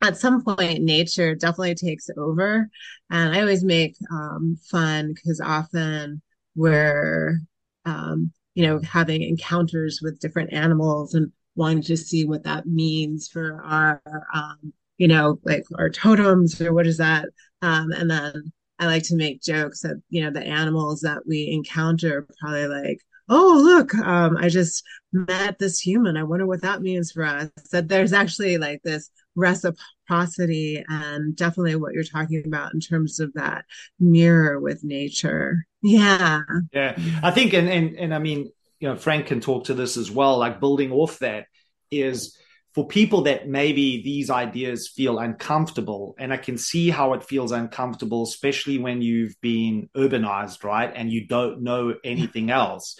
at 0.00 0.16
some 0.16 0.44
point, 0.44 0.82
nature 0.82 1.34
definitely 1.34 1.74
takes 1.74 2.08
over. 2.16 2.70
And 3.10 3.34
I 3.34 3.40
always 3.40 3.64
make 3.64 3.96
um, 4.12 4.56
fun 4.70 5.12
because 5.12 5.40
often 5.40 6.22
we're, 6.54 7.40
um, 7.84 8.32
you 8.54 8.66
know, 8.66 8.80
having 8.80 9.22
encounters 9.22 10.00
with 10.02 10.20
different 10.20 10.52
animals 10.52 11.14
and 11.14 11.32
wanting 11.56 11.82
to 11.82 11.96
see 11.96 12.24
what 12.24 12.44
that 12.44 12.66
means 12.66 13.28
for 13.28 13.60
our 13.64 14.00
um, 14.32 14.72
you 14.98 15.08
know, 15.08 15.38
like 15.44 15.64
our 15.78 15.88
totems 15.88 16.60
or 16.60 16.72
what 16.72 16.86
is 16.86 16.98
that? 16.98 17.26
Um, 17.62 17.90
and 17.92 18.10
then 18.10 18.52
I 18.78 18.86
like 18.86 19.04
to 19.04 19.16
make 19.16 19.42
jokes 19.42 19.80
that, 19.80 20.00
you 20.10 20.22
know, 20.22 20.30
the 20.30 20.46
animals 20.46 21.00
that 21.00 21.26
we 21.26 21.48
encounter 21.50 22.28
probably 22.38 22.68
like, 22.68 23.00
oh, 23.28 23.60
look, 23.62 23.94
um, 23.94 24.36
I 24.36 24.48
just 24.48 24.82
met 25.12 25.58
this 25.58 25.80
human. 25.80 26.16
I 26.16 26.22
wonder 26.22 26.46
what 26.46 26.62
that 26.62 26.80
means 26.80 27.12
for 27.12 27.24
us. 27.24 27.50
That 27.72 27.88
there's 27.88 28.12
actually 28.12 28.56
like 28.56 28.82
this 28.82 29.10
reciprocity 29.34 30.84
and 30.88 31.36
definitely 31.36 31.76
what 31.76 31.92
you're 31.92 32.04
talking 32.04 32.42
about 32.46 32.72
in 32.72 32.80
terms 32.80 33.20
of 33.20 33.32
that 33.34 33.64
mirror 34.00 34.58
with 34.60 34.82
nature. 34.82 35.66
Yeah. 35.82 36.40
Yeah. 36.72 36.98
I 37.22 37.30
think, 37.30 37.52
and, 37.52 37.68
and, 37.68 37.96
and 37.96 38.14
I 38.14 38.18
mean, 38.18 38.50
you 38.80 38.88
know, 38.88 38.96
Frank 38.96 39.26
can 39.26 39.40
talk 39.40 39.64
to 39.64 39.74
this 39.74 39.96
as 39.96 40.10
well, 40.10 40.38
like 40.38 40.60
building 40.60 40.92
off 40.92 41.18
that 41.18 41.46
is, 41.90 42.37
for 42.78 42.86
people 42.86 43.22
that 43.22 43.48
maybe 43.48 44.02
these 44.04 44.30
ideas 44.30 44.86
feel 44.86 45.18
uncomfortable, 45.18 46.14
and 46.16 46.32
I 46.32 46.36
can 46.36 46.56
see 46.56 46.90
how 46.90 47.14
it 47.14 47.24
feels 47.24 47.50
uncomfortable, 47.50 48.22
especially 48.22 48.78
when 48.78 49.02
you've 49.02 49.34
been 49.40 49.88
urbanized, 49.96 50.62
right? 50.62 50.92
And 50.94 51.10
you 51.10 51.26
don't 51.26 51.62
know 51.64 51.96
anything 52.04 52.52
else. 52.52 52.96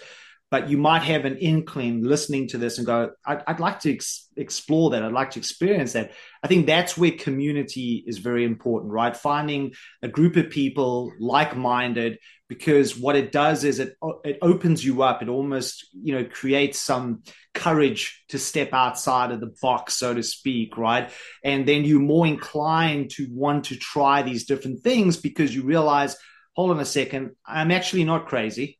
But 0.51 0.69
you 0.69 0.77
might 0.77 1.03
have 1.03 1.25
an 1.25 1.37
inkling 1.37 2.03
listening 2.03 2.47
to 2.47 2.57
this 2.57 2.77
and 2.77 2.87
go, 2.87 3.11
I'd, 3.25 3.43
I'd 3.45 3.59
like 3.59 3.79
to 3.81 3.93
ex- 3.93 4.27
explore 4.35 4.89
that. 4.91 5.03
I'd 5.03 5.11
like 5.11 5.31
to 5.31 5.39
experience 5.39 5.93
that. 5.93 6.11
I 6.41 6.47
think 6.47 6.65
that's 6.65 6.97
where 6.97 7.11
community 7.11 8.03
is 8.07 8.17
very 8.17 8.45
important, 8.45 8.91
right? 8.91 9.15
Finding 9.15 9.73
a 10.01 10.07
group 10.07 10.37
of 10.37 10.49
people 10.49 11.11
like 11.19 11.55
minded, 11.55 12.17
because 12.47 12.97
what 12.97 13.15
it 13.15 13.31
does 13.31 13.63
is 13.63 13.77
it 13.77 13.95
it 14.23 14.39
opens 14.41 14.83
you 14.83 15.03
up. 15.03 15.21
It 15.21 15.29
almost 15.29 15.87
you 15.93 16.15
know 16.15 16.25
creates 16.25 16.79
some 16.79 17.21
courage 17.53 18.23
to 18.29 18.39
step 18.39 18.73
outside 18.73 19.31
of 19.31 19.39
the 19.39 19.53
box, 19.61 19.97
so 19.97 20.15
to 20.15 20.23
speak, 20.23 20.75
right? 20.75 21.11
And 21.43 21.67
then 21.67 21.85
you're 21.85 21.99
more 21.99 22.25
inclined 22.25 23.11
to 23.11 23.27
want 23.31 23.65
to 23.65 23.75
try 23.75 24.23
these 24.23 24.45
different 24.45 24.81
things 24.81 25.17
because 25.17 25.53
you 25.53 25.61
realize, 25.61 26.17
hold 26.55 26.71
on 26.71 26.79
a 26.79 26.85
second, 26.85 27.35
I'm 27.45 27.69
actually 27.69 28.03
not 28.03 28.25
crazy 28.25 28.78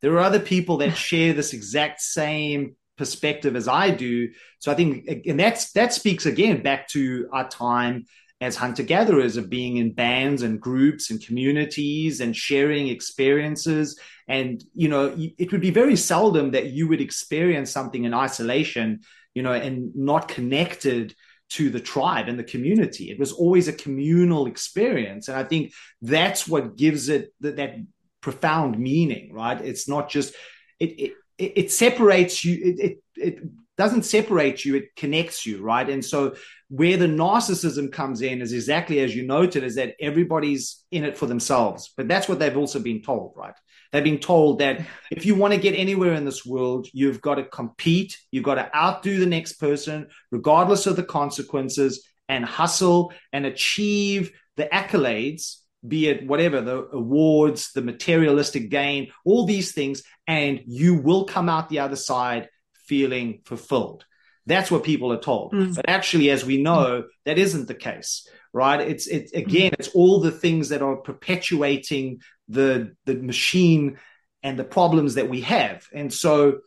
there 0.00 0.12
are 0.14 0.20
other 0.20 0.40
people 0.40 0.78
that 0.78 0.96
share 0.96 1.32
this 1.32 1.52
exact 1.52 2.00
same 2.00 2.76
perspective 2.96 3.56
as 3.56 3.68
I 3.68 3.90
do. 3.90 4.28
So 4.58 4.70
I 4.70 4.74
think, 4.74 5.08
and 5.26 5.40
that's 5.40 5.72
that 5.72 5.92
speaks 5.92 6.26
again 6.26 6.62
back 6.62 6.88
to 6.88 7.28
our 7.32 7.48
time 7.48 8.04
as 8.42 8.56
hunter 8.56 8.82
gatherers 8.82 9.36
of 9.36 9.50
being 9.50 9.76
in 9.76 9.92
bands 9.92 10.42
and 10.42 10.60
groups 10.60 11.10
and 11.10 11.24
communities 11.24 12.20
and 12.20 12.34
sharing 12.34 12.88
experiences. 12.88 13.98
And 14.28 14.62
you 14.74 14.88
know, 14.88 15.14
it 15.16 15.52
would 15.52 15.60
be 15.60 15.70
very 15.70 15.96
seldom 15.96 16.52
that 16.52 16.66
you 16.70 16.88
would 16.88 17.00
experience 17.00 17.70
something 17.70 18.04
in 18.04 18.14
isolation, 18.14 19.00
you 19.34 19.42
know, 19.42 19.52
and 19.52 19.94
not 19.94 20.28
connected 20.28 21.14
to 21.50 21.68
the 21.68 21.80
tribe 21.80 22.28
and 22.28 22.38
the 22.38 22.44
community. 22.44 23.10
It 23.10 23.18
was 23.18 23.32
always 23.32 23.66
a 23.66 23.72
communal 23.72 24.46
experience. 24.46 25.28
And 25.28 25.36
I 25.36 25.44
think 25.44 25.72
that's 26.00 26.46
what 26.46 26.76
gives 26.76 27.08
it 27.08 27.32
that, 27.40 27.56
that 27.56 27.74
profound 28.20 28.78
meaning, 28.78 29.32
right? 29.32 29.60
It's 29.60 29.88
not 29.88 30.08
just 30.10 30.34
it 30.78 31.12
it, 31.38 31.52
it 31.56 31.72
separates 31.72 32.44
you. 32.44 32.54
It, 32.62 32.80
it 32.80 33.02
it 33.16 33.38
doesn't 33.76 34.04
separate 34.04 34.64
you. 34.64 34.76
It 34.76 34.94
connects 34.94 35.46
you, 35.46 35.62
right? 35.62 35.88
And 35.88 36.04
so 36.04 36.34
where 36.68 36.96
the 36.96 37.06
narcissism 37.06 37.90
comes 37.90 38.22
in 38.22 38.42
is 38.42 38.52
exactly 38.52 39.00
as 39.00 39.16
you 39.16 39.26
noted, 39.26 39.64
is 39.64 39.76
that 39.76 39.94
everybody's 40.00 40.84
in 40.90 41.04
it 41.04 41.16
for 41.16 41.26
themselves. 41.26 41.92
But 41.96 42.06
that's 42.06 42.28
what 42.28 42.38
they've 42.38 42.56
also 42.56 42.78
been 42.78 43.02
told, 43.02 43.32
right? 43.36 43.54
They've 43.90 44.04
been 44.04 44.18
told 44.18 44.60
that 44.60 44.86
if 45.10 45.26
you 45.26 45.34
want 45.34 45.54
to 45.54 45.58
get 45.58 45.74
anywhere 45.74 46.12
in 46.12 46.24
this 46.24 46.46
world, 46.46 46.86
you've 46.92 47.20
got 47.20 47.36
to 47.36 47.44
compete, 47.44 48.18
you've 48.30 48.44
got 48.44 48.54
to 48.54 48.76
outdo 48.76 49.18
the 49.18 49.26
next 49.26 49.54
person, 49.54 50.08
regardless 50.30 50.86
of 50.86 50.96
the 50.96 51.02
consequences, 51.02 52.06
and 52.28 52.44
hustle 52.44 53.12
and 53.32 53.44
achieve 53.44 54.30
the 54.56 54.68
accolades 54.72 55.56
be 55.86 56.08
it 56.08 56.26
whatever 56.26 56.60
the 56.60 56.88
awards, 56.92 57.72
the 57.72 57.82
materialistic 57.82 58.70
gain, 58.70 59.12
all 59.24 59.46
these 59.46 59.72
things, 59.72 60.02
and 60.26 60.60
you 60.66 60.94
will 60.94 61.24
come 61.24 61.48
out 61.48 61.68
the 61.68 61.80
other 61.80 61.96
side 61.96 62.48
feeling 62.86 63.40
fulfilled. 63.44 64.04
That's 64.46 64.70
what 64.70 64.84
people 64.84 65.12
are 65.12 65.20
told. 65.20 65.52
Mm. 65.52 65.74
But 65.74 65.88
actually, 65.88 66.30
as 66.30 66.44
we 66.44 66.62
know, 66.62 67.04
that 67.24 67.38
isn't 67.38 67.68
the 67.68 67.74
case, 67.74 68.28
right? 68.52 68.80
It's 68.80 69.06
it's 69.06 69.32
again, 69.32 69.72
it's 69.78 69.88
all 69.88 70.20
the 70.20 70.32
things 70.32 70.70
that 70.70 70.82
are 70.82 70.96
perpetuating 70.96 72.20
the 72.48 72.94
the 73.06 73.14
machine 73.14 73.98
and 74.42 74.58
the 74.58 74.64
problems 74.64 75.14
that 75.14 75.28
we 75.28 75.42
have. 75.42 75.86
And 75.94 76.12
so 76.12 76.60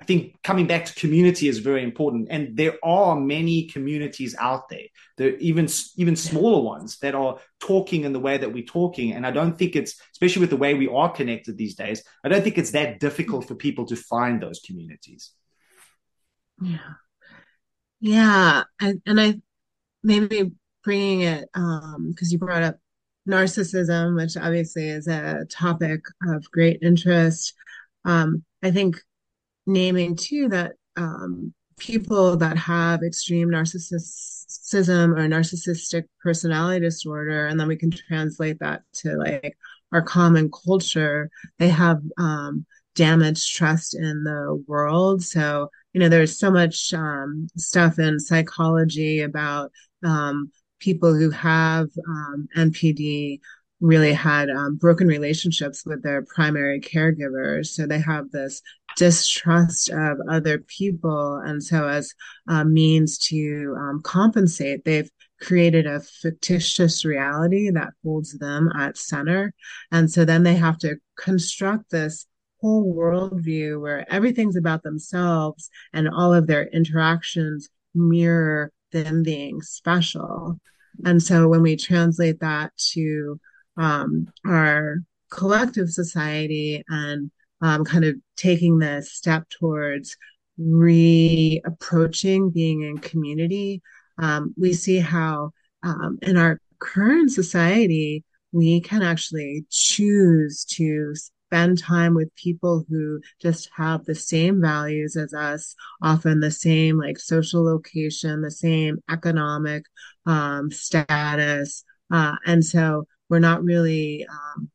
I 0.00 0.04
think 0.04 0.40
coming 0.42 0.66
back 0.66 0.84
to 0.86 0.94
community 0.94 1.48
is 1.48 1.58
very 1.58 1.82
important, 1.82 2.28
and 2.30 2.56
there 2.56 2.76
are 2.84 3.18
many 3.18 3.66
communities 3.66 4.36
out 4.38 4.68
there. 4.68 4.86
There 5.16 5.36
even 5.36 5.68
even 5.96 6.14
smaller 6.14 6.62
ones 6.62 6.98
that 6.98 7.14
are 7.14 7.38
talking 7.60 8.04
in 8.04 8.12
the 8.12 8.20
way 8.20 8.38
that 8.38 8.52
we're 8.52 8.64
talking, 8.64 9.12
and 9.12 9.26
I 9.26 9.32
don't 9.32 9.58
think 9.58 9.74
it's 9.74 10.00
especially 10.12 10.40
with 10.40 10.50
the 10.50 10.56
way 10.56 10.74
we 10.74 10.88
are 10.88 11.10
connected 11.10 11.56
these 11.56 11.74
days. 11.74 12.02
I 12.24 12.28
don't 12.28 12.42
think 12.42 12.58
it's 12.58 12.70
that 12.72 13.00
difficult 13.00 13.48
for 13.48 13.54
people 13.54 13.86
to 13.86 13.96
find 13.96 14.40
those 14.40 14.60
communities. 14.60 15.32
Yeah, 16.62 16.94
yeah, 18.00 18.64
and, 18.80 19.02
and 19.04 19.20
I 19.20 19.40
maybe 20.02 20.52
bringing 20.84 21.22
it 21.22 21.48
because 21.52 21.96
um, 21.96 22.14
you 22.30 22.38
brought 22.38 22.62
up 22.62 22.78
narcissism, 23.28 24.16
which 24.16 24.36
obviously 24.36 24.88
is 24.88 25.06
a 25.08 25.44
topic 25.50 26.00
of 26.26 26.50
great 26.50 26.78
interest. 26.82 27.54
Um, 28.04 28.44
I 28.62 28.70
think 28.70 28.96
naming 29.68 30.16
too 30.16 30.48
that 30.48 30.72
um, 30.96 31.54
people 31.78 32.36
that 32.38 32.56
have 32.56 33.02
extreme 33.02 33.48
narcissism 33.48 35.16
or 35.16 35.28
narcissistic 35.28 36.04
personality 36.22 36.80
disorder, 36.80 37.46
and 37.46 37.58
then 37.58 37.68
we 37.68 37.76
can 37.76 37.90
translate 37.90 38.58
that 38.60 38.82
to 38.94 39.16
like 39.16 39.56
our 39.92 40.02
common 40.02 40.50
culture, 40.50 41.30
they 41.58 41.68
have 41.68 42.00
um, 42.18 42.66
damaged 42.94 43.54
trust 43.54 43.94
in 43.94 44.24
the 44.24 44.62
world. 44.66 45.22
So, 45.22 45.70
you 45.92 46.00
know, 46.00 46.08
there's 46.08 46.38
so 46.38 46.50
much 46.50 46.92
um, 46.92 47.48
stuff 47.56 47.98
in 47.98 48.20
psychology 48.20 49.22
about 49.22 49.70
um, 50.04 50.50
people 50.80 51.14
who 51.14 51.30
have 51.30 51.88
um, 52.06 52.48
NPD 52.56 53.40
really 53.80 54.12
had 54.12 54.50
um, 54.50 54.76
broken 54.76 55.06
relationships 55.06 55.84
with 55.86 56.02
their 56.02 56.22
primary 56.22 56.80
caregivers. 56.80 57.66
So 57.66 57.86
they 57.86 58.00
have 58.00 58.30
this 58.30 58.60
distrust 58.98 59.90
of 59.90 60.18
other 60.28 60.58
people. 60.58 61.36
And 61.36 61.62
so, 61.62 61.88
as 61.88 62.12
a 62.48 62.64
means 62.64 63.16
to 63.30 63.76
um, 63.78 64.02
compensate, 64.02 64.84
they've 64.84 65.10
created 65.40 65.86
a 65.86 66.00
fictitious 66.00 67.04
reality 67.04 67.70
that 67.70 67.92
holds 68.02 68.36
them 68.38 68.70
at 68.76 68.98
center. 68.98 69.54
And 69.92 70.10
so 70.10 70.24
then 70.24 70.42
they 70.42 70.56
have 70.56 70.78
to 70.78 70.96
construct 71.16 71.90
this 71.90 72.26
whole 72.60 72.92
worldview 72.92 73.80
where 73.80 74.04
everything's 74.12 74.56
about 74.56 74.82
themselves 74.82 75.70
and 75.92 76.08
all 76.08 76.34
of 76.34 76.48
their 76.48 76.66
interactions 76.66 77.68
mirror 77.94 78.72
them 78.90 79.22
being 79.22 79.62
special. 79.62 80.58
And 81.04 81.22
so 81.22 81.46
when 81.46 81.62
we 81.62 81.76
translate 81.76 82.40
that 82.40 82.72
to 82.94 83.38
um, 83.76 84.26
our 84.44 84.98
collective 85.30 85.90
society 85.90 86.82
and 86.88 87.30
um, 87.60 87.84
kind 87.84 88.04
of 88.04 88.16
taking 88.36 88.78
the 88.78 89.02
step 89.02 89.48
towards 89.48 90.16
reapproaching 90.60 92.52
being 92.52 92.82
in 92.82 92.98
community, 92.98 93.80
um, 94.18 94.54
we 94.56 94.72
see 94.72 94.98
how 94.98 95.50
um, 95.82 96.18
in 96.22 96.36
our 96.36 96.60
current 96.78 97.30
society, 97.30 98.24
we 98.52 98.80
can 98.80 99.02
actually 99.02 99.64
choose 99.70 100.64
to 100.64 101.14
spend 101.48 101.78
time 101.78 102.14
with 102.14 102.34
people 102.34 102.84
who 102.88 103.20
just 103.40 103.70
have 103.74 104.04
the 104.04 104.14
same 104.14 104.60
values 104.60 105.16
as 105.16 105.32
us, 105.32 105.74
often 106.02 106.40
the 106.40 106.50
same 106.50 106.98
like 106.98 107.18
social 107.18 107.64
location, 107.64 108.42
the 108.42 108.50
same 108.50 108.98
economic 109.10 109.84
um, 110.26 110.70
status. 110.70 111.84
Uh, 112.10 112.36
and 112.46 112.64
so 112.64 113.04
we're 113.28 113.38
not 113.38 113.62
really 113.62 114.26
um, 114.30 114.70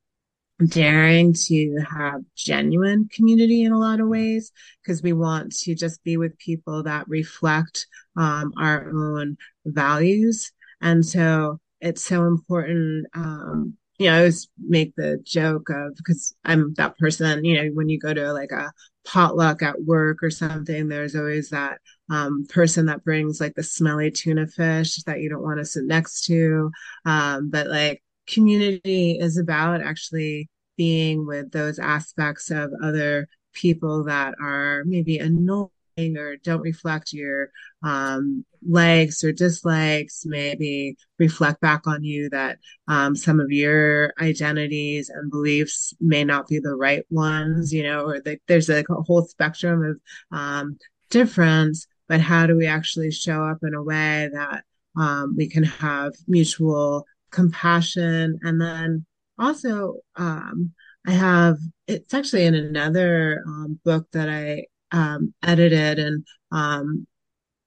daring 0.68 1.34
to 1.34 1.78
have 1.90 2.22
genuine 2.36 3.10
community 3.14 3.64
in 3.64 3.72
a 3.72 3.80
lot 3.80 4.00
of 4.00 4.08
ways 4.08 4.52
because 4.82 5.02
we 5.02 5.14
want 5.14 5.52
to 5.52 5.76
just 5.76 6.04
be 6.04 6.18
with 6.18 6.38
people 6.38 6.84
that 6.84 7.08
reflect 7.08 7.88
um, 8.18 8.54
our 8.58 8.90
own 8.90 9.38
values. 9.66 10.52
And 10.82 11.06
so 11.06 11.60
it's 11.82 12.04
so 12.04 12.26
important. 12.26 13.08
Um, 13.14 13.78
you 14.00 14.08
know, 14.08 14.16
I 14.16 14.18
always 14.20 14.50
make 14.60 14.96
the 14.96 15.20
joke 15.24 15.70
of 15.70 15.96
because 15.96 16.36
I'm 16.44 16.74
that 16.76 16.98
person, 16.98 17.46
you 17.46 17.62
know, 17.62 17.70
when 17.74 17.90
you 17.90 18.00
go 18.00 18.14
to 18.14 18.34
like 18.34 18.52
a 18.52 18.72
potluck 19.06 19.62
at 19.62 19.82
work 19.84 20.24
or 20.24 20.32
something, 20.32 20.88
there's 20.88 21.16
always 21.16 21.50
that 21.50 21.80
um, 22.10 22.46
person 22.50 22.88
that 22.88 23.04
brings 23.04 23.40
like 23.40 23.56
the 23.56 23.64
smelly 23.64 24.12
tuna 24.12 24.48
fish 24.48 24.96
that 25.04 25.20
you 25.20 25.30
don't 25.30 25.44
want 25.44 25.60
to 25.60 25.66
sit 25.66 25.84
next 25.86 26.26
to. 26.26 26.72
Um, 27.06 27.50
but 27.50 27.68
like 27.68 28.02
community 28.28 29.18
is 29.20 29.38
about 29.38 29.82
actually 29.82 30.50
being 30.78 31.26
with 31.26 31.52
those 31.52 31.80
aspects 31.80 32.50
of 32.50 32.72
other 32.84 33.28
people 33.54 34.04
that 34.06 34.36
are 34.42 34.84
maybe 34.86 35.20
annoying 35.20 35.70
or 36.18 36.38
don't 36.38 36.62
reflect 36.62 37.14
your 37.14 37.50
um, 37.84 38.44
likes 38.68 39.24
or 39.24 39.32
dislikes, 39.32 40.24
maybe 40.26 40.96
reflect 41.20 41.62
back 41.62 41.86
on 41.86 42.04
you 42.04 42.30
that 42.30 42.58
um, 42.88 43.16
some 43.16 43.40
of 43.40 43.52
your 43.52 44.14
identities 44.20 45.10
and 45.10 45.30
beliefs 45.30 45.94
may 46.00 46.24
not 46.24 46.48
be 46.48 46.60
the 46.60 46.76
right 46.76 47.06
ones, 47.12 47.72
you 47.72 47.84
know, 47.84 48.06
or 48.06 48.20
the, 48.22 48.40
there's 48.48 48.70
like 48.70 48.90
a 48.90 49.02
whole 49.04 49.24
spectrum 49.24 49.84
of 49.84 50.38
um, 50.38 50.78
difference. 51.10 51.86
But 52.08 52.22
how 52.22 52.48
do 52.48 52.58
we 52.58 52.66
actually 52.66 53.12
show 53.12 53.44
up 53.44 53.60
in 53.64 53.74
a 53.74 53.84
way 53.84 54.30
that 54.34 54.64
um, 54.96 55.36
we 55.38 55.50
can 55.50 55.64
have 55.64 56.14
mutual 56.28 57.06
compassion. 57.32 58.40
And 58.44 58.62
then 58.62 59.06
also, 59.40 59.98
um, 60.16 60.72
I 61.06 61.12
have, 61.12 61.58
it's 61.88 62.14
actually 62.14 62.46
in 62.46 62.56
another 62.56 63.44
um, 63.46 63.80
book 63.84 64.08
that 64.14 64.30
I 64.30 64.66
um, 64.92 65.34
edited 65.44 66.00
and 66.00 66.26
um, 66.52 67.08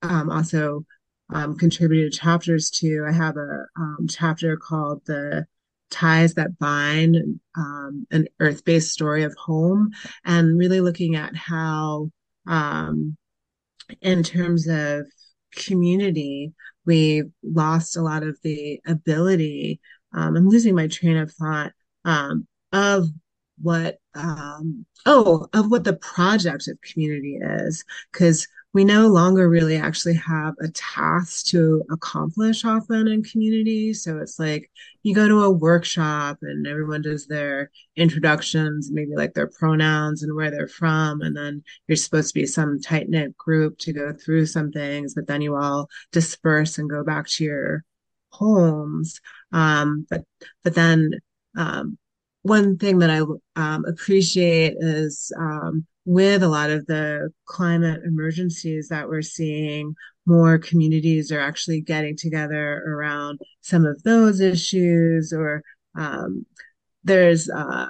um, 0.02 0.30
also 0.30 0.84
um, 1.32 1.56
contributed 1.56 2.12
chapters 2.12 2.70
to. 2.70 3.04
I 3.06 3.12
have 3.12 3.36
a 3.36 3.66
chapter 4.08 4.56
called 4.56 5.02
The 5.06 5.46
ties 5.90 6.34
that 6.34 6.58
bind, 6.58 7.40
an 7.56 8.26
earth-based 8.40 8.90
story 8.90 9.24
of 9.24 9.34
home, 9.36 9.90
and 10.24 10.58
really 10.58 10.80
looking 10.80 11.16
at 11.16 11.34
how, 11.36 12.10
in 14.00 14.22
terms 14.22 14.66
of 14.68 15.06
community, 15.54 16.52
we 16.84 17.24
lost 17.42 17.96
a 17.96 18.02
lot 18.02 18.22
of 18.22 18.38
the 18.42 18.80
ability. 18.86 19.80
Um, 20.16 20.36
I'm 20.36 20.48
losing 20.48 20.74
my 20.74 20.88
train 20.88 21.16
of 21.16 21.32
thought 21.32 21.72
um, 22.04 22.46
of 22.72 23.08
what 23.62 23.98
um, 24.14 24.84
oh 25.06 25.46
of 25.52 25.70
what 25.70 25.84
the 25.84 25.94
project 25.94 26.68
of 26.68 26.80
community 26.80 27.38
is 27.40 27.84
because 28.12 28.46
we 28.76 28.84
no 28.84 29.06
longer 29.06 29.48
really 29.48 29.76
actually 29.76 30.16
have 30.16 30.54
a 30.60 30.68
task 30.68 31.46
to 31.46 31.82
accomplish 31.90 32.62
often 32.62 33.08
in 33.08 33.22
community. 33.22 33.94
So 33.94 34.18
it's 34.18 34.38
like 34.38 34.70
you 35.02 35.14
go 35.14 35.26
to 35.26 35.44
a 35.44 35.50
workshop 35.50 36.40
and 36.42 36.66
everyone 36.66 37.00
does 37.00 37.26
their 37.26 37.70
introductions, 37.96 38.90
maybe 38.92 39.16
like 39.16 39.32
their 39.32 39.46
pronouns 39.46 40.22
and 40.22 40.36
where 40.36 40.50
they're 40.50 40.68
from. 40.68 41.22
And 41.22 41.34
then 41.34 41.64
you're 41.88 41.96
supposed 41.96 42.34
to 42.34 42.40
be 42.40 42.44
some 42.44 42.78
tight 42.78 43.08
knit 43.08 43.34
group 43.38 43.78
to 43.78 43.94
go 43.94 44.12
through 44.12 44.44
some 44.44 44.70
things, 44.70 45.14
but 45.14 45.26
then 45.26 45.40
you 45.40 45.56
all 45.56 45.88
disperse 46.12 46.76
and 46.76 46.90
go 46.90 47.02
back 47.02 47.28
to 47.28 47.44
your 47.44 47.82
homes. 48.28 49.22
Um, 49.52 50.06
but, 50.10 50.24
but 50.64 50.74
then, 50.74 51.12
um, 51.56 51.98
one 52.42 52.78
thing 52.78 52.98
that 52.98 53.10
I 53.10 53.22
um, 53.56 53.84
appreciate 53.86 54.74
is 54.78 55.32
um, 55.36 55.84
with 56.04 56.44
a 56.44 56.48
lot 56.48 56.70
of 56.70 56.86
the 56.86 57.30
climate 57.44 58.02
emergencies 58.04 58.88
that 58.88 59.08
we're 59.08 59.22
seeing, 59.22 59.96
more 60.26 60.58
communities 60.58 61.32
are 61.32 61.40
actually 61.40 61.80
getting 61.80 62.16
together 62.16 62.84
around 62.86 63.40
some 63.62 63.84
of 63.84 64.00
those 64.04 64.40
issues, 64.40 65.32
or 65.32 65.62
um, 65.96 66.46
there's 67.02 67.50
uh, 67.50 67.86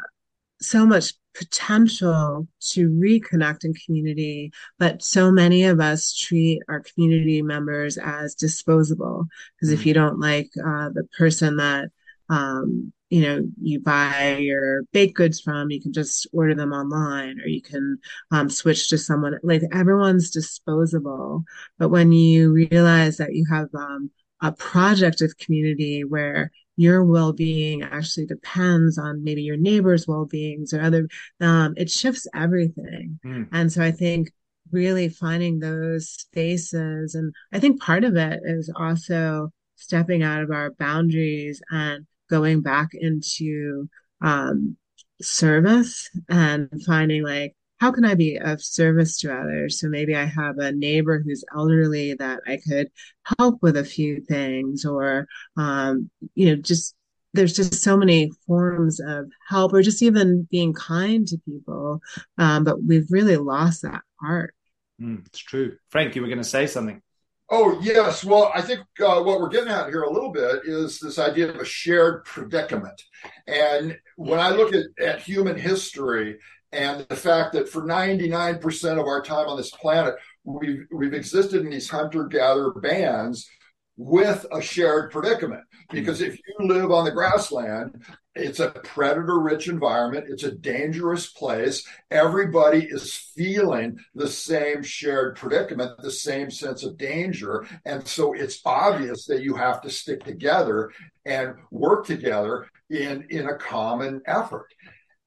so 0.61 0.87
much 0.87 1.13
potential 1.37 2.49
to 2.61 2.89
reconnect 2.91 3.65
in 3.65 3.75
community, 3.85 4.53
but 4.79 5.03
so 5.03 5.31
many 5.31 5.65
of 5.65 5.81
us 5.81 6.15
treat 6.15 6.63
our 6.69 6.81
community 6.81 7.43
members 7.43 7.99
as 7.99 8.35
disposable. 8.35 9.27
Because 9.55 9.73
if 9.73 9.87
you 9.87 9.95
don't 9.95 10.21
like 10.21 10.51
uh, 10.59 10.91
the 10.91 11.07
person 11.19 11.57
that 11.57 11.91
um, 12.29 12.93
you 13.11 13.23
know 13.23 13.47
you 13.61 13.81
buy 13.81 14.37
your 14.37 14.83
baked 14.93 15.15
goods 15.15 15.41
from 15.41 15.71
you 15.71 15.81
can 15.81 15.93
just 15.93 16.27
order 16.33 16.55
them 16.55 16.73
online 16.73 17.39
or 17.41 17.47
you 17.47 17.63
can 17.63 17.99
um, 18.33 18.51
switch 18.51 18.89
to 18.89 18.99
someone 18.99 19.39
like 19.45 19.63
everyone's 19.73 20.31
disposable 20.31 21.45
but 21.79 21.89
when 21.89 22.11
you 22.11 22.53
realize 22.53 23.17
that 23.19 23.33
you 23.33 23.45
have 23.49 23.69
um, 23.75 24.11
a 24.43 24.51
project 24.51 25.21
of 25.23 25.37
community 25.39 26.03
where 26.03 26.51
your 26.77 27.05
well-being 27.05 27.83
actually 27.83 28.27
depends 28.27 28.99
on 28.99 29.25
maybe 29.25 29.43
your 29.43 29.57
neighbors 29.57 30.07
well-beings 30.07 30.73
or 30.73 30.81
other 30.81 31.09
um, 31.41 31.75
it 31.77 31.91
shifts 31.91 32.27
everything 32.35 33.19
mm. 33.25 33.49
and 33.53 33.73
so 33.73 33.83
i 33.83 33.91
think 33.91 34.31
really 34.73 35.09
finding 35.09 35.59
those 35.59 36.09
spaces 36.09 37.15
and 37.15 37.33
i 37.53 37.59
think 37.59 37.81
part 37.81 38.05
of 38.05 38.17
it 38.17 38.41
is 38.45 38.71
also 38.77 39.51
stepping 39.77 40.23
out 40.23 40.43
of 40.43 40.51
our 40.51 40.73
boundaries 40.73 41.61
and 41.71 42.07
going 42.29 42.61
back 42.61 42.89
into 42.93 43.89
um, 44.23 44.77
service 45.21 46.11
and 46.29 46.69
finding 46.85 47.23
like 47.23 47.55
how 47.79 47.93
can 47.93 48.05
I 48.05 48.15
be 48.15 48.37
of 48.39 48.63
service 48.63 49.19
to 49.19 49.35
others? 49.35 49.81
So 49.81 49.89
maybe 49.89 50.15
I 50.17 50.25
have 50.25 50.59
a 50.59 50.73
neighbor 50.73 51.23
who's 51.25 51.45
elderly 51.55 52.15
that 52.15 52.41
I 52.47 52.59
could 52.67 52.91
help 53.39 53.59
with 53.63 53.77
a 53.77 53.85
few 53.85 54.21
things, 54.21 54.85
or 54.85 55.27
um, 55.57 56.11
you 56.35 56.49
know, 56.49 56.57
just 56.57 56.95
there's 57.35 57.55
just 57.55 57.75
so 57.75 57.97
many 57.97 58.31
forms 58.47 58.99
of 59.01 59.31
help, 59.49 59.75
or 59.75 59.83
just 59.83 60.03
even 60.03 60.49
being 60.51 60.73
kind 60.73 61.27
to 61.29 61.39
people. 61.47 62.01
Um, 62.39 62.65
but 62.65 62.83
we've 62.83 63.11
really 63.11 63.37
lost 63.37 63.83
that 63.83 64.03
part. 64.21 64.55
Mm, 65.01 65.27
it's 65.27 65.39
true. 65.39 65.77
Frank, 65.91 66.17
you 66.17 66.23
were 66.23 66.29
going 66.29 66.39
to 66.39 66.45
say 66.45 66.67
something. 66.67 67.03
Oh, 67.49 67.79
yes. 67.81 68.25
Well, 68.25 68.51
I 68.55 68.61
think 68.61 68.81
uh, 68.99 69.23
what 69.23 69.41
we're 69.41 69.49
getting 69.49 69.71
at 69.71 69.89
here 69.89 70.03
a 70.03 70.13
little 70.13 70.33
bit 70.33 70.63
is 70.65 70.99
this 70.99 71.19
idea 71.19 71.49
of 71.49 71.57
a 71.57 71.65
shared 71.65 72.25
predicament. 72.25 73.01
And 73.47 73.97
when 74.17 74.41
I 74.41 74.51
look 74.51 74.75
at, 74.75 74.87
at 75.01 75.23
human 75.23 75.57
history 75.57 76.39
and 76.73 77.07
the 77.09 77.17
fact 77.17 77.53
that 77.53 77.69
for 77.69 77.83
99% 77.83 78.93
of 78.93 79.07
our 79.07 79.23
time 79.23 79.49
on 79.49 79.57
this 79.57 79.71
planet, 79.71 80.15
we've, 80.45 80.87
we've 80.91 81.15
existed 81.15 81.63
in 81.63 81.71
these 81.71 81.89
hunter 81.89 82.25
gatherer 82.25 82.73
bands 82.73 83.49
with 83.97 84.45
a 84.53 84.61
shared 84.61 85.11
predicament. 85.11 85.63
Because 85.91 86.21
if 86.21 86.37
you 86.37 86.67
live 86.67 86.91
on 86.91 87.05
the 87.05 87.13
grassland, 87.13 88.03
it's 88.35 88.61
a 88.61 88.71
predator 88.71 89.39
rich 89.39 89.69
environment. 89.69 90.27
It's 90.29 90.43
a 90.43 90.53
dangerous 90.53 91.29
place. 91.29 91.87
Everybody 92.11 92.87
is 92.91 93.15
feeling 93.15 93.99
the 94.15 94.29
same 94.29 94.83
shared 94.83 95.37
predicament, 95.37 95.93
the 96.03 96.11
same 96.11 96.51
sense 96.51 96.85
of 96.85 96.99
danger. 96.99 97.67
And 97.87 98.07
so 98.07 98.35
it's 98.35 98.61
obvious 98.67 99.25
that 99.27 99.43
you 99.43 99.55
have 99.55 99.81
to 99.83 99.91
stick 99.91 100.25
together 100.25 100.93
and 101.25 101.55
work 101.71 102.05
together 102.05 102.67
in, 102.91 103.27
in 103.31 103.47
a 103.47 103.57
common 103.57 104.21
effort. 104.27 104.67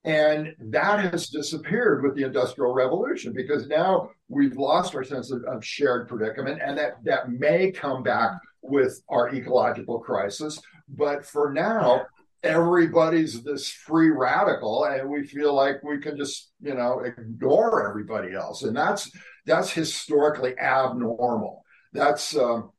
And 0.09 0.55
that 0.71 1.11
has 1.11 1.29
disappeared 1.29 2.01
with 2.03 2.15
the 2.15 2.23
Industrial 2.23 2.73
Revolution 2.73 3.31
because 3.31 3.67
now 3.67 4.09
we've 4.27 4.57
lost 4.57 4.95
our 4.95 5.03
sense 5.03 5.29
of, 5.31 5.43
of 5.43 5.63
shared 5.63 6.07
predicament, 6.07 6.59
and 6.65 6.75
that, 6.79 7.03
that 7.03 7.29
may 7.31 7.71
come 7.71 8.01
back 8.01 8.31
with 8.63 9.03
our 9.07 9.29
ecological 9.29 9.99
crisis. 9.99 10.59
But 10.87 11.27
for 11.27 11.53
now, 11.53 12.07
everybody's 12.41 13.43
this 13.43 13.69
free 13.69 14.09
radical 14.09 14.85
and 14.85 15.09
we 15.09 15.27
feel 15.27 15.53
like 15.53 15.83
we 15.83 15.99
can 15.99 16.15
just 16.17 16.51
you 16.61 16.73
know 16.73 17.01
ignore 17.01 17.85
everybody 17.89 18.33
else 18.33 18.63
and 18.63 18.73
that's 18.73 19.11
that's 19.45 19.69
historically 19.69 20.57
abnormal 20.57 21.61
that's 21.91 22.37
um, 22.37 22.71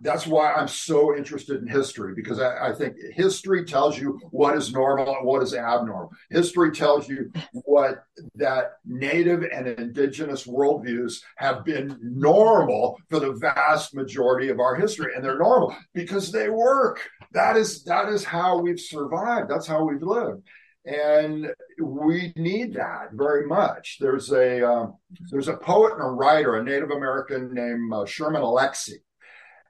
that's 0.00 0.26
why 0.26 0.52
I'm 0.52 0.68
so 0.68 1.16
interested 1.16 1.60
in 1.60 1.68
history 1.68 2.14
because 2.14 2.40
I, 2.40 2.68
I, 2.68 2.72
think 2.72 2.96
history 3.12 3.64
tells 3.64 3.98
you 3.98 4.20
what 4.30 4.56
is 4.56 4.72
normal 4.72 5.16
and 5.16 5.26
what 5.26 5.42
is 5.42 5.54
abnormal. 5.54 6.12
History 6.30 6.70
tells 6.72 7.08
you 7.08 7.32
what 7.64 8.04
that 8.36 8.72
native 8.84 9.42
and 9.42 9.66
indigenous 9.66 10.46
worldviews 10.46 11.20
have 11.36 11.64
been 11.64 11.98
normal 12.00 12.98
for 13.08 13.20
the 13.20 13.32
vast 13.32 13.94
majority 13.94 14.48
of 14.48 14.60
our 14.60 14.74
history, 14.74 15.12
and 15.14 15.24
they're 15.24 15.38
normal 15.38 15.74
because 15.94 16.30
they 16.30 16.48
work. 16.48 17.08
That 17.32 17.56
is 17.56 17.84
that 17.84 18.08
is 18.08 18.24
how 18.24 18.58
we've 18.58 18.80
survived. 18.80 19.50
That's 19.50 19.66
how 19.66 19.84
we've 19.84 20.02
lived 20.02 20.42
and 20.84 21.48
we 21.82 22.32
need 22.36 22.74
that 22.74 23.08
very 23.12 23.46
much. 23.46 23.98
There's 24.00 24.32
a 24.32 24.66
uh, 24.66 24.86
there's 25.30 25.48
a 25.48 25.56
poet 25.56 25.92
and 25.92 26.02
a 26.02 26.06
writer, 26.06 26.56
a 26.56 26.64
Native 26.64 26.90
American 26.90 27.52
named 27.52 27.92
uh, 27.92 28.06
Sherman 28.06 28.42
Alexie, 28.42 29.02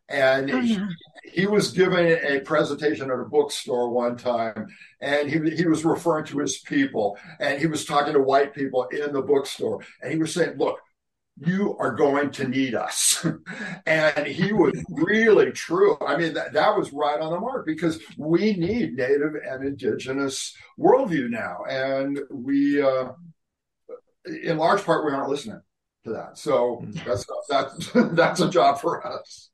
and 0.08 0.50
oh, 0.50 0.60
yeah. 0.60 0.86
he, 1.24 1.40
he, 1.42 1.46
was 1.46 1.72
giving 1.72 2.06
a 2.06 2.40
presentation 2.40 3.10
at 3.10 3.18
a 3.18 3.24
bookstore 3.24 3.90
one 3.90 4.16
time, 4.16 4.68
and 5.00 5.30
he, 5.30 5.38
he 5.54 5.66
was 5.66 5.84
referring 5.84 6.24
to 6.26 6.38
his 6.38 6.58
people, 6.58 7.18
and 7.40 7.60
he 7.60 7.66
was 7.66 7.84
talking 7.84 8.14
to 8.14 8.20
white 8.20 8.54
people 8.54 8.84
in 8.84 9.12
the 9.12 9.22
bookstore, 9.22 9.80
and 10.02 10.12
he 10.12 10.18
was 10.18 10.32
saying, 10.32 10.56
"Look, 10.56 10.78
you 11.40 11.76
are 11.78 11.94
going 11.94 12.30
to 12.32 12.48
need 12.48 12.74
us. 12.74 13.24
and 13.86 14.26
he 14.26 14.52
was 14.52 14.72
really 14.90 15.52
true. 15.52 15.96
I 16.00 16.16
mean, 16.16 16.34
that, 16.34 16.52
that 16.52 16.76
was 16.76 16.92
right 16.92 17.20
on 17.20 17.32
the 17.32 17.40
mark 17.40 17.66
because 17.66 18.00
we 18.16 18.54
need 18.54 18.94
native 18.94 19.34
and 19.46 19.64
indigenous 19.64 20.54
worldview 20.78 21.30
now. 21.30 21.64
And 21.68 22.18
we, 22.30 22.82
uh, 22.82 23.10
in 24.26 24.58
large 24.58 24.82
part, 24.82 25.04
we 25.04 25.12
aren't 25.12 25.30
listening 25.30 25.60
to 26.04 26.10
that. 26.10 26.38
So 26.38 26.82
mm-hmm. 26.82 27.08
that's, 27.08 27.26
that's, 27.48 27.90
that's 28.14 28.40
a 28.40 28.50
job 28.50 28.80
for 28.80 29.06
us. 29.06 29.50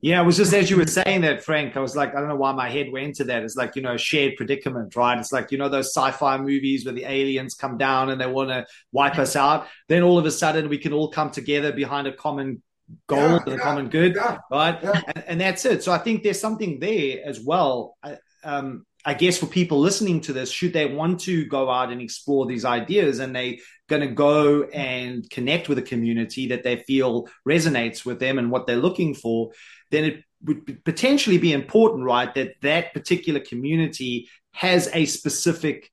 Yeah, 0.00 0.22
it 0.22 0.24
was 0.24 0.36
just 0.36 0.52
as 0.52 0.70
you 0.70 0.76
were 0.76 0.86
saying 0.86 1.22
that, 1.22 1.44
Frank. 1.44 1.76
I 1.76 1.80
was 1.80 1.96
like, 1.96 2.14
I 2.14 2.20
don't 2.20 2.28
know 2.28 2.36
why 2.36 2.52
my 2.52 2.70
head 2.70 2.92
went 2.92 3.16
to 3.16 3.24
that. 3.24 3.42
It's 3.42 3.56
like 3.56 3.76
you 3.76 3.82
know, 3.82 3.96
shared 3.96 4.36
predicament, 4.36 4.94
right? 4.96 5.18
It's 5.18 5.32
like 5.32 5.50
you 5.50 5.58
know 5.58 5.68
those 5.68 5.94
sci-fi 5.94 6.38
movies 6.38 6.84
where 6.84 6.94
the 6.94 7.04
aliens 7.04 7.54
come 7.54 7.76
down 7.76 8.10
and 8.10 8.20
they 8.20 8.26
want 8.26 8.50
to 8.50 8.66
wipe 8.92 9.18
us 9.18 9.36
out. 9.36 9.66
Then 9.88 10.02
all 10.02 10.18
of 10.18 10.26
a 10.26 10.30
sudden, 10.30 10.68
we 10.68 10.78
can 10.78 10.92
all 10.92 11.10
come 11.10 11.30
together 11.30 11.72
behind 11.72 12.06
a 12.06 12.12
common 12.12 12.62
goal 13.06 13.18
yeah, 13.18 13.38
and 13.38 13.48
a 13.48 13.50
yeah, 13.52 13.58
common 13.58 13.88
good, 13.88 14.14
yeah, 14.14 14.38
right? 14.50 14.82
And, 14.82 15.24
and, 15.26 15.40
that's 15.40 15.64
it. 15.64 15.82
So 15.82 15.92
I 15.92 15.98
think 15.98 16.22
there's 16.22 16.40
something 16.40 16.80
there 16.80 17.20
as 17.24 17.40
well. 17.40 17.96
Um, 18.42 18.84
I 19.04 19.14
guess 19.14 19.38
for 19.38 19.46
people 19.46 19.80
listening 19.80 20.20
to 20.22 20.32
this, 20.32 20.50
should 20.50 20.72
they 20.72 20.86
want 20.86 21.20
to 21.20 21.46
go 21.46 21.70
out 21.70 21.90
and 21.90 22.00
explore 22.00 22.46
these 22.46 22.64
ideas 22.64 23.18
and 23.18 23.34
they 23.34 23.60
going 23.88 24.02
to 24.02 24.14
go 24.14 24.64
and 24.64 25.28
connect 25.30 25.68
with 25.68 25.78
a 25.78 25.82
community 25.82 26.48
that 26.48 26.62
they 26.62 26.76
feel 26.76 27.28
resonates 27.48 28.04
with 28.04 28.20
them 28.20 28.38
and 28.38 28.50
what 28.50 28.66
they're 28.66 28.76
looking 28.76 29.14
for, 29.14 29.52
then 29.90 30.04
it 30.04 30.24
would 30.42 30.84
potentially 30.84 31.38
be 31.38 31.52
important, 31.52 32.04
right? 32.04 32.32
That 32.34 32.54
that 32.62 32.94
particular 32.94 33.40
community 33.40 34.28
has 34.52 34.88
a 34.92 35.06
specific 35.06 35.90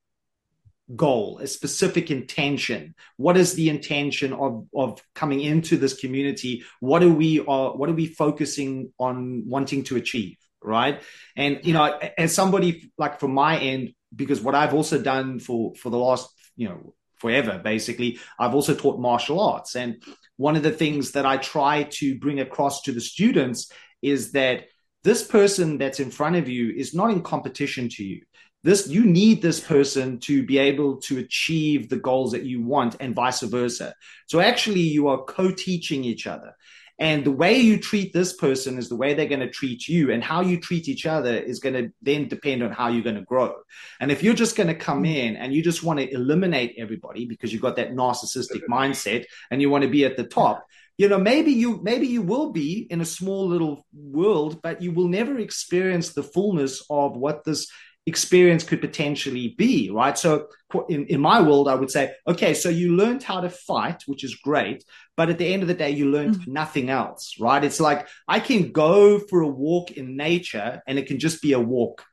goal, 0.96 1.40
a 1.40 1.48
specific 1.48 2.12
intention. 2.12 2.96
What 3.18 3.36
is 3.36 3.54
the 3.54 3.70
intention 3.70 4.34
of, 4.34 4.68
of 4.74 5.02
coming 5.16 5.42
into 5.42 5.78
this 5.78 6.00
community? 6.00 6.64
What 6.80 7.04
are 7.04 7.10
we 7.10 7.40
uh, 7.40 7.72
what 7.72 7.90
are 7.90 7.94
we 7.94 8.08
focusing 8.08 8.94
on 9.00 9.44
wanting 9.48 9.84
to 9.86 9.98
achieve? 9.98 10.38
Right? 10.64 11.02
And 11.36 11.60
you 11.64 11.74
know, 11.74 12.00
as 12.18 12.34
somebody 12.34 12.92
like 12.98 13.20
from 13.20 13.34
my 13.34 13.58
end, 13.60 13.94
because 14.16 14.42
what 14.42 14.56
I've 14.56 14.74
also 14.74 15.02
done 15.02 15.40
for 15.40 15.76
for 15.76 15.90
the 15.90 15.98
last 15.98 16.30
you 16.56 16.70
know 16.70 16.94
forever 17.18 17.60
basically 17.64 18.20
i've 18.38 18.54
also 18.54 18.76
taught 18.76 19.00
martial 19.00 19.40
arts. 19.40 19.76
And 19.76 20.04
one 20.38 20.56
of 20.56 20.64
the 20.64 20.72
things 20.72 21.12
that 21.14 21.26
i 21.26 21.38
try 21.38 21.84
to 21.84 22.18
bring 22.20 22.40
across 22.40 22.82
to 22.84 22.92
the 22.92 23.02
students 23.02 23.72
is 24.02 24.32
that 24.34 24.66
this 25.04 25.26
person 25.26 25.78
that's 25.78 26.00
in 26.00 26.12
front 26.12 26.36
of 26.36 26.50
you 26.50 26.74
is 26.76 26.94
not 26.94 27.12
in 27.12 27.22
competition 27.22 27.88
to 27.90 28.04
you. 28.04 28.22
This 28.64 28.88
you 28.88 29.06
need 29.06 29.42
this 29.42 29.60
person 29.60 30.20
to 30.22 30.44
be 30.44 30.58
able 30.58 30.98
to 31.02 31.20
achieve 31.20 31.88
the 31.88 31.98
goals 31.98 32.32
that 32.32 32.44
you 32.44 32.62
want 32.62 32.98
and 33.00 33.16
vice 33.16 33.42
versa. 33.42 33.94
So 34.26 34.40
actually 34.40 34.82
you 34.82 35.08
are 35.08 35.24
co-teaching 35.24 36.04
each 36.04 36.28
other 36.28 36.54
and 37.00 37.24
the 37.24 37.32
way 37.32 37.60
you 37.60 37.80
treat 37.80 38.12
this 38.12 38.34
person 38.34 38.78
is 38.78 38.90
the 38.90 38.96
way 38.96 39.14
they're 39.14 39.28
going 39.28 39.42
to 39.42 39.50
treat 39.50 39.88
you. 39.88 40.12
And 40.12 40.24
how 40.24 40.42
you 40.42 40.60
treat 40.60 40.88
each 40.88 41.06
other 41.06 41.36
is 41.36 41.60
going 41.60 41.76
to 41.76 41.94
then 42.02 42.28
depend 42.28 42.64
on 42.64 42.72
how 42.72 42.88
you're 42.88 43.04
going 43.04 43.16
to 43.16 43.22
grow. 43.22 43.54
And 44.00 44.12
if 44.12 44.24
you're 44.24 44.34
just 44.34 44.56
going 44.56 44.68
to 44.68 44.76
come 44.76 45.04
mm. 45.04 45.16
in 45.16 45.36
and 45.36 45.54
you 45.54 45.62
just 45.62 45.84
want 45.84 46.00
to 46.00 46.12
eliminate 46.12 46.76
everybody 46.78 47.26
because 47.26 47.54
you've 47.54 47.62
got 47.62 47.76
that 47.76 47.94
narcissistic 47.94 48.64
mindset 48.70 49.26
and 49.52 49.62
you 49.62 49.70
want 49.70 49.84
to 49.84 49.90
be 49.90 50.06
at 50.06 50.18
the 50.18 50.24
top, 50.24 50.66
you 50.98 51.08
know 51.08 51.20
maybe 51.20 51.52
you 51.52 51.80
maybe 51.84 52.08
you 52.08 52.24
will 52.24 52.52
be 52.52 52.88
in 52.90 53.02
a 53.02 53.06
small 53.06 53.48
little 53.48 53.86
world 53.94 54.62
but 54.64 54.82
you 54.82 54.92
will 54.92 55.08
never 55.08 55.38
experience 55.38 56.14
the 56.14 56.24
fullness 56.24 56.84
of 56.90 57.16
what 57.16 57.44
this 57.44 57.70
experience 58.08 58.64
could 58.64 58.80
potentially 58.80 59.50
be, 59.58 59.92
right? 59.92 60.18
So 60.18 60.48
in, 60.88 61.06
in 61.08 61.20
my 61.20 61.42
world, 61.42 61.68
I 61.68 61.76
would 61.76 61.92
say, 61.92 62.14
okay, 62.26 62.54
so 62.54 62.70
you 62.70 62.96
learned 62.96 63.22
how 63.22 63.42
to 63.42 63.50
fight, 63.50 64.04
which 64.08 64.24
is 64.24 64.34
great. 64.36 64.86
But 65.18 65.30
at 65.30 65.38
the 65.38 65.54
end 65.54 65.62
of 65.62 65.68
the 65.68 65.74
day, 65.74 65.92
you 65.92 66.10
learned 66.10 66.38
mm-hmm. 66.38 66.54
nothing 66.54 66.90
else, 66.90 67.36
right? 67.38 67.62
It's 67.62 67.82
like 67.82 68.08
I 68.26 68.40
can 68.40 68.72
go 68.72 69.20
for 69.20 69.42
a 69.42 69.48
walk 69.48 69.92
in 69.92 70.16
nature 70.16 70.82
and 70.88 70.98
it 70.98 71.08
can 71.08 71.20
just 71.20 71.42
be 71.42 71.52
a 71.52 71.60
walk. 71.60 72.06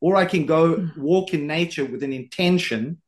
Or 0.00 0.16
I 0.16 0.24
can 0.24 0.44
go 0.44 0.74
mm-hmm. 0.74 1.00
walk 1.00 1.32
in 1.32 1.46
nature 1.46 1.84
with 1.84 2.02
an 2.02 2.12
intention 2.12 3.00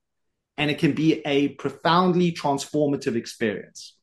and 0.57 0.71
it 0.71 0.79
can 0.79 0.93
be 0.93 1.21
a 1.27 1.49
profoundly 1.49 2.31
transformative 2.31 3.17
experience. 3.17 3.97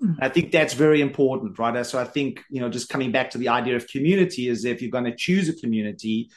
Mm-hmm. 0.00 0.22
I 0.22 0.28
think 0.28 0.52
that's 0.52 0.74
very 0.74 1.00
important, 1.00 1.58
right? 1.58 1.84
So 1.84 1.98
I 1.98 2.04
think, 2.04 2.44
you 2.48 2.60
know, 2.60 2.68
just 2.68 2.88
coming 2.88 3.10
back 3.10 3.30
to 3.30 3.38
the 3.38 3.48
idea 3.48 3.74
of 3.74 3.88
community 3.88 4.46
is 4.46 4.64
if 4.64 4.80
you're 4.80 4.92
going 4.92 5.10
to 5.10 5.16
choose 5.16 5.48
a 5.48 5.54
community, 5.54 6.30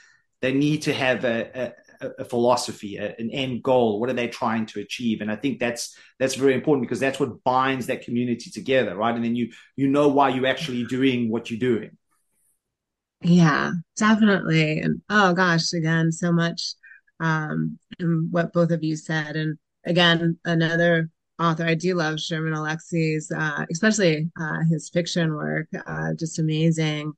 they 0.43 0.51
need 0.51 0.81
to 0.81 0.93
have 0.93 1.23
a, 1.23 1.73
a, 2.01 2.07
a 2.19 2.25
philosophy, 2.25 2.97
a, 2.97 3.15
an 3.17 3.31
end 3.31 3.63
goal. 3.63 4.01
What 4.01 4.09
are 4.09 4.13
they 4.13 4.27
trying 4.27 4.65
to 4.67 4.81
achieve? 4.81 5.21
And 5.21 5.31
I 5.31 5.37
think 5.37 5.57
that's 5.57 5.97
that's 6.19 6.35
very 6.35 6.53
important 6.53 6.85
because 6.85 6.99
that's 6.99 7.17
what 7.17 7.41
binds 7.45 7.87
that 7.87 8.03
community 8.03 8.51
together, 8.51 8.93
right? 8.93 9.15
And 9.15 9.23
then 9.23 9.37
you 9.37 9.53
you 9.77 9.87
know 9.87 10.09
why 10.09 10.29
you're 10.29 10.45
actually 10.45 10.83
doing 10.83 11.31
what 11.31 11.49
you're 11.49 11.59
doing. 11.59 11.97
Yeah, 13.21 13.71
definitely. 13.95 14.81
And 14.81 15.01
oh 15.09 15.33
gosh, 15.33 15.71
again, 15.71 16.11
so 16.11 16.33
much 16.33 16.73
um 17.21 17.79
in 17.97 18.27
what 18.29 18.51
both 18.51 18.71
of 18.71 18.83
you 18.83 18.97
said. 18.97 19.37
And 19.37 19.57
again, 19.85 20.37
another 20.43 21.09
author. 21.39 21.65
I 21.65 21.75
do 21.75 21.95
love 21.95 22.19
Sherman 22.19 22.51
Alexie's, 22.51 23.31
uh, 23.31 23.65
especially 23.71 24.29
uh, 24.37 24.59
his 24.69 24.89
fiction 24.89 25.35
work, 25.35 25.67
uh, 25.87 26.09
just 26.19 26.37
amazing. 26.37 27.13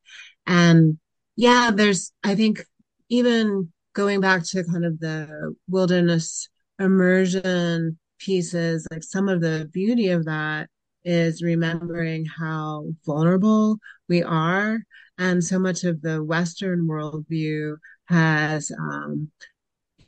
And 0.45 0.99
yeah, 1.35 1.71
there's, 1.73 2.13
I 2.23 2.35
think 2.35 2.63
even 3.09 3.71
going 3.93 4.19
back 4.19 4.43
to 4.43 4.63
kind 4.63 4.85
of 4.85 4.99
the 4.99 5.55
wilderness 5.69 6.49
immersion 6.79 7.97
pieces, 8.19 8.87
like 8.91 9.03
some 9.03 9.29
of 9.29 9.41
the 9.41 9.69
beauty 9.71 10.09
of 10.09 10.25
that 10.25 10.69
is 11.03 11.43
remembering 11.43 12.25
how 12.25 12.85
vulnerable 13.05 13.77
we 14.09 14.23
are. 14.23 14.79
And 15.17 15.43
so 15.43 15.59
much 15.59 15.83
of 15.83 16.01
the 16.01 16.23
Western 16.23 16.87
worldview 16.87 17.77
has 18.07 18.71
um, 18.71 19.31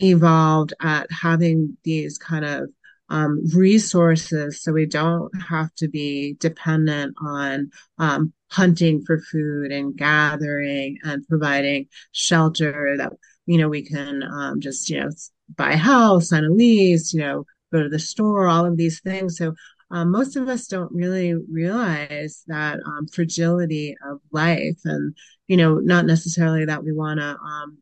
evolved 0.01 0.73
at 0.81 1.07
having 1.11 1.77
these 1.83 2.17
kind 2.17 2.45
of 2.45 2.69
um, 3.09 3.41
resources 3.55 4.61
so 4.61 4.73
we 4.73 4.85
don't 4.85 5.31
have 5.41 5.73
to 5.75 5.87
be 5.87 6.35
dependent 6.39 7.15
on 7.21 7.71
um, 7.97 8.33
hunting 8.49 9.03
for 9.05 9.19
food 9.19 9.71
and 9.71 9.97
gathering 9.97 10.97
and 11.03 11.27
providing 11.27 11.87
shelter 12.11 12.95
that 12.97 13.11
you 13.45 13.57
know 13.57 13.69
we 13.69 13.83
can 13.83 14.23
um, 14.23 14.59
just 14.61 14.89
you 14.89 14.99
know 14.99 15.09
buy 15.55 15.71
a 15.73 15.77
house 15.77 16.29
sign 16.29 16.43
a 16.43 16.49
lease 16.49 17.13
you 17.13 17.19
know 17.19 17.43
go 17.71 17.83
to 17.83 17.89
the 17.89 17.99
store 17.99 18.47
all 18.47 18.65
of 18.65 18.77
these 18.77 19.01
things. 19.01 19.37
So 19.37 19.53
um, 19.89 20.11
most 20.11 20.35
of 20.35 20.49
us 20.49 20.67
don't 20.67 20.91
really 20.91 21.33
realize 21.33 22.43
that 22.47 22.79
um, 22.85 23.07
fragility 23.07 23.95
of 24.05 24.19
life 24.31 24.79
and 24.85 25.15
you 25.47 25.57
know 25.57 25.75
not 25.75 26.05
necessarily 26.05 26.65
that 26.65 26.83
we 26.83 26.91
want 26.91 27.19
to 27.19 27.37
um, 27.37 27.77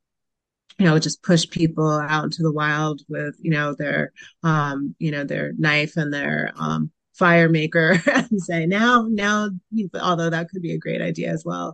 you 0.78 0.86
know 0.86 0.99
just 0.99 1.24
push 1.24 1.49
people 1.49 1.89
out 1.89 2.26
into 2.26 2.43
the 2.43 2.51
wild 2.51 3.01
with 3.07 3.36
you 3.41 3.51
know 3.51 3.74
their 3.74 4.11
um 4.43 4.95
you 4.99 5.11
know 5.11 5.24
their 5.24 5.53
knife 5.57 5.97
and 5.97 6.13
their 6.13 6.51
um 6.57 6.91
fire 7.18 7.49
maker 7.49 8.01
and 8.13 8.41
say 8.41 8.66
now 8.66 9.07
now 9.09 9.49
although 10.01 10.30
that 10.30 10.49
could 10.49 10.61
be 10.61 10.74
a 10.74 10.78
great 10.78 11.01
idea 11.01 11.32
as 11.32 11.43
well. 11.45 11.74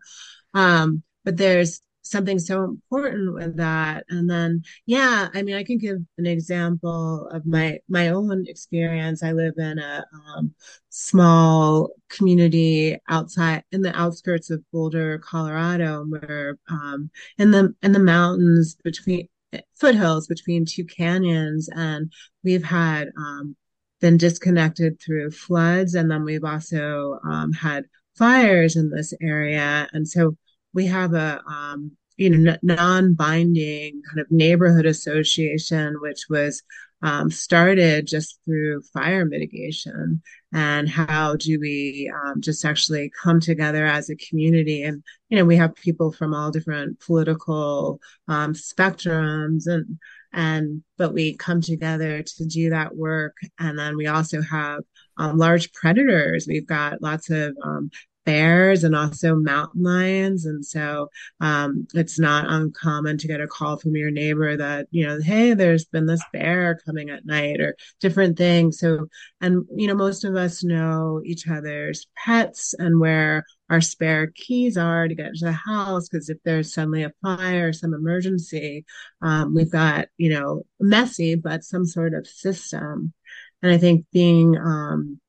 Um 0.54 1.04
but 1.24 1.38
there's 1.38 1.82
something 2.04 2.40
so 2.40 2.64
important 2.64 3.34
with 3.34 3.58
that. 3.58 4.06
And 4.10 4.30
then 4.30 4.64
yeah 4.86 5.30
i 5.34 5.42
mean 5.42 5.56
i 5.56 5.64
can 5.64 5.78
give 5.78 5.98
an 6.18 6.26
example 6.26 7.28
of 7.30 7.46
my 7.46 7.80
my 7.90 8.10
own 8.10 8.46
experience. 8.48 9.24
I 9.24 9.32
live 9.32 9.54
in 9.58 9.80
a 9.80 10.06
um, 10.14 10.54
small 10.90 11.90
community 12.10 12.98
outside 13.10 13.64
in 13.72 13.82
the 13.82 13.96
outskirts 13.98 14.50
of 14.50 14.64
boulder 14.72 15.20
colorado 15.20 16.06
where 16.06 16.58
um, 16.70 17.10
in 17.38 17.52
the 17.52 17.74
in 17.84 17.92
the 17.94 18.00
mountains 18.00 18.76
between 18.84 19.28
foothills 19.76 20.28
between 20.28 20.66
two 20.66 20.86
canyons. 20.86 21.70
And 21.76 22.12
we've 22.44 22.64
had 22.64 23.10
um, 23.18 23.56
been 24.02 24.18
disconnected 24.18 25.00
through 25.00 25.32
floods. 25.32 25.96
And 25.96 26.12
then 26.12 26.24
we've 26.26 26.44
also 26.44 27.20
um, 27.24 27.54
had 27.54 27.86
fires 28.18 28.76
in 28.76 28.90
this 28.90 29.14
area. 29.22 29.88
And 29.94 30.08
so 30.08 30.36
we 30.74 30.88
have 30.88 31.14
a 31.14 31.42
um, 31.48 31.92
you 32.18 32.30
know 32.30 32.56
non-binding 32.62 34.02
kind 34.08 34.20
of 34.20 34.30
neighborhood 34.30 34.86
association, 34.86 35.96
which 36.02 36.26
was 36.30 36.62
um, 37.04 37.32
started 37.32 38.06
just 38.06 38.40
through 38.46 38.84
fire 38.94 39.26
mitigation. 39.26 40.22
And 40.54 40.88
how 40.88 41.36
do 41.38 41.60
we 41.60 42.12
um, 42.24 42.42
just 42.42 42.64
actually 42.64 43.12
come 43.24 43.40
together 43.40 43.86
as 43.86 44.10
a 44.10 44.16
community? 44.18 44.84
And 44.84 45.04
you 45.30 45.38
know 45.38 45.46
we 45.46 45.56
have 45.56 45.74
people 45.76 46.12
from 46.12 46.34
all 46.34 46.52
different 46.52 47.00
political 47.00 48.00
um, 48.28 48.54
spectrums. 48.54 49.68
And 49.68 49.98
and 50.34 50.84
but 50.98 51.14
we 51.14 51.36
come 51.36 51.62
together 51.62 52.24
to 52.24 52.46
do 52.46 52.70
that 52.70 52.96
work. 52.96 53.36
And 53.60 53.78
then 53.78 53.98
we 53.98 54.08
also 54.08 54.42
have 54.42 54.82
um, 55.18 55.38
large 55.38 55.72
predators. 55.74 56.46
We've 56.48 56.68
got 56.68 57.02
lots 57.02 57.30
of 57.30 57.56
um, 57.64 57.92
bears 58.26 58.84
and 58.84 58.96
also 58.96 59.36
mountain 59.36 59.84
lions. 59.84 60.46
And 60.46 60.66
so 60.66 61.10
um, 61.40 61.88
it's 61.94 62.20
not 62.20 62.46
uncommon 62.50 63.18
to 63.20 63.28
get 63.28 63.42
a 63.42 63.48
call 63.48 63.78
from 63.78 63.96
your 63.96 64.12
neighbor 64.12 64.58
that, 64.58 64.88
you 64.92 65.06
know, 65.06 65.20
hey, 65.22 65.54
there's 65.54 65.86
been 65.86 66.06
this 66.06 66.24
bear 66.34 66.80
coming 66.86 67.10
at 67.10 67.26
night 67.26 67.60
or 67.60 67.76
different 68.00 68.38
things. 68.38 68.80
So, 68.80 69.08
and, 69.40 69.66
you 69.76 69.88
know, 69.88 69.96
most 69.96 70.24
of 70.24 70.36
us 70.36 70.64
know 70.64 71.22
each 71.26 71.48
other's 71.48 72.08
pets 72.16 72.76
and 72.78 73.00
where 73.00 73.46
our 73.70 73.82
spare 73.82 74.28
keys 74.36 74.78
are 74.78 75.08
to 75.08 75.16
get 75.16 75.34
to 75.36 75.46
the 75.46 75.52
house 75.54 76.10
because 76.10 76.30
if 76.30 76.38
there's 76.44 76.74
suddenly 76.74 77.04
a 77.04 77.14
fire 77.22 77.70
or 77.70 77.74
some 77.74 77.94
emergency, 77.94 78.86
um, 79.22 79.56
we've 79.56 79.72
got, 79.72 80.10
you 80.18 80.30
know, 80.30 80.64
messy, 80.80 81.36
but 81.36 81.64
some 81.64 81.86
sort 81.86 82.14
of 82.14 82.28
system. 82.28 83.14
And 83.62 83.72
I 83.72 83.78
think 83.78 84.06
being, 84.12 84.58
um, 84.58 85.21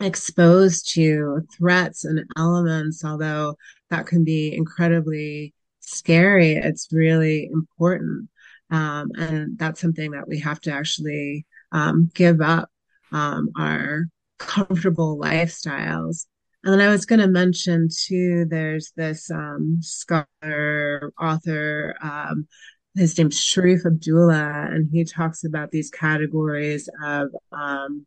exposed 0.00 0.92
to 0.94 1.46
threats 1.56 2.04
and 2.04 2.24
elements, 2.36 3.04
although 3.04 3.56
that 3.90 4.06
can 4.06 4.24
be 4.24 4.54
incredibly 4.54 5.54
scary, 5.80 6.52
it's 6.52 6.88
really 6.92 7.48
important. 7.52 8.28
Um, 8.70 9.10
and 9.18 9.58
that's 9.58 9.80
something 9.80 10.12
that 10.12 10.28
we 10.28 10.38
have 10.40 10.60
to 10.60 10.72
actually 10.72 11.46
um, 11.72 12.10
give 12.14 12.40
up 12.40 12.70
um, 13.12 13.50
our 13.58 14.04
comfortable 14.38 15.18
lifestyles. 15.18 16.26
And 16.62 16.72
then 16.72 16.80
I 16.80 16.90
was 16.90 17.06
going 17.06 17.20
to 17.20 17.26
mention 17.28 17.88
too, 17.90 18.46
there's 18.48 18.92
this 18.96 19.30
um, 19.30 19.78
scholar, 19.80 21.12
author, 21.20 21.96
um, 22.02 22.46
his 22.94 23.16
name's 23.16 23.38
Sharif 23.38 23.86
Abdullah, 23.86 24.68
and 24.70 24.88
he 24.92 25.04
talks 25.04 25.44
about 25.44 25.70
these 25.70 25.90
categories 25.90 26.88
of 27.04 27.28
um, 27.52 28.04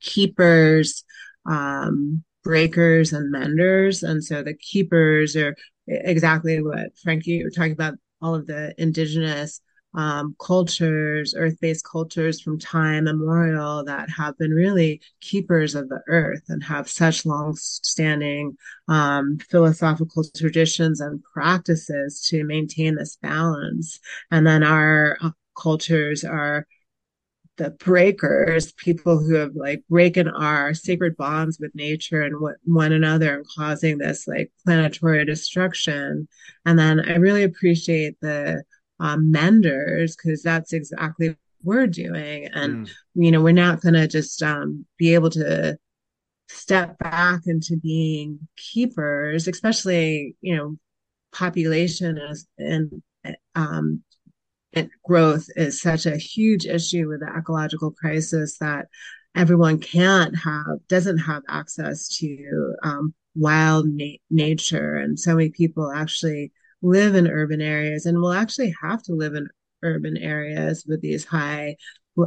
keepers, 0.00 1.04
um, 1.48 2.24
breakers, 2.44 3.12
and 3.12 3.30
menders. 3.30 4.02
And 4.02 4.22
so 4.22 4.42
the 4.42 4.54
keepers 4.54 5.36
are 5.36 5.56
exactly 5.86 6.62
what 6.62 6.96
Frankie 7.02 7.32
you 7.32 7.44
were 7.44 7.50
talking 7.50 7.72
about, 7.72 7.94
all 8.20 8.34
of 8.34 8.46
the 8.46 8.74
indigenous 8.78 9.60
um, 9.94 10.36
cultures, 10.38 11.34
earth-based 11.36 11.84
cultures 11.90 12.40
from 12.40 12.58
time 12.58 13.08
immemorial 13.08 13.82
that 13.84 14.10
have 14.10 14.36
been 14.36 14.50
really 14.50 15.00
keepers 15.20 15.74
of 15.74 15.88
the 15.88 16.00
earth 16.06 16.42
and 16.48 16.62
have 16.62 16.88
such 16.88 17.24
long-standing 17.24 18.56
um, 18.88 19.38
philosophical 19.50 20.22
traditions 20.36 21.00
and 21.00 21.22
practices 21.22 22.20
to 22.28 22.44
maintain 22.44 22.94
this 22.94 23.16
balance. 23.22 23.98
And 24.30 24.46
then 24.46 24.62
our 24.62 25.16
uh, 25.22 25.30
cultures 25.56 26.24
are 26.24 26.66
the 27.56 27.70
breakers, 27.70 28.72
people 28.72 29.18
who 29.18 29.34
have 29.34 29.54
like 29.54 29.82
breaking 29.88 30.28
our 30.28 30.74
sacred 30.74 31.16
bonds 31.16 31.58
with 31.58 31.74
nature 31.74 32.22
and 32.22 32.40
what, 32.40 32.56
one 32.64 32.92
another 32.92 33.36
and 33.36 33.46
causing 33.56 33.98
this 33.98 34.26
like 34.28 34.52
planetary 34.64 35.24
destruction. 35.24 36.28
And 36.64 36.78
then 36.78 37.00
I 37.00 37.16
really 37.16 37.44
appreciate 37.44 38.16
the 38.20 38.62
um, 39.00 39.30
menders 39.30 40.16
because 40.16 40.42
that's 40.42 40.72
exactly 40.72 41.28
what 41.28 41.36
we're 41.64 41.86
doing. 41.86 42.48
And, 42.52 42.86
mm. 42.86 42.90
you 43.14 43.30
know, 43.30 43.40
we're 43.40 43.52
not 43.52 43.80
going 43.80 43.94
to 43.94 44.06
just 44.06 44.42
um, 44.42 44.84
be 44.98 45.14
able 45.14 45.30
to 45.30 45.78
step 46.48 46.98
back 46.98 47.42
into 47.46 47.76
being 47.76 48.38
keepers, 48.56 49.48
especially, 49.48 50.36
you 50.40 50.56
know, 50.56 50.76
population 51.32 52.18
is, 52.18 52.46
and 52.58 53.02
um, 53.54 54.02
growth 55.04 55.48
is 55.56 55.80
such 55.80 56.06
a 56.06 56.16
huge 56.16 56.66
issue 56.66 57.08
with 57.08 57.20
the 57.20 57.32
ecological 57.36 57.90
crisis 57.90 58.58
that 58.58 58.86
everyone 59.34 59.78
can't 59.78 60.36
have 60.36 60.78
doesn't 60.88 61.18
have 61.18 61.42
access 61.48 62.08
to 62.08 62.74
um, 62.82 63.14
wild 63.34 63.86
na- 63.86 64.16
nature 64.30 64.96
and 64.96 65.18
so 65.18 65.34
many 65.34 65.50
people 65.50 65.92
actually 65.92 66.52
live 66.82 67.14
in 67.14 67.28
urban 67.28 67.60
areas 67.60 68.06
and 68.06 68.18
will 68.18 68.32
actually 68.32 68.74
have 68.82 69.02
to 69.02 69.12
live 69.12 69.34
in 69.34 69.48
urban 69.82 70.16
areas 70.16 70.84
with 70.86 71.00
these 71.02 71.24
high 71.24 71.76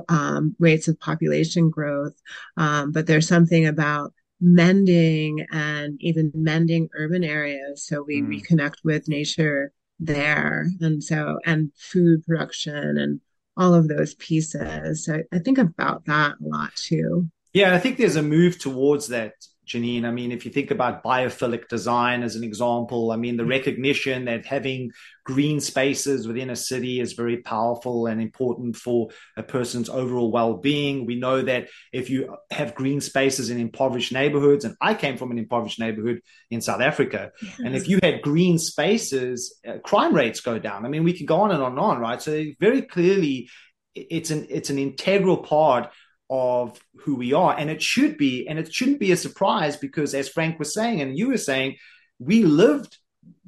um, 0.08 0.56
rates 0.60 0.88
of 0.88 1.00
population 1.00 1.70
growth 1.70 2.14
um, 2.58 2.92
but 2.92 3.08
there's 3.08 3.28
something 3.28 3.66
about 3.66 4.14
mending 4.40 5.46
and 5.52 5.98
even 6.00 6.32
mending 6.34 6.88
urban 6.94 7.24
areas 7.24 7.86
so 7.86 8.04
we 8.04 8.22
mm. 8.22 8.28
reconnect 8.28 8.76
with 8.84 9.08
nature 9.08 9.72
there. 10.00 10.68
And 10.80 11.04
so, 11.04 11.40
and 11.46 11.72
food 11.76 12.26
production 12.26 12.98
and 12.98 13.22
all 13.58 13.74
of 13.74 13.88
those 13.88 14.16
pieces. 14.16 15.06
So 15.06 15.22
I 15.32 15.40
think 15.40 15.58
about 15.58 16.06
that 16.06 16.36
a 16.44 16.48
lot 16.48 16.76
too. 16.76 17.30
Yeah, 17.54 17.74
I 17.74 17.80
think 17.80 17.98
there's 17.98 18.16
a 18.16 18.24
move 18.24 18.60
towards 18.60 19.08
that 19.08 19.34
Jeanine. 19.70 20.06
I 20.06 20.12
mean, 20.12 20.32
if 20.32 20.46
you 20.46 20.52
think 20.52 20.72
about 20.72 21.04
biophilic 21.04 21.68
design 21.68 22.24
as 22.24 22.36
an 22.36 22.44
example, 22.44 23.12
I 23.12 23.16
mean, 23.16 23.38
the 23.38 23.46
recognition 23.46 24.26
that 24.26 24.46
having 24.46 24.92
green 25.24 25.60
spaces 25.60 26.28
within 26.28 26.50
a 26.50 26.56
city 26.56 27.00
is 27.00 27.14
very 27.14 27.38
powerful 27.38 28.08
and 28.08 28.20
important 28.20 28.76
for 28.76 29.10
a 29.38 29.44
person's 29.44 29.88
overall 29.88 30.32
well-being. 30.32 31.06
We 31.06 31.20
know 31.20 31.44
that 31.44 31.68
if 31.94 32.10
you 32.10 32.36
have 32.52 32.74
green 32.74 33.00
spaces 33.00 33.50
in 33.52 33.60
impoverished 33.60 34.12
neighborhoods, 34.12 34.66
and 34.66 34.76
I 34.82 34.96
came 34.96 35.18
from 35.18 35.32
an 35.32 35.38
impoverished 35.38 35.80
neighborhood 35.80 36.22
in 36.50 36.62
South 36.62 36.82
Africa, 36.82 37.32
yes. 37.42 37.60
and 37.60 37.76
if 37.76 37.88
you 37.88 38.00
had 38.02 38.24
green 38.24 38.58
spaces, 38.58 39.60
uh, 39.68 39.78
crime 39.84 40.16
rates 40.16 40.42
go 40.42 40.58
down. 40.58 40.86
I 40.86 40.90
mean, 40.90 41.04
we 41.04 41.14
could 41.14 41.28
go 41.28 41.42
on 41.42 41.52
and 41.52 41.62
on 41.62 41.74
and 41.74 41.80
on, 41.80 42.00
right? 42.00 42.22
So 42.22 42.44
very 42.60 42.82
clearly, 42.82 43.50
it's 43.96 44.32
an 44.32 44.48
it's 44.50 44.70
an 44.70 44.80
integral 44.80 45.38
part 45.38 45.92
of 46.30 46.80
who 47.00 47.16
we 47.16 47.34
are. 47.34 47.56
And 47.58 47.70
it 47.70 47.82
should 47.82 48.18
be, 48.18 48.48
and 48.48 48.60
it 48.60 48.74
shouldn't 48.74 49.00
be 49.00 49.12
a 49.12 49.18
surprise 49.18 49.78
because, 49.78 50.14
as 50.14 50.30
Frank 50.30 50.60
was 50.60 50.74
saying, 50.74 51.02
and 51.02 51.18
you 51.18 51.30
were 51.30 51.38
saying, 51.38 51.78
we 52.20 52.44
lived 52.44 52.98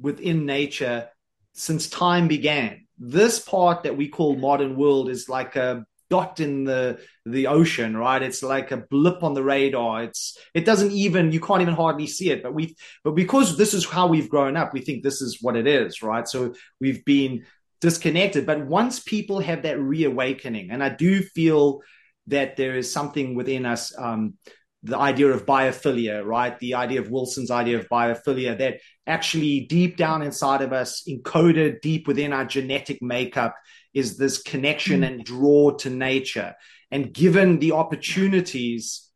within 0.00 0.46
nature 0.46 1.08
since 1.52 1.88
time 1.88 2.28
began. 2.28 2.86
This 2.98 3.38
part 3.38 3.84
that 3.84 3.96
we 3.96 4.08
call 4.08 4.36
modern 4.36 4.76
world 4.76 5.08
is 5.08 5.28
like 5.28 5.56
a 5.56 5.84
dot 6.12 6.40
in 6.40 6.64
the 6.64 7.00
the 7.24 7.46
ocean, 7.46 7.96
right? 7.96 8.22
It's 8.22 8.42
like 8.42 8.70
a 8.70 8.76
blip 8.76 9.22
on 9.22 9.32
the 9.32 9.42
radar. 9.42 10.04
It's 10.04 10.36
it 10.52 10.66
doesn't 10.66 10.92
even 10.92 11.32
you 11.32 11.40
can't 11.40 11.62
even 11.62 11.74
hardly 11.74 12.06
see 12.06 12.30
it. 12.30 12.42
But 12.42 12.54
we 12.54 12.76
but 13.02 13.12
because 13.12 13.56
this 13.56 13.72
is 13.74 13.86
how 13.86 14.08
we've 14.08 14.28
grown 14.28 14.56
up, 14.56 14.72
we 14.72 14.80
think 14.80 15.02
this 15.02 15.22
is 15.22 15.38
what 15.40 15.56
it 15.56 15.66
is, 15.66 16.02
right? 16.02 16.28
So 16.28 16.54
we've 16.80 17.04
been 17.04 17.46
disconnected. 17.80 18.44
But 18.44 18.66
once 18.66 19.00
people 19.00 19.40
have 19.40 19.62
that 19.62 19.80
reawakening, 19.80 20.70
and 20.70 20.82
I 20.84 20.90
do 20.90 21.22
feel 21.22 21.80
that 22.26 22.56
there 22.56 22.76
is 22.76 22.92
something 22.92 23.34
within 23.34 23.66
us, 23.66 23.96
um, 23.98 24.34
the 24.82 24.98
idea 24.98 25.28
of 25.28 25.46
biophilia, 25.46 26.24
right? 26.24 26.58
The 26.58 26.74
idea 26.74 27.00
of 27.00 27.10
Wilson's 27.10 27.50
idea 27.50 27.78
of 27.78 27.88
biophilia 27.88 28.58
that 28.58 28.80
actually 29.06 29.60
deep 29.60 29.96
down 29.96 30.22
inside 30.22 30.62
of 30.62 30.72
us, 30.72 31.04
encoded 31.08 31.80
deep 31.80 32.06
within 32.08 32.32
our 32.32 32.44
genetic 32.44 33.00
makeup, 33.00 33.54
is 33.94 34.16
this 34.16 34.42
connection 34.42 35.02
mm-hmm. 35.02 35.14
and 35.14 35.24
draw 35.24 35.70
to 35.78 35.90
nature. 35.90 36.54
And 36.90 37.12
given 37.12 37.58
the 37.58 37.72
opportunities, 37.72 39.08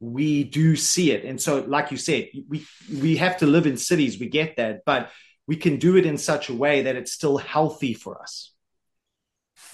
we 0.00 0.44
do 0.44 0.74
see 0.74 1.12
it. 1.12 1.24
And 1.24 1.40
so, 1.40 1.60
like 1.60 1.92
you 1.92 1.96
said, 1.96 2.28
we 2.48 2.66
we 3.00 3.16
have 3.16 3.38
to 3.38 3.46
live 3.46 3.66
in 3.66 3.76
cities. 3.76 4.18
We 4.18 4.28
get 4.28 4.56
that, 4.56 4.80
but 4.84 5.10
we 5.46 5.56
can 5.56 5.76
do 5.76 5.96
it 5.96 6.06
in 6.06 6.18
such 6.18 6.48
a 6.48 6.54
way 6.54 6.82
that 6.82 6.96
it's 6.96 7.12
still 7.12 7.38
healthy 7.38 7.94
for 7.94 8.20
us. 8.20 8.52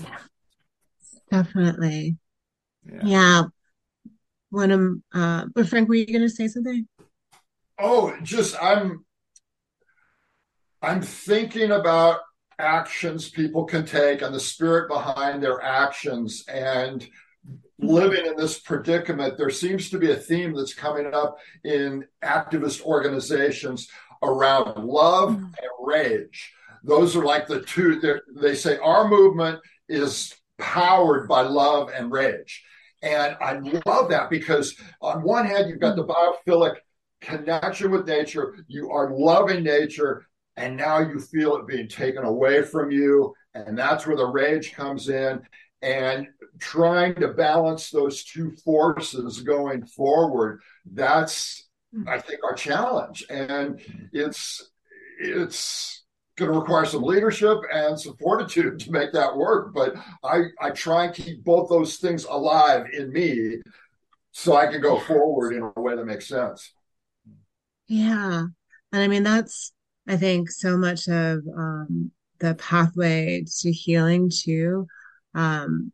Yeah, 0.03 0.18
definitely. 1.30 2.18
Yeah. 2.93 3.01
yeah. 3.03 3.43
When 4.51 4.70
I'm, 4.70 5.03
uh, 5.12 5.47
but 5.55 5.68
Frank, 5.68 5.89
were 5.89 5.97
you 5.97 6.07
going 6.07 6.20
to 6.20 6.30
say 6.30 6.49
something? 6.49 6.89
Oh, 7.78 8.16
just 8.22 8.57
I'm, 8.62 9.05
I'm 10.80 11.03
thinking 11.03 11.70
about 11.70 12.20
actions 12.59 13.28
people 13.28 13.64
can 13.64 13.86
take 13.86 14.22
and 14.22 14.34
the 14.34 14.41
spirit 14.41 14.89
behind 14.89 15.43
their 15.43 15.62
actions 15.62 16.45
and 16.49 17.07
living 17.78 18.26
in 18.26 18.36
this 18.36 18.59
predicament 18.59 19.39
there 19.39 19.51
seems 19.51 19.91
to 19.91 19.99
be 19.99 20.11
a 20.11 20.16
theme 20.16 20.53
that's 20.53 20.74
coming 20.74 21.14
up 21.14 21.39
in 21.62 22.05
activist 22.24 22.82
organizations 22.82 23.89
around 24.24 24.84
love 24.84 25.30
mm-hmm. 25.30 25.45
and 25.45 25.70
rage 25.86 26.53
those 26.82 27.14
are 27.14 27.24
like 27.24 27.47
the 27.47 27.62
two 27.62 28.20
they 28.34 28.57
say 28.57 28.76
our 28.78 29.09
movement 29.09 29.61
is 29.89 30.34
powered 30.59 31.28
by 31.28 31.43
love 31.43 31.91
and 31.95 32.11
rage 32.11 32.64
and 33.03 33.37
I 33.41 33.59
love 33.87 34.11
that 34.11 34.31
because 34.31 34.75
on 35.01 35.23
one 35.23 35.47
hand, 35.47 35.69
you've 35.69 35.81
got 35.81 35.97
the 35.97 36.05
biophilic 36.05 36.77
connection 37.21 37.91
with 37.91 38.07
nature, 38.07 38.57
you 38.69 38.91
are 38.91 39.13
loving 39.13 39.63
nature, 39.63 40.27
and 40.57 40.77
now 40.77 40.99
you 40.99 41.21
feel 41.21 41.57
it 41.57 41.67
being 41.67 41.89
taken 41.89 42.25
away 42.25 42.63
from 42.63 42.91
you. 42.91 43.35
And 43.55 43.79
that's 43.79 44.07
where 44.07 44.17
the 44.17 44.27
rage 44.27 44.73
comes 44.73 45.09
in. 45.09 45.41
And 45.81 46.27
trying 46.59 47.15
to 47.17 47.29
balance 47.29 47.91
those 47.91 48.25
two 48.25 48.51
forces 48.65 49.41
going 49.43 49.87
forward, 49.87 50.61
that's 50.93 51.69
I 52.07 52.19
think 52.19 52.41
our 52.45 52.55
challenge. 52.55 53.25
And 53.31 53.81
it's 54.13 54.71
it's 55.21 56.05
going 56.39 56.53
to 56.53 56.59
require 56.59 56.86
some 56.86 57.03
leadership 57.03 57.59
and 57.72 57.99
some 57.99 58.16
fortitude 58.16 58.80
to 58.80 58.93
make 58.93 59.12
that 59.12 59.36
work. 59.36 59.74
But 59.74 59.95
I, 60.24 60.45
I 60.61 60.70
try 60.70 61.05
and 61.05 61.14
keep 61.14 61.45
both 61.45 61.68
those 61.68 61.97
things 61.97 62.24
alive 62.24 62.86
in 62.93 63.12
me 63.12 63.59
so 64.30 64.57
I 64.57 64.68
can 64.68 64.80
go 64.80 64.99
forward 65.01 65.55
in 65.55 65.62
a 65.62 65.80
way 65.80 65.97
that 65.97 66.05
makes 66.07 66.28
sense. 66.28 66.72
Yeah. 67.89 68.45
And 68.93 69.03
I 69.03 69.09
mean, 69.09 69.22
that's, 69.22 69.72
I 70.07 70.16
think, 70.16 70.51
so 70.51 70.78
much 70.78 71.09
of 71.09 71.41
um, 71.57 72.11
the 72.39 72.55
pathway 72.55 73.45
to 73.61 73.72
healing, 73.72 74.30
too. 74.30 74.86
Um, 75.34 75.93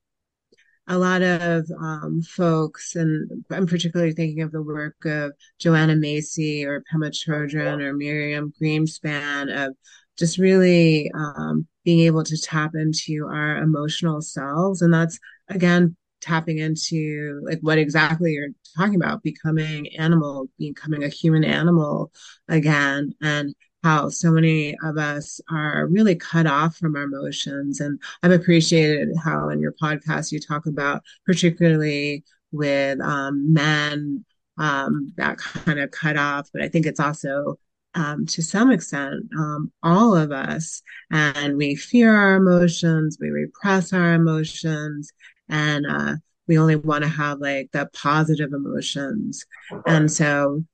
a 0.86 0.98
lot 0.98 1.22
of 1.22 1.66
um, 1.80 2.20
folks, 2.20 2.94
and 2.94 3.44
I'm 3.50 3.66
particularly 3.66 4.12
thinking 4.12 4.42
of 4.42 4.52
the 4.52 4.62
work 4.62 4.96
of 5.06 5.32
Joanna 5.58 5.96
Macy 5.96 6.66
or 6.66 6.84
Pema 6.92 7.10
Chodron 7.10 7.80
or 7.80 7.94
Miriam 7.94 8.52
Greenspan 8.60 9.66
of 9.66 9.74
just 10.18 10.38
really 10.38 11.10
um, 11.14 11.66
being 11.84 12.00
able 12.00 12.24
to 12.24 12.40
tap 12.40 12.72
into 12.74 13.26
our 13.26 13.58
emotional 13.58 14.20
selves. 14.20 14.82
And 14.82 14.92
that's, 14.92 15.18
again, 15.48 15.96
tapping 16.24 16.58
into 16.58 17.40
like 17.44 17.58
what 17.60 17.76
exactly 17.76 18.32
you're 18.32 18.48
talking 18.76 18.94
about 18.94 19.22
becoming 19.22 19.86
animal 19.98 20.48
becoming 20.58 21.04
a 21.04 21.08
human 21.08 21.44
animal 21.44 22.10
again 22.48 23.12
and 23.20 23.54
how 23.82 24.08
so 24.08 24.30
many 24.30 24.74
of 24.82 24.96
us 24.96 25.38
are 25.50 25.86
really 25.88 26.14
cut 26.14 26.46
off 26.46 26.76
from 26.76 26.96
our 26.96 27.02
emotions 27.02 27.78
and 27.78 28.00
i've 28.22 28.30
appreciated 28.32 29.10
how 29.22 29.50
in 29.50 29.60
your 29.60 29.74
podcast 29.82 30.32
you 30.32 30.40
talk 30.40 30.64
about 30.64 31.02
particularly 31.26 32.24
with 32.52 32.98
um, 33.02 33.52
men 33.52 34.24
um, 34.56 35.12
that 35.18 35.36
kind 35.36 35.78
of 35.78 35.90
cut 35.90 36.16
off 36.16 36.48
but 36.54 36.62
i 36.62 36.68
think 36.68 36.86
it's 36.86 37.00
also 37.00 37.58
um, 37.94 38.26
to 38.26 38.42
some 38.42 38.70
extent, 38.70 39.24
um, 39.38 39.72
all 39.82 40.16
of 40.16 40.32
us, 40.32 40.82
and 41.10 41.56
we 41.56 41.76
fear 41.76 42.14
our 42.14 42.36
emotions, 42.36 43.18
we 43.20 43.30
repress 43.30 43.92
our 43.92 44.14
emotions, 44.14 45.12
and 45.48 45.86
uh, 45.86 46.14
we 46.48 46.58
only 46.58 46.76
want 46.76 47.04
to 47.04 47.08
have 47.10 47.38
like 47.38 47.70
the 47.72 47.88
positive 47.92 48.52
emotions. 48.52 49.44
And 49.86 50.10
so, 50.10 50.64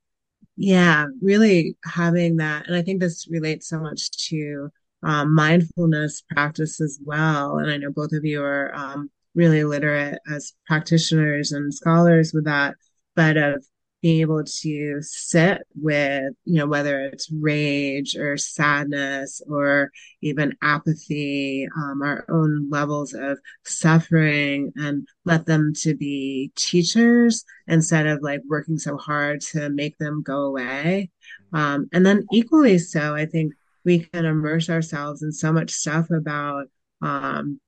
yeah, 0.57 1.07
really 1.21 1.77
having 1.85 2.37
that, 2.37 2.67
and 2.67 2.75
I 2.75 2.81
think 2.81 2.99
this 2.99 3.27
relates 3.29 3.69
so 3.69 3.79
much 3.79 4.11
to 4.29 4.69
um, 5.03 5.33
mindfulness 5.33 6.23
practice 6.29 6.79
as 6.81 6.99
well. 7.03 7.57
And 7.57 7.71
I 7.71 7.77
know 7.77 7.91
both 7.91 8.13
of 8.13 8.25
you 8.25 8.43
are 8.43 8.73
um, 8.75 9.09
really 9.35 9.63
literate 9.63 10.19
as 10.31 10.53
practitioners 10.67 11.51
and 11.51 11.73
scholars 11.73 12.33
with 12.33 12.45
that, 12.45 12.75
but 13.15 13.37
of 13.37 13.65
being 14.01 14.21
able 14.21 14.43
to 14.43 14.97
sit 15.01 15.61
with, 15.79 16.33
you 16.45 16.55
know, 16.55 16.65
whether 16.65 17.01
it's 17.01 17.31
rage 17.31 18.15
or 18.15 18.35
sadness 18.35 19.41
or 19.47 19.91
even 20.21 20.57
apathy, 20.61 21.67
um, 21.77 22.01
our 22.01 22.25
own 22.29 22.69
levels 22.69 23.13
of 23.13 23.37
suffering 23.63 24.73
and 24.75 25.07
let 25.25 25.45
them 25.45 25.73
to 25.73 25.95
be 25.95 26.51
teachers 26.55 27.45
instead 27.67 28.07
of 28.07 28.23
like 28.23 28.41
working 28.49 28.79
so 28.79 28.97
hard 28.97 29.41
to 29.41 29.69
make 29.69 29.97
them 29.99 30.23
go 30.23 30.45
away. 30.45 31.11
Um, 31.53 31.87
and 31.93 32.05
then 32.05 32.25
equally 32.31 32.79
so, 32.79 33.13
I 33.13 33.25
think 33.25 33.53
we 33.85 33.99
can 33.99 34.25
immerse 34.25 34.69
ourselves 34.69 35.21
in 35.21 35.31
so 35.31 35.51
much 35.51 35.71
stuff 35.71 36.09
about 36.09 36.67
um, 37.01 37.59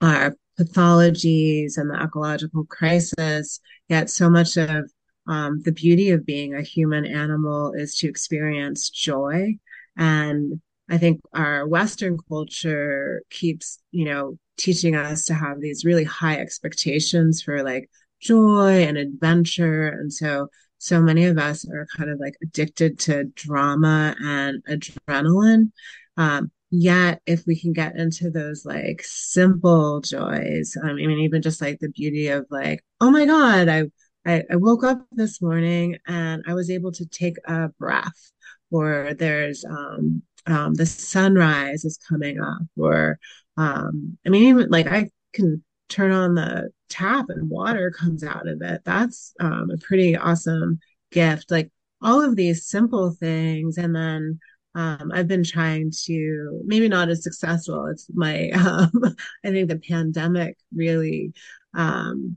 our 0.00 0.34
pathologies 0.58 1.76
and 1.76 1.90
the 1.90 2.00
ecological 2.02 2.64
crisis, 2.64 3.60
yet 3.88 4.10
so 4.10 4.28
much 4.28 4.56
of 4.56 4.90
um, 5.28 5.60
the 5.62 5.72
beauty 5.72 6.10
of 6.10 6.26
being 6.26 6.54
a 6.54 6.62
human 6.62 7.04
animal 7.04 7.72
is 7.74 7.94
to 7.96 8.08
experience 8.08 8.88
joy. 8.88 9.58
And 9.96 10.60
I 10.90 10.96
think 10.96 11.20
our 11.34 11.68
Western 11.68 12.16
culture 12.28 13.22
keeps, 13.30 13.78
you 13.90 14.06
know, 14.06 14.38
teaching 14.56 14.96
us 14.96 15.26
to 15.26 15.34
have 15.34 15.60
these 15.60 15.84
really 15.84 16.04
high 16.04 16.38
expectations 16.38 17.42
for 17.42 17.62
like 17.62 17.90
joy 18.20 18.84
and 18.84 18.96
adventure. 18.96 19.88
And 19.88 20.12
so, 20.12 20.48
so 20.78 21.00
many 21.00 21.26
of 21.26 21.38
us 21.38 21.68
are 21.68 21.86
kind 21.96 22.10
of 22.10 22.18
like 22.18 22.34
addicted 22.42 22.98
to 23.00 23.24
drama 23.24 24.16
and 24.18 24.64
adrenaline. 24.64 25.72
Um, 26.16 26.50
yet 26.70 27.22
if 27.26 27.44
we 27.46 27.58
can 27.58 27.72
get 27.72 27.96
into 27.96 28.30
those 28.30 28.66
like 28.66 29.02
simple 29.02 30.02
joys 30.02 30.76
um, 30.82 30.90
i 30.90 30.92
mean 30.92 31.18
even 31.20 31.40
just 31.40 31.62
like 31.62 31.78
the 31.80 31.88
beauty 31.88 32.28
of 32.28 32.44
like 32.50 32.84
oh 33.00 33.10
my 33.10 33.24
god 33.24 33.68
I, 33.68 33.84
I 34.28 34.44
i 34.50 34.56
woke 34.56 34.84
up 34.84 35.06
this 35.12 35.40
morning 35.40 35.96
and 36.06 36.42
i 36.46 36.54
was 36.54 36.70
able 36.70 36.92
to 36.92 37.06
take 37.06 37.36
a 37.46 37.68
breath 37.78 38.32
or 38.70 39.14
there's 39.18 39.64
um 39.64 40.22
um 40.46 40.74
the 40.74 40.86
sunrise 40.86 41.84
is 41.84 41.98
coming 42.08 42.40
up 42.40 42.62
or 42.76 43.18
um 43.56 44.18
i 44.26 44.28
mean 44.28 44.44
even 44.44 44.68
like 44.70 44.86
i 44.86 45.10
can 45.32 45.64
turn 45.88 46.12
on 46.12 46.34
the 46.34 46.70
tap 46.90 47.26
and 47.30 47.48
water 47.50 47.90
comes 47.90 48.22
out 48.22 48.46
of 48.46 48.60
it 48.62 48.82
that's 48.84 49.32
um 49.40 49.70
a 49.70 49.78
pretty 49.78 50.16
awesome 50.16 50.78
gift 51.10 51.50
like 51.50 51.70
all 52.02 52.20
of 52.22 52.36
these 52.36 52.66
simple 52.66 53.10
things 53.12 53.78
and 53.78 53.94
then 53.96 54.38
um, 54.74 55.10
I've 55.12 55.26
been 55.26 55.42
trying 55.42 55.90
to 56.04 56.62
maybe 56.64 56.88
not 56.88 57.08
as 57.08 57.24
successful. 57.24 57.86
It's 57.86 58.06
my 58.14 58.50
um, 58.50 59.16
I 59.44 59.50
think 59.50 59.68
the 59.68 59.80
pandemic 59.80 60.56
really 60.72 61.32
um, 61.74 62.36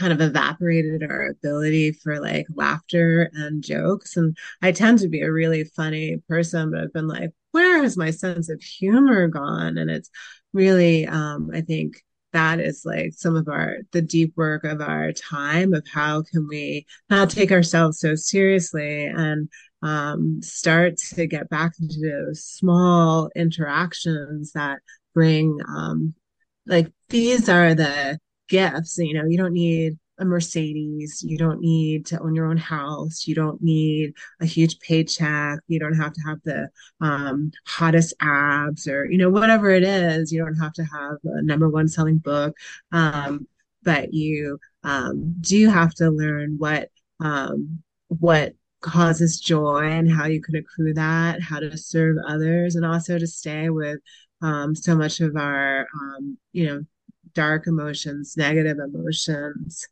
kind 0.00 0.12
of 0.14 0.20
evaporated 0.20 1.02
our 1.02 1.28
ability 1.28 1.92
for 1.92 2.20
like 2.20 2.46
laughter 2.54 3.30
and 3.34 3.62
jokes. 3.62 4.16
And 4.16 4.36
I 4.62 4.72
tend 4.72 4.98
to 5.00 5.08
be 5.08 5.20
a 5.20 5.30
really 5.30 5.64
funny 5.64 6.22
person, 6.26 6.70
but 6.70 6.80
I've 6.80 6.92
been 6.92 7.06
like, 7.06 7.32
where 7.52 7.82
has 7.82 7.96
my 7.98 8.10
sense 8.10 8.48
of 8.48 8.62
humor 8.62 9.28
gone? 9.28 9.76
And 9.76 9.90
it's 9.90 10.10
really, 10.54 11.06
um, 11.06 11.50
I 11.52 11.60
think 11.60 12.02
that 12.32 12.60
is 12.60 12.82
like 12.84 13.12
some 13.12 13.36
of 13.36 13.48
our 13.48 13.78
the 13.92 14.00
deep 14.00 14.32
work 14.36 14.64
of 14.64 14.80
our 14.80 15.12
time 15.12 15.74
of 15.74 15.84
how 15.92 16.22
can 16.22 16.46
we 16.48 16.86
not 17.10 17.28
take 17.28 17.50
ourselves 17.50 17.98
so 17.98 18.14
seriously 18.14 19.04
and 19.04 19.48
um, 19.82 20.40
start 20.40 20.96
to 20.96 21.26
get 21.26 21.50
back 21.50 21.72
into 21.80 21.98
those 22.00 22.44
small 22.44 23.30
interactions 23.34 24.52
that 24.52 24.78
bring 25.12 25.58
um, 25.68 26.14
like 26.66 26.92
these 27.08 27.48
are 27.48 27.74
the 27.74 28.18
gifts 28.50 28.98
you 28.98 29.14
know 29.14 29.26
you 29.26 29.38
don't 29.38 29.54
need 29.54 29.98
a 30.18 30.24
mercedes 30.24 31.22
you 31.26 31.38
don't 31.38 31.60
need 31.60 32.04
to 32.04 32.20
own 32.20 32.34
your 32.34 32.46
own 32.46 32.58
house 32.58 33.26
you 33.26 33.34
don't 33.34 33.62
need 33.62 34.12
a 34.40 34.46
huge 34.46 34.78
paycheck 34.80 35.58
you 35.66 35.78
don't 35.80 35.94
have 35.94 36.12
to 36.12 36.20
have 36.20 36.38
the 36.44 36.68
um, 37.00 37.50
hottest 37.66 38.12
abs 38.20 38.86
or 38.86 39.06
you 39.06 39.16
know 39.16 39.30
whatever 39.30 39.70
it 39.70 39.82
is 39.82 40.30
you 40.30 40.44
don't 40.44 40.56
have 40.56 40.74
to 40.74 40.82
have 40.82 41.16
a 41.24 41.42
number 41.42 41.70
one 41.70 41.88
selling 41.88 42.18
book 42.18 42.54
um, 42.92 43.46
but 43.82 44.12
you 44.12 44.58
um, 44.84 45.36
do 45.40 45.70
have 45.70 45.94
to 45.94 46.10
learn 46.10 46.56
what 46.58 46.90
um, 47.20 47.82
what 48.08 48.54
causes 48.80 49.38
joy 49.38 49.84
and 49.84 50.10
how 50.10 50.26
you 50.26 50.40
can 50.40 50.56
accrue 50.56 50.94
that, 50.94 51.40
how 51.42 51.60
to 51.60 51.76
serve 51.76 52.16
others, 52.26 52.76
and 52.76 52.84
also 52.84 53.18
to 53.18 53.26
stay 53.26 53.68
with 53.70 53.98
um, 54.42 54.74
so 54.74 54.96
much 54.96 55.20
of 55.20 55.36
our, 55.36 55.86
um, 55.94 56.38
you 56.52 56.66
know, 56.66 56.82
dark 57.34 57.66
emotions, 57.66 58.36
negative 58.36 58.78
emotions. 58.78 59.86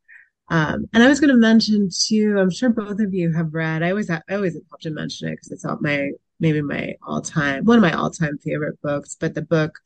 Um, 0.51 0.87
and 0.93 1.03
I 1.03 1.09
was 1.09 1.21
going 1.21 1.31
to 1.31 1.37
mention 1.37 1.91
too. 1.93 2.39
I'm 2.39 2.51
sure 2.51 2.71
both 2.71 3.01
of 3.01 3.13
you 3.13 3.33
have 3.35 3.53
read. 3.53 3.83
I 3.83 3.91
always 3.91 4.11
I 4.11 4.23
always 4.31 4.55
have 4.55 4.81
to 4.81 4.91
mention 4.91 5.29
it 5.29 5.33
because 5.33 5.53
it's 5.53 5.65
all 5.65 5.79
my 5.81 6.11
maybe 6.41 6.63
my 6.63 6.95
all 7.07 7.21
time 7.21 7.65
one 7.65 7.77
of 7.77 7.83
my 7.83 7.93
all 7.93 8.11
time 8.11 8.39
favorite 8.39 8.81
books. 8.83 9.17
But 9.19 9.35
the 9.35 9.43
book 9.43 9.79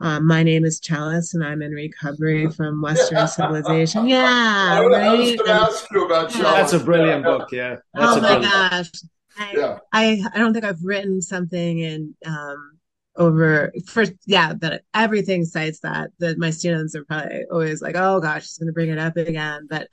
um, 0.00 0.26
my 0.26 0.42
name 0.42 0.64
is 0.64 0.78
Chellis, 0.80 1.32
and 1.32 1.42
I'm 1.42 1.62
in 1.62 1.72
recovery 1.72 2.50
from 2.50 2.82
Western 2.82 3.26
civilization. 3.28 4.06
Yeah, 4.06 4.24
I, 4.26 4.84
right? 4.84 5.02
I 5.02 5.14
was 5.14 5.36
going 5.36 5.46
to 5.46 5.52
ask 5.52 5.90
you 5.90 6.04
about 6.04 6.30
Chellis. 6.30 6.42
That's 6.42 6.72
a 6.74 6.80
brilliant 6.80 7.24
book. 7.24 7.50
Yeah. 7.50 7.76
That's 7.94 8.16
oh 8.16 8.20
my 8.20 8.40
gosh. 8.40 8.90
I, 9.38 9.52
yeah. 9.54 9.78
I 9.92 10.22
I 10.34 10.38
don't 10.38 10.52
think 10.52 10.64
I've 10.64 10.82
written 10.82 11.22
something 11.22 11.78
in 11.78 12.14
um 12.26 12.75
over 13.16 13.72
for 13.86 14.04
yeah 14.26 14.52
that 14.60 14.82
everything 14.94 15.44
cites 15.44 15.80
that 15.80 16.10
that 16.18 16.38
my 16.38 16.50
students 16.50 16.94
are 16.94 17.04
probably 17.04 17.44
always 17.50 17.82
like 17.82 17.96
oh 17.96 18.20
gosh 18.20 18.42
she's 18.42 18.58
going 18.58 18.66
to 18.66 18.72
bring 18.72 18.90
it 18.90 18.98
up 18.98 19.16
again 19.16 19.66
but 19.68 19.88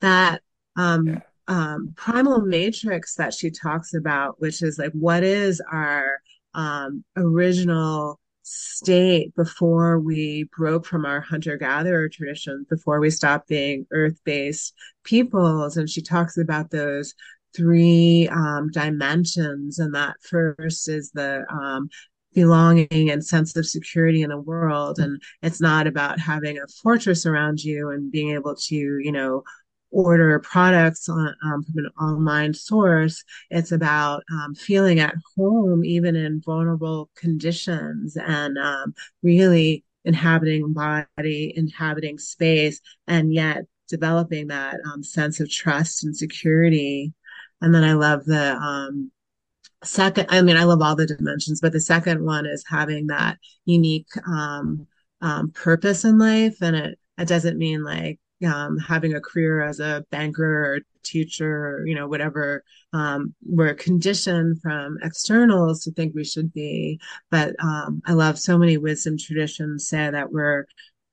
that 0.00 0.42
um 0.76 1.06
yeah. 1.06 1.20
um 1.48 1.92
primal 1.96 2.40
matrix 2.40 3.14
that 3.14 3.32
she 3.32 3.50
talks 3.50 3.94
about 3.94 4.40
which 4.40 4.62
is 4.62 4.78
like 4.78 4.92
what 4.92 5.22
is 5.22 5.62
our 5.70 6.18
um 6.54 7.04
original 7.16 8.18
state 8.44 9.34
before 9.34 9.98
we 9.98 10.48
broke 10.56 10.86
from 10.86 11.04
our 11.06 11.20
hunter 11.20 11.56
gatherer 11.56 12.08
tradition, 12.08 12.66
before 12.68 13.00
we 13.00 13.10
stopped 13.10 13.48
being 13.48 13.86
earth 13.90 14.20
based 14.24 14.74
peoples. 15.02 15.76
And 15.76 15.88
she 15.88 16.02
talks 16.02 16.36
about 16.36 16.70
those 16.70 17.14
three 17.56 18.28
um, 18.30 18.70
dimensions. 18.70 19.78
And 19.78 19.94
that 19.94 20.16
first 20.22 20.88
is 20.88 21.10
the 21.12 21.44
um, 21.50 21.88
belonging 22.34 23.10
and 23.10 23.24
sense 23.24 23.56
of 23.56 23.66
security 23.66 24.22
in 24.22 24.30
the 24.30 24.38
world. 24.38 24.98
And 24.98 25.20
it's 25.42 25.60
not 25.60 25.86
about 25.86 26.20
having 26.20 26.58
a 26.58 26.66
fortress 26.82 27.26
around 27.26 27.62
you 27.62 27.90
and 27.90 28.10
being 28.10 28.30
able 28.30 28.54
to, 28.54 28.74
you 28.74 29.12
know, 29.12 29.44
order 29.90 30.40
products 30.40 31.08
on, 31.08 31.34
um, 31.44 31.62
from 31.62 31.84
an 31.84 31.90
online 32.00 32.52
source. 32.52 33.22
It's 33.50 33.72
about 33.72 34.24
um, 34.30 34.54
feeling 34.54 34.98
at 34.98 35.14
home, 35.36 35.84
even 35.84 36.16
in 36.16 36.42
vulnerable 36.44 37.10
conditions, 37.16 38.16
and 38.16 38.58
um, 38.58 38.94
really 39.22 39.84
inhabiting 40.04 40.72
body, 40.72 41.52
inhabiting 41.56 42.18
space, 42.18 42.80
and 43.06 43.32
yet 43.32 43.64
developing 43.88 44.48
that 44.48 44.76
um, 44.92 45.02
sense 45.02 45.40
of 45.40 45.48
trust 45.48 46.04
and 46.04 46.16
security. 46.16 47.12
And 47.60 47.74
then 47.74 47.84
I 47.84 47.94
love 47.94 48.24
the 48.24 48.54
um, 48.56 49.10
second, 49.82 50.26
I 50.30 50.42
mean, 50.42 50.56
I 50.56 50.64
love 50.64 50.82
all 50.82 50.96
the 50.96 51.06
dimensions, 51.06 51.60
but 51.60 51.72
the 51.72 51.80
second 51.80 52.24
one 52.24 52.46
is 52.46 52.64
having 52.68 53.08
that 53.08 53.38
unique 53.64 54.08
um, 54.26 54.86
purpose 55.54 56.04
in 56.04 56.18
life. 56.18 56.56
And 56.60 56.76
it, 56.76 56.98
it 57.18 57.28
doesn't 57.28 57.58
mean 57.58 57.84
like 57.84 58.18
um, 58.44 58.78
having 58.78 59.14
a 59.14 59.20
career 59.20 59.62
as 59.62 59.80
a 59.80 60.04
banker 60.10 60.74
or 60.74 60.80
teacher 61.02 61.66
or 61.66 61.86
you 61.86 61.94
know 61.94 62.08
whatever 62.08 62.64
um, 62.92 63.34
we're 63.44 63.74
conditioned 63.74 64.60
from 64.62 64.98
externals 65.02 65.82
to 65.82 65.92
think 65.92 66.14
we 66.14 66.24
should 66.24 66.52
be 66.52 66.98
but 67.30 67.54
um, 67.62 68.02
i 68.06 68.12
love 68.12 68.38
so 68.38 68.56
many 68.56 68.76
wisdom 68.76 69.16
traditions 69.18 69.88
say 69.88 70.10
that 70.10 70.32
we're, 70.32 70.64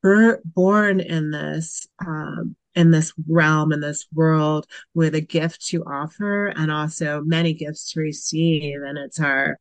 we're 0.02 0.40
born 0.46 1.00
in 1.00 1.32
this 1.32 1.88
um, 2.06 2.56
in 2.76 2.92
this 2.92 3.14
realm 3.28 3.74
in 3.74 3.82
this 3.82 4.08
world 4.14 4.66
with 4.94 5.14
a 5.16 5.22
gift 5.22 5.66
to 5.66 5.84
offer 5.84 6.48
and 6.48 6.72
also 6.72 7.22
many 7.26 7.54
gifts 7.54 7.92
to 7.92 8.00
receive 8.00 8.82
and 8.82 8.98
it's 8.98 9.20
our 9.20 9.58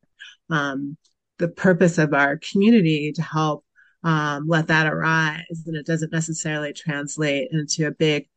um, 0.50 0.96
the 1.38 1.48
purpose 1.48 1.98
of 1.98 2.14
our 2.14 2.38
community 2.38 3.12
to 3.12 3.22
help 3.22 3.64
um, 4.04 4.46
let 4.46 4.68
that 4.68 4.86
arise. 4.86 5.64
And 5.66 5.76
it 5.76 5.86
doesn't 5.86 6.12
necessarily 6.12 6.72
translate 6.72 7.48
into 7.50 7.86
a 7.86 7.92
big 7.92 8.28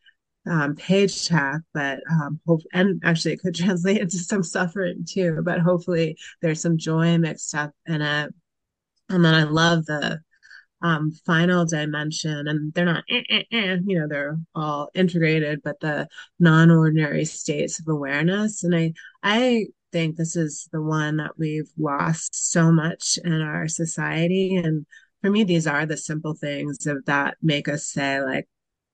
um, 0.50 0.76
page 0.76 1.28
tag, 1.28 1.62
but 1.74 2.00
um, 2.12 2.40
hope, 2.46 2.62
and 2.74 3.02
actually 3.04 3.34
it 3.34 3.42
could 3.42 3.56
translate 3.56 4.02
into 4.02 4.18
some 4.18 4.44
suffering 4.44 5.06
too. 5.08 5.42
But 5.44 5.60
hopefully 5.60 6.18
there's 6.42 6.62
some 6.62 6.78
joy 6.78 7.18
mixed 7.18 7.54
up 7.56 7.72
in 7.86 8.02
it. 8.02 8.34
And 9.10 9.24
then 9.24 9.34
I 9.34 9.44
love 9.44 9.86
the 9.86 10.22
um, 10.84 11.12
final 11.26 11.66
dimension, 11.66 12.48
and 12.48 12.74
they're 12.74 12.86
not, 12.86 13.06
eh, 13.10 13.24
eh, 13.30 13.44
eh, 13.52 13.78
you 13.86 14.00
know, 14.00 14.08
they're 14.08 14.38
all 14.54 14.90
integrated, 14.94 15.62
but 15.64 15.80
the 15.80 16.08
non-ordinary 16.40 17.24
states 17.26 17.80
of 17.80 17.88
awareness. 17.88 18.64
And 18.64 18.76
I, 18.76 18.94
I 19.24 19.68
think 19.94 20.18
this 20.18 20.36
is 20.36 20.68
the 20.74 20.82
one 20.82 21.18
that 21.18 21.32
we've 21.38 21.72
lost 21.78 22.52
so 22.52 22.72
much 22.72 23.18
in 23.24 23.42
our 23.42 23.70
society. 23.70 24.58
And 24.58 24.86
for 25.22 25.32
me, 25.32 25.46
these 25.46 25.68
are 25.68 25.86
the 25.86 25.98
simple 25.98 26.34
things 26.34 26.86
of 26.86 27.06
that 27.06 27.38
make 27.42 27.70
us 27.70 27.88
say, 27.88 28.22
like, 28.22 28.48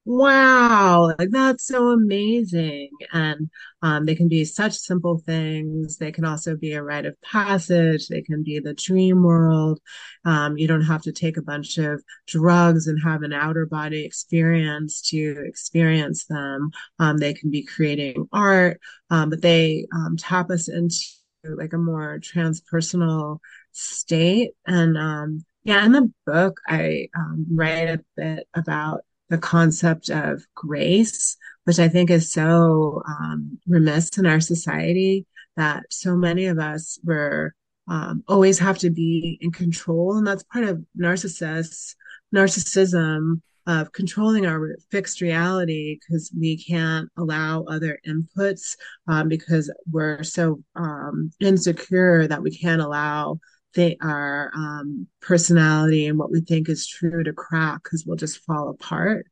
wow, 0.10 1.14
like 1.20 1.30
that's 1.30 1.68
so 1.68 1.89
amazing. 1.89 2.89
And 3.14 3.47
um, 3.84 4.05
they 4.07 4.16
can 4.16 4.28
be 4.28 4.43
such 4.43 4.74
simple 4.74 5.20
things. 5.20 5.97
They 5.97 6.12
can 6.12 6.26
also 6.26 6.55
be 6.55 6.74
a 6.74 6.82
rite 6.82 7.05
of 7.05 7.22
passage. 7.22 8.07
They 8.07 8.24
can 8.24 8.41
be 8.41 8.60
the 8.60 8.74
dream 8.74 9.22
world. 9.22 9.80
Um, 10.26 10.57
you 10.57 10.68
don't 10.68 10.82
have 10.82 11.03
to 11.03 11.12
take 11.12 11.38
a 11.38 11.43
bunch 11.43 11.78
of 11.78 12.03
drugs 12.26 12.88
and 12.88 12.99
have 13.03 13.22
an 13.22 13.34
outer 13.34 13.68
body 13.68 14.03
experience 14.03 14.99
to 15.10 15.43
experience 15.45 16.26
them. 16.26 16.72
Um, 16.97 17.18
they 17.18 17.36
can 17.36 17.51
be 17.51 17.62
creating 17.62 18.28
art, 18.34 18.80
um, 19.12 19.30
but 19.30 19.43
they 19.43 19.86
um, 19.93 20.18
tap 20.18 20.49
us 20.49 20.68
into 20.70 21.05
like 21.43 21.74
a 21.74 21.78
more 21.78 22.20
transpersonal 22.20 23.38
state. 23.74 24.53
And 24.66 24.97
um, 24.97 25.45
yeah, 25.64 25.86
in 25.86 25.91
the 25.91 26.12
book, 26.26 26.62
I 26.68 27.10
write 27.51 27.89
a 27.89 28.03
bit 28.18 28.47
about 28.55 29.01
the 29.30 29.38
concept 29.38 30.10
of 30.10 30.44
grace, 30.56 31.38
which 31.66 31.80
I 31.80 31.88
think 31.88 32.10
is 32.10 32.32
so 32.32 33.02
um, 33.08 33.60
remiss 33.68 34.10
in 34.18 34.26
our 34.26 34.40
society 34.40 35.26
that 35.56 35.84
so 35.90 36.16
many 36.16 36.46
of 36.46 36.60
us 36.60 37.00
were 37.04 37.54
um, 37.88 38.24
always 38.28 38.60
have 38.60 38.78
to 38.80 38.90
be 38.90 39.38
in 39.42 39.52
control, 39.52 40.18
and 40.18 40.26
that's 40.26 40.44
part 40.44 40.66
of 40.66 40.84
narcissists 41.00 41.96
narcissism 42.34 43.42
of 43.68 43.92
controlling 43.92 44.46
our 44.46 44.76
fixed 44.90 45.22
reality 45.22 46.00
because 46.00 46.32
we 46.38 46.58
can't 46.58 47.10
allow 47.18 47.64
other 47.64 48.00
inputs 48.08 48.76
um, 49.08 49.28
because 49.28 49.72
we're 49.92 50.24
so 50.24 50.64
um, 50.76 51.32
insecure 51.40 52.28
that 52.28 52.42
we 52.42 52.56
can't 52.56 52.82
allow 52.82 53.40
they 53.76 53.98
our 54.02 54.52
um, 54.56 55.08
personality 55.22 56.08
and 56.08 56.18
what 56.18 56.32
we 56.32 56.42
think 56.42 56.70
is 56.70 56.88
true 56.88 57.24
to 57.24 57.34
crack 57.34 57.84
because 57.84 58.06
we'll 58.06 58.18
just 58.18 58.44
fall 58.46 58.70
apart. 58.70 59.28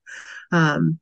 Um, 0.51 0.99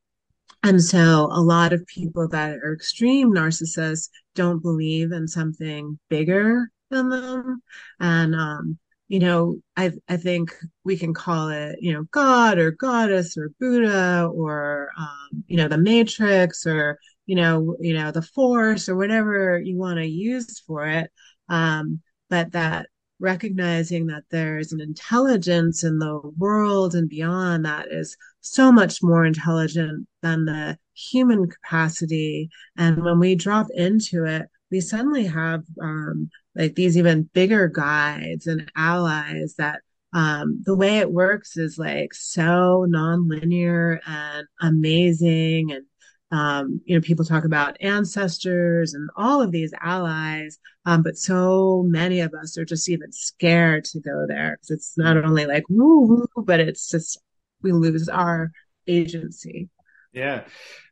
and 0.62 0.82
so 0.82 1.28
a 1.30 1.40
lot 1.40 1.72
of 1.72 1.86
people 1.86 2.28
that 2.28 2.56
are 2.56 2.74
extreme 2.74 3.32
narcissists 3.32 4.08
don't 4.34 4.62
believe 4.62 5.12
in 5.12 5.28
something 5.28 5.98
bigger 6.08 6.70
than 6.90 7.08
them. 7.08 7.62
And, 8.00 8.34
um, 8.34 8.78
you 9.08 9.20
know, 9.20 9.60
I, 9.76 9.92
I 10.08 10.16
think 10.16 10.52
we 10.84 10.96
can 10.96 11.14
call 11.14 11.50
it, 11.50 11.76
you 11.80 11.92
know, 11.92 12.04
God 12.10 12.58
or 12.58 12.72
goddess 12.72 13.36
or 13.36 13.52
Buddha 13.60 14.28
or, 14.32 14.90
um, 14.98 15.44
you 15.46 15.56
know, 15.56 15.68
the 15.68 15.78
matrix 15.78 16.66
or, 16.66 16.98
you 17.26 17.36
know, 17.36 17.76
you 17.80 17.94
know, 17.94 18.10
the 18.10 18.22
force 18.22 18.88
or 18.88 18.96
whatever 18.96 19.60
you 19.60 19.76
want 19.76 19.98
to 19.98 20.06
use 20.06 20.58
for 20.60 20.86
it. 20.86 21.10
Um, 21.48 22.00
but 22.28 22.52
that 22.52 22.88
recognizing 23.18 24.06
that 24.06 24.24
there's 24.30 24.72
an 24.72 24.80
intelligence 24.80 25.84
in 25.84 25.98
the 25.98 26.20
world 26.36 26.94
and 26.94 27.08
beyond 27.08 27.64
that 27.64 27.88
is 27.90 28.16
so 28.40 28.70
much 28.70 29.02
more 29.02 29.24
intelligent 29.24 30.06
than 30.22 30.44
the 30.44 30.78
human 30.94 31.48
capacity. 31.48 32.50
And 32.76 33.02
when 33.04 33.18
we 33.18 33.34
drop 33.34 33.68
into 33.74 34.24
it, 34.24 34.48
we 34.70 34.80
suddenly 34.80 35.26
have 35.26 35.64
um, 35.80 36.30
like 36.54 36.74
these 36.74 36.96
even 36.96 37.30
bigger 37.32 37.68
guides 37.68 38.46
and 38.46 38.70
allies 38.76 39.54
that 39.58 39.80
um, 40.12 40.62
the 40.64 40.74
way 40.74 40.98
it 40.98 41.12
works 41.12 41.56
is 41.56 41.78
like 41.78 42.14
so 42.14 42.86
nonlinear 42.88 43.98
and 44.06 44.46
amazing 44.60 45.72
and 45.72 45.84
um, 46.32 46.80
you 46.84 46.96
know, 46.96 47.00
people 47.00 47.24
talk 47.24 47.44
about 47.44 47.76
ancestors 47.80 48.94
and 48.94 49.08
all 49.16 49.40
of 49.40 49.52
these 49.52 49.72
allies, 49.80 50.58
um, 50.84 51.02
but 51.02 51.16
so 51.16 51.84
many 51.86 52.20
of 52.20 52.34
us 52.34 52.58
are 52.58 52.64
just 52.64 52.88
even 52.88 53.12
scared 53.12 53.84
to 53.86 54.00
go 54.00 54.26
there 54.26 54.56
because 54.56 54.70
it's 54.70 54.98
not 54.98 55.16
only 55.16 55.46
like 55.46 55.64
woo 55.68 56.00
woo, 56.00 56.44
but 56.44 56.58
it's 56.60 56.88
just 56.88 57.20
we 57.62 57.72
lose 57.72 58.08
our 58.08 58.50
agency. 58.86 59.68
Yeah, 60.12 60.44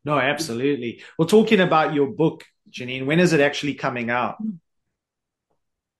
no, 0.04 0.18
absolutely. 0.18 1.02
Well, 1.18 1.26
talking 1.26 1.60
about 1.60 1.94
your 1.94 2.08
book, 2.08 2.44
Jeanine, 2.70 3.06
when 3.06 3.20
is 3.20 3.32
it 3.32 3.40
actually 3.40 3.74
coming 3.74 4.10
out? 4.10 4.36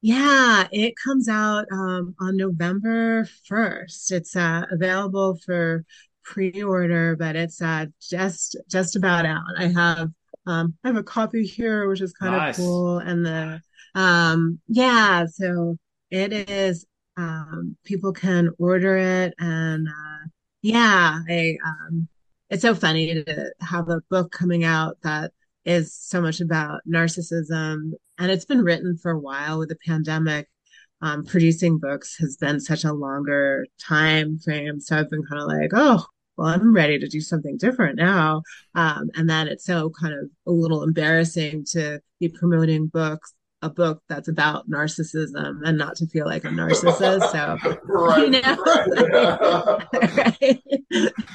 Yeah, 0.03 0.69
it 0.71 0.95
comes 1.03 1.31
out 1.31 1.65
um, 1.73 2.15
on 2.21 2.37
November 2.37 3.27
1st. 3.49 4.13
It's 4.13 4.37
uh, 4.37 4.67
available 4.71 5.39
for 5.47 5.87
pre-order, 6.25 7.17
but 7.17 7.37
it's 7.37 7.61
uh, 7.63 7.87
just 8.01 8.57
just 8.71 8.97
about 8.97 9.27
out. 9.27 9.43
I 9.59 9.67
have 9.69 10.11
um, 10.47 10.75
I 10.85 10.89
have 10.89 10.97
a 10.97 11.03
copy 11.03 11.45
here, 11.47 11.89
which 11.89 12.01
is 12.01 12.13
kind 12.13 12.33
nice. 12.37 12.59
of 12.59 12.65
cool, 12.65 12.99
and 12.99 13.25
the 13.25 13.61
um, 13.95 14.61
yeah, 14.69 15.27
so 15.27 15.77
it 16.11 16.33
is. 16.33 16.87
Um, 17.17 17.77
people 17.85 18.13
can 18.13 18.51
order 18.59 18.97
it, 18.97 19.35
and 19.39 19.87
uh, 19.89 20.27
yeah, 20.63 21.21
I 21.29 21.57
um, 21.65 22.09
it's 22.51 22.63
so 22.63 22.75
funny 22.75 23.15
to 23.15 23.53
have 23.61 23.89
a 23.89 24.03
book 24.11 24.33
coming 24.33 24.65
out 24.65 24.97
that 25.03 25.33
is 25.65 25.95
so 25.95 26.21
much 26.21 26.41
about 26.41 26.81
narcissism, 26.89 27.93
and 28.19 28.31
it's 28.31 28.45
been 28.45 28.63
written 28.63 28.97
for 28.97 29.13
a 29.13 29.19
while 29.19 29.59
with 29.59 29.69
the 29.69 29.77
pandemic. 29.87 30.49
Um, 31.03 31.25
producing 31.25 31.79
books 31.79 32.17
has 32.19 32.37
been 32.39 32.61
such 32.61 32.85
a 32.85 32.93
longer 32.93 33.67
time 33.79 34.39
frame. 34.39 34.81
So 34.81 34.97
I've 34.97 35.11
been 35.11 35.25
kind 35.25 35.43
of 35.43 35.49
like, 35.49 35.71
oh, 35.75 36.07
well, 36.37 36.49
I'm 36.49 36.75
ready 36.75 36.99
to 36.99 37.09
do 37.09 37.21
something 37.21 37.57
different 37.57 37.97
now. 37.97 38.43
Um, 38.75 39.11
and 39.15 39.29
then 39.29 39.49
it's 39.49 39.65
so 39.65 39.91
kind 39.91 40.15
of 40.15 40.31
a 40.47 40.51
little 40.51 40.83
embarrassing 40.83 41.65
to 41.71 42.01
be 42.21 42.29
promoting 42.29 42.89
books, 42.89 43.35
a 43.63 43.71
book 43.71 44.03
that's 44.09 44.29
about 44.29 44.69
narcissism 44.69 45.61
and 45.65 45.79
not 45.79 45.97
to 45.97 46.07
feel 46.07 46.27
like 46.27 46.45
a 46.45 46.49
narcissist. 46.49 47.31
So, 47.33 47.59
right, 47.85 48.25
you 48.25 48.41
know, 48.43 48.57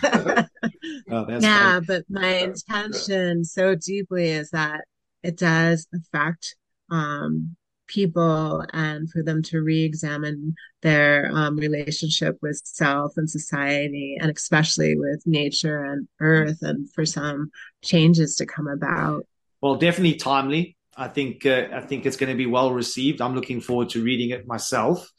right. 0.08 0.46
oh, 1.12 1.26
yeah, 1.40 1.74
funny. 1.74 1.86
but 1.86 2.04
my 2.10 2.36
intention 2.36 3.46
so 3.46 3.76
deeply 3.76 4.30
is 4.30 4.50
that 4.52 4.82
it 5.24 5.38
does 5.38 5.88
affect 5.94 6.56
um, 6.92 7.56
people 7.90 8.64
and 8.72 9.10
for 9.12 9.22
them 9.22 9.42
to 9.44 9.62
re-examine 9.62 10.56
their 10.82 11.30
um, 11.34 11.58
relationship 11.58 12.38
with 12.42 12.62
self 12.64 13.18
and 13.18 13.30
society 13.30 14.18
and 14.22 14.32
especially 14.32 14.98
with 14.98 15.22
nature 15.26 15.84
and 15.84 16.08
earth 16.22 16.60
and 16.62 16.90
for 16.94 17.06
some 17.06 17.52
changes 17.84 18.38
to 18.38 18.46
come 18.46 18.68
about. 18.68 19.26
Well 19.62 19.76
definitely 19.76 20.16
timely. 20.16 20.78
I 20.96 21.08
think 21.08 21.46
uh, 21.46 21.68
i 21.74 21.82
think 21.82 22.06
it's 22.06 22.18
going 22.18 22.32
to 22.32 22.38
be 22.38 22.46
well 22.46 22.72
received. 22.72 23.22
I'm 23.22 23.36
looking 23.36 23.62
forward 23.62 23.90
to 23.90 24.04
reading 24.04 24.30
it 24.30 24.48
myself. 24.48 25.12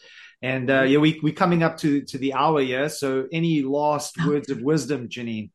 And 0.42 0.70
uh, 0.70 0.82
yeah 0.82 0.98
we, 0.98 1.20
we're 1.22 1.34
coming 1.34 1.62
up 1.62 1.76
to 1.78 2.02
to 2.02 2.18
the 2.18 2.34
hour 2.34 2.60
here. 2.62 2.88
So 2.88 3.26
any 3.32 3.62
last 3.62 4.16
words 4.24 4.48
of 4.50 4.62
wisdom 4.62 5.08
Jeanine? 5.08 5.50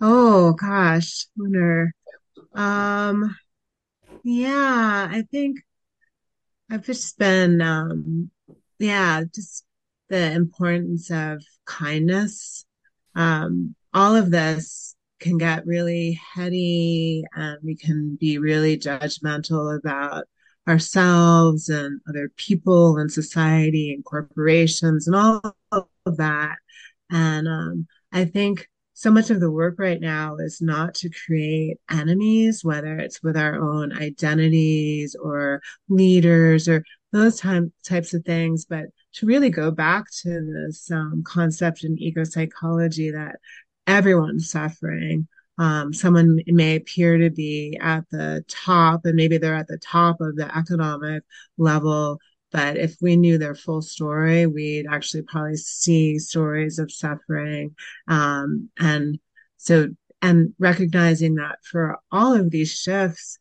Oh 0.00 0.52
gosh 0.54 1.26
wonder 1.36 1.92
um 2.54 3.34
yeah, 4.24 5.08
I 5.10 5.22
think 5.30 5.60
I've 6.70 6.84
just 6.84 7.18
been, 7.18 7.60
um, 7.60 8.30
yeah, 8.78 9.22
just 9.34 9.64
the 10.08 10.32
importance 10.32 11.10
of 11.10 11.42
kindness. 11.66 12.64
Um, 13.14 13.74
all 13.92 14.16
of 14.16 14.30
this 14.30 14.94
can 15.20 15.38
get 15.38 15.66
really 15.66 16.18
heady 16.34 17.24
and 17.34 17.58
we 17.62 17.76
can 17.76 18.16
be 18.16 18.38
really 18.38 18.76
judgmental 18.78 19.78
about 19.78 20.24
ourselves 20.68 21.68
and 21.68 22.00
other 22.08 22.30
people 22.36 22.98
and 22.98 23.10
society 23.10 23.92
and 23.92 24.04
corporations 24.04 25.06
and 25.06 25.16
all 25.16 25.56
of 25.70 26.16
that. 26.16 26.56
And 27.10 27.48
um, 27.48 27.86
I 28.12 28.24
think 28.24 28.68
so 28.94 29.10
much 29.10 29.30
of 29.30 29.40
the 29.40 29.50
work 29.50 29.76
right 29.78 30.00
now 30.00 30.36
is 30.36 30.60
not 30.60 30.94
to 30.96 31.10
create 31.10 31.78
enemies, 31.90 32.64
whether 32.64 32.98
it's 32.98 33.22
with 33.22 33.36
our 33.36 33.54
own 33.54 33.92
identities 33.92 35.14
or 35.14 35.62
leaders 35.88 36.68
or 36.68 36.84
those 37.12 37.38
time, 37.38 37.72
types 37.84 38.14
of 38.14 38.24
things, 38.24 38.64
but 38.64 38.86
to 39.14 39.26
really 39.26 39.50
go 39.50 39.70
back 39.70 40.04
to 40.22 40.40
this 40.40 40.90
um, 40.90 41.22
concept 41.26 41.84
in 41.84 41.96
ecopsychology 41.96 43.12
that 43.12 43.36
everyone's 43.86 44.50
suffering. 44.50 45.28
Um, 45.58 45.92
someone 45.92 46.40
may 46.46 46.76
appear 46.76 47.18
to 47.18 47.30
be 47.30 47.78
at 47.80 48.04
the 48.10 48.44
top, 48.48 49.04
and 49.04 49.14
maybe 49.14 49.36
they're 49.36 49.54
at 49.54 49.68
the 49.68 49.78
top 49.78 50.20
of 50.20 50.36
the 50.36 50.56
economic 50.56 51.24
level, 51.58 52.18
but 52.52 52.76
if 52.76 52.96
we 53.00 53.16
knew 53.16 53.38
their 53.38 53.54
full 53.54 53.82
story, 53.82 54.46
we'd 54.46 54.86
actually 54.90 55.22
probably 55.22 55.56
see 55.56 56.18
stories 56.18 56.78
of 56.78 56.92
suffering. 56.92 57.74
Um, 58.08 58.68
and 58.78 59.18
so, 59.56 59.88
and 60.20 60.54
recognizing 60.58 61.36
that 61.36 61.58
for 61.64 61.98
all 62.10 62.34
of 62.34 62.50
these 62.50 62.72
shifts, 62.72 63.38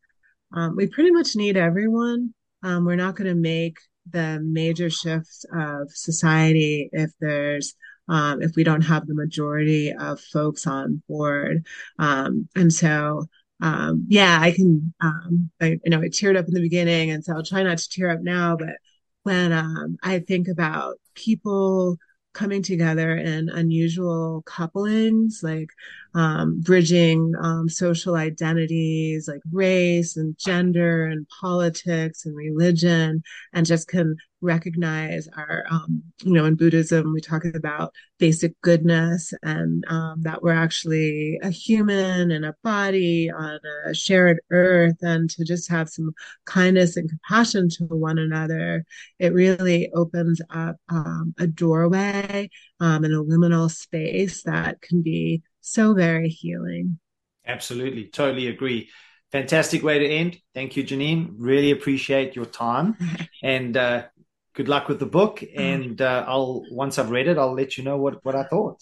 um, 0.53 0.76
we 0.76 0.88
pretty 0.88 1.12
much 1.12 1.36
need 1.36 1.57
everyone. 1.57 2.34
Um, 2.64 2.86
we're 2.86 2.95
not 2.95 3.16
going 3.16 3.28
to 3.30 3.36
make 3.36 3.78
the 4.09 4.39
major 4.41 4.89
shifts 4.89 5.45
of 5.53 5.91
society 5.91 6.89
if 6.91 7.12
there's 7.20 7.76
um, 8.09 8.41
if 8.41 8.55
we 8.55 8.64
don't 8.64 8.82
have 8.82 9.07
the 9.07 9.14
majority 9.14 9.93
of 9.93 10.20
folks 10.20 10.68
on 10.68 11.01
board. 11.07 11.66
Um, 11.99 12.49
and 12.55 12.74
so 12.74 13.28
um, 13.62 14.05
yeah, 14.09 14.39
I 14.41 14.51
can, 14.51 14.93
um, 15.01 15.51
I, 15.62 15.80
you 15.84 15.91
know, 15.91 15.99
I 15.99 16.05
teared 16.05 16.38
up 16.38 16.47
in 16.47 16.53
the 16.53 16.62
beginning, 16.62 17.12
and 17.12 17.24
so 17.24 17.34
I'll 17.34 17.43
try 17.43 17.62
not 17.64 17.78
to 17.78 17.89
tear 17.89 18.09
up 18.09 18.22
now. 18.22 18.57
But 18.57 18.78
when 19.24 19.51
um, 19.51 19.97
I 20.03 20.19
think 20.19 20.47
about 20.47 20.97
people 21.15 21.97
coming 22.34 22.63
together 22.63 23.15
in 23.15 23.49
unusual 23.49 24.41
couplings, 24.45 25.41
like 25.43 25.69
um, 26.14 26.62
bridging 26.62 27.34
um, 27.41 27.70
social 27.70 28.16
identities 28.16 29.28
like 29.28 29.41
race 29.51 30.18
and 30.18 30.38
gender 30.38 31.05
and 31.05 31.28
politics 31.39 32.26
and 32.26 32.36
religion, 32.36 33.24
and 33.53 33.66
just 33.66 33.88
can 33.88 34.16
recognize 34.41 35.28
our, 35.38 35.66
um, 35.70 36.01
you 36.24 36.34
know, 36.34 36.45
in 36.45 36.55
Buddhism, 36.55 37.14
we 37.14 37.22
talk 37.22 37.45
about 37.45 37.93
basic 38.18 38.59
goodness 38.62 39.34
and 39.43 39.86
um, 39.88 40.22
that 40.24 40.41
we're 40.41 40.51
actually 40.51 41.39
a 41.43 41.49
human 41.49 42.32
and 42.32 42.43
a 42.43 42.55
body 42.64 43.30
on 43.30 43.59
a 43.88 43.93
shared 43.93 44.39
earth, 44.49 44.97
and 45.01 45.30
to 45.30 45.45
just 45.45 45.70
have 45.70 45.89
some 45.89 46.12
kindness 46.45 46.97
and 46.97 47.09
compassion 47.09 47.70
to 47.70 47.84
one 47.86 48.18
another. 48.18 48.84
It 49.20 49.34
really 49.34 49.91
opens 49.93 50.41
up 50.49 50.78
um, 50.89 51.36
a 51.38 51.45
doorway, 51.47 52.49
um, 52.80 53.03
an 53.03 53.12
liminal 53.12 53.70
space 53.70 54.43
that 54.43 54.82
can 54.82 55.03
be 55.03 55.43
so 55.62 55.93
very 55.93 56.30
healing. 56.30 56.99
Absolutely. 57.45 58.07
Totally 58.07 58.47
agree. 58.47 58.89
Fantastic 59.32 59.84
way 59.84 59.99
to 59.99 60.05
end. 60.05 60.38
Thank 60.53 60.76
you, 60.76 60.84
Jeanine. 60.84 61.34
Really 61.38 61.72
appreciate 61.72 62.36
your 62.36 62.45
time. 62.45 62.97
and 63.43 63.76
uh, 63.78 64.03
good 64.53 64.68
luck 64.68 64.89
with 64.89 64.99
the 64.99 65.05
book. 65.05 65.43
And 65.55 66.01
uh, 66.01 66.26
I'll 66.28 66.64
once 66.72 66.99
I've 66.99 67.12
read 67.12 67.28
it, 67.28 67.38
I'll 67.38 67.53
let 67.53 67.78
you 67.78 67.84
know 67.84 67.97
what, 67.97 68.24
what 68.26 68.36
I 68.36 68.43
thought. 68.43 68.82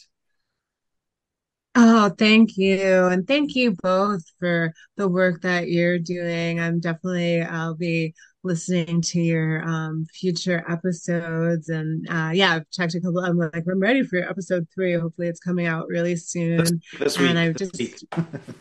Oh, 1.75 2.09
thank 2.17 2.57
you. 2.57 3.05
And 3.05 3.27
thank 3.27 3.55
you 3.55 3.75
both 3.81 4.23
for 4.39 4.73
the 4.97 5.07
work 5.07 5.41
that 5.43 5.69
you're 5.69 5.99
doing. 5.99 6.59
I'm 6.59 6.79
definitely, 6.79 7.41
I'll 7.41 7.75
be 7.75 8.13
listening 8.43 9.01
to 9.01 9.19
your 9.19 9.63
um, 9.67 10.05
future 10.13 10.63
episodes. 10.69 11.69
And 11.69 12.07
uh, 12.09 12.31
yeah, 12.33 12.55
I've 12.55 12.69
checked 12.69 12.95
a 12.95 13.01
couple. 13.01 13.19
I'm 13.19 13.37
like, 13.37 13.53
I'm 13.55 13.79
ready 13.79 14.03
for 14.03 14.17
episode 14.17 14.67
three. 14.73 14.93
Hopefully, 14.93 15.27
it's 15.27 15.39
coming 15.39 15.67
out 15.67 15.87
really 15.87 16.15
soon. 16.15 16.57
This, 16.57 16.73
this 16.99 17.17
and 17.17 17.37
I've 17.37 17.55
just, 17.55 18.05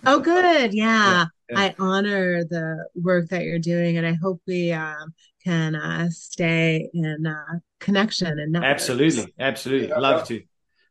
oh, 0.06 0.20
good. 0.20 0.74
Yeah. 0.74 1.26
Yeah, 1.50 1.60
yeah. 1.60 1.60
I 1.60 1.74
honor 1.78 2.44
the 2.44 2.88
work 2.94 3.30
that 3.30 3.44
you're 3.44 3.58
doing, 3.58 3.96
and 3.96 4.06
I 4.06 4.12
hope 4.12 4.42
we 4.46 4.72
um, 4.72 5.14
can 5.42 5.74
uh, 5.74 6.10
stay 6.10 6.90
in 6.92 7.26
uh, 7.26 7.58
connection 7.80 8.38
and 8.38 8.56
absolutely, 8.56 9.32
absolutely, 9.38 9.88
yeah, 9.88 9.98
love 9.98 10.26
to. 10.28 10.42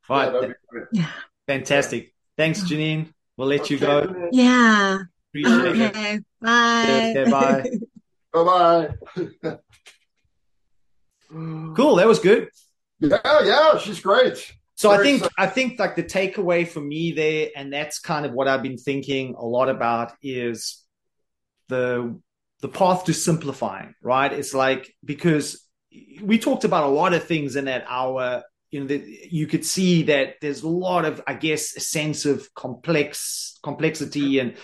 Right. 0.09 0.53
Yeah. 0.91 1.11
Fantastic. 1.47 2.13
Thanks, 2.38 2.61
Jeanine. 2.61 3.13
We'll 3.35 3.47
let 3.47 3.69
you 3.69 3.77
go. 3.77 4.29
Yeah. 4.31 4.99
Appreciate 5.29 5.91
okay. 5.91 6.13
It. 6.15 6.25
Bye. 6.41 7.13
Okay, 7.15 7.31
bye. 7.31 7.69
Bye 8.45 8.89
bye. 9.43 9.57
cool. 11.29 11.95
That 11.95 12.07
was 12.07 12.19
good. 12.19 12.49
Yeah, 12.99 13.19
yeah, 13.43 13.77
she's 13.77 13.99
great. 13.99 14.53
So 14.75 14.89
Very 14.91 14.99
I 14.99 15.03
think 15.03 15.17
exciting. 15.17 15.35
I 15.38 15.47
think 15.47 15.79
like 15.79 15.95
the 15.95 16.03
takeaway 16.03 16.67
for 16.67 16.81
me 16.81 17.11
there, 17.11 17.49
and 17.55 17.73
that's 17.73 17.99
kind 17.99 18.25
of 18.25 18.33
what 18.33 18.47
I've 18.47 18.63
been 18.63 18.77
thinking 18.77 19.35
a 19.38 19.45
lot 19.45 19.69
about 19.69 20.13
is 20.21 20.83
the 21.67 22.19
the 22.61 22.69
path 22.69 23.05
to 23.05 23.13
simplifying, 23.13 23.93
right? 24.01 24.31
It's 24.31 24.53
like 24.53 24.93
because 25.03 25.63
we 26.21 26.38
talked 26.38 26.63
about 26.63 26.83
a 26.83 26.93
lot 26.93 27.13
of 27.13 27.23
things 27.23 27.55
in 27.55 27.65
that 27.65 27.85
hour. 27.88 28.43
You 28.69 28.81
know, 28.81 28.88
that 28.88 29.07
you 29.31 29.47
could 29.47 29.65
see 29.65 30.03
that 30.03 30.35
there's 30.41 30.61
a 30.61 30.67
lot 30.67 31.05
of, 31.05 31.23
I 31.25 31.35
guess, 31.35 31.77
a 31.77 31.79
sense 31.79 32.25
of 32.25 32.53
complex 32.53 33.57
complexity 33.63 34.39
and 34.39 34.55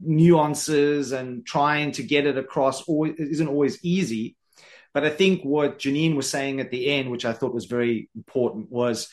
nuances 0.00 1.12
and 1.12 1.46
trying 1.46 1.92
to 1.92 2.02
get 2.02 2.26
it 2.26 2.38
across 2.38 2.82
always, 2.82 3.14
isn't 3.16 3.48
always 3.48 3.84
easy. 3.84 4.36
But 4.92 5.04
I 5.04 5.10
think 5.10 5.42
what 5.42 5.78
Jeanine 5.78 6.14
was 6.14 6.30
saying 6.30 6.60
at 6.60 6.70
the 6.70 6.86
end, 6.86 7.10
which 7.10 7.24
I 7.24 7.32
thought 7.32 7.54
was 7.54 7.66
very 7.66 8.08
important, 8.14 8.70
was 8.70 9.08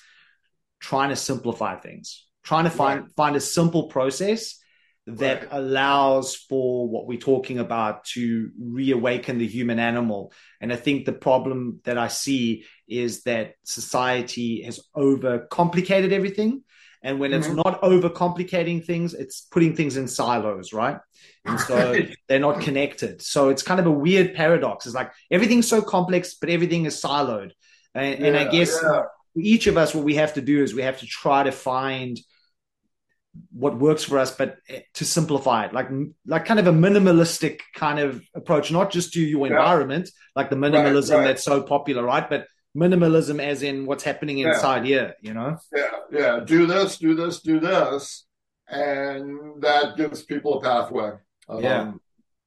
trying 0.80 1.10
to 1.10 1.16
simplify 1.16 1.76
things, 1.78 2.26
trying 2.44 2.66
to 2.66 2.70
find 2.70 3.02
right. 3.02 3.12
find 3.16 3.36
a 3.36 3.42
simple 3.42 3.88
process 3.88 4.60
that 5.08 5.42
right. 5.42 5.48
allows 5.52 6.36
for 6.36 6.88
what 6.88 7.08
we're 7.08 7.18
talking 7.18 7.58
about 7.58 8.06
to 8.06 8.52
reawaken 8.60 9.40
the 9.40 9.48
human 9.48 9.80
animal. 9.80 10.32
And 10.60 10.72
I 10.72 10.76
think 10.76 11.06
the 11.06 11.14
problem 11.14 11.80
that 11.86 11.98
I 11.98 12.08
see 12.08 12.66
is 12.88 13.24
that 13.24 13.56
society 13.64 14.62
has 14.64 14.80
overcomplicated 14.96 16.12
everything 16.12 16.64
and 17.04 17.20
when 17.20 17.32
mm-hmm. 17.32 17.40
it's 17.40 17.50
not 17.50 17.82
overcomplicating 17.82 18.86
things, 18.86 19.14
it's 19.14 19.42
putting 19.42 19.76
things 19.76 19.98
in 19.98 20.08
silos, 20.08 20.72
right? 20.72 20.98
And 21.46 21.60
so 21.60 21.98
they're 22.28 22.40
not 22.40 22.62
connected. 22.62 23.22
So 23.22 23.50
it's 23.50 23.64
kind 23.64 23.80
of 23.80 23.88
a 23.88 23.92
weird 23.92 24.36
paradox. 24.36 24.86
It's 24.86 24.96
like 24.96 25.12
everything's 25.32 25.68
so 25.68 25.82
complex, 25.82 26.36
but 26.36 26.50
everything 26.50 26.86
is 26.86 27.02
siloed. 27.02 27.52
And, 27.96 28.20
yeah, 28.20 28.28
and 28.28 28.38
I 28.38 28.46
guess 28.46 28.80
yeah. 28.84 29.04
each 29.36 29.68
of 29.68 29.78
us, 29.78 29.96
what 29.96 30.04
we 30.04 30.16
have 30.16 30.36
to 30.36 30.42
do 30.42 30.64
is 30.64 30.74
we 30.74 30.84
have 30.84 31.00
to 31.00 31.08
try 31.08 31.44
to 31.44 31.52
find 31.52 32.20
what 33.52 33.80
works 33.80 34.04
for 34.04 34.18
us, 34.18 34.36
but 34.36 34.58
eh, 34.70 34.82
to 34.96 35.06
simplify 35.06 35.66
it, 35.66 35.74
like 35.74 35.88
like 36.26 36.46
kind 36.46 36.60
of 36.60 36.68
a 36.68 36.72
minimalistic 36.72 37.62
kind 37.74 38.00
of 38.00 38.22
approach, 38.36 38.72
not 38.72 38.92
just 38.92 39.14
to 39.14 39.22
your 39.22 39.48
environment, 39.48 40.10
like 40.36 40.50
the 40.50 40.56
minimalism 40.56 41.12
right, 41.12 41.18
right. 41.18 41.28
that's 41.28 41.44
so 41.44 41.64
popular, 41.64 42.04
right? 42.04 42.30
But 42.30 42.48
minimalism 42.76 43.42
as 43.42 43.64
in 43.64 43.86
what's 43.86 44.04
happening 44.04 44.40
inside 44.40 44.86
yeah. 44.86 44.98
here 44.98 45.16
you 45.22 45.34
know? 45.34 45.58
Yeah 45.76 45.90
yeah. 46.12 46.40
Do 46.46 46.66
this 46.66 46.98
do 46.98 47.16
this 47.16 47.42
do 47.42 47.60
this 47.60 48.26
and 48.68 49.62
that 49.62 49.98
gives 49.98 50.24
people 50.24 50.60
a 50.60 50.62
pathway. 50.62 51.12
Um, 51.50 51.64
yeah. 51.64 51.92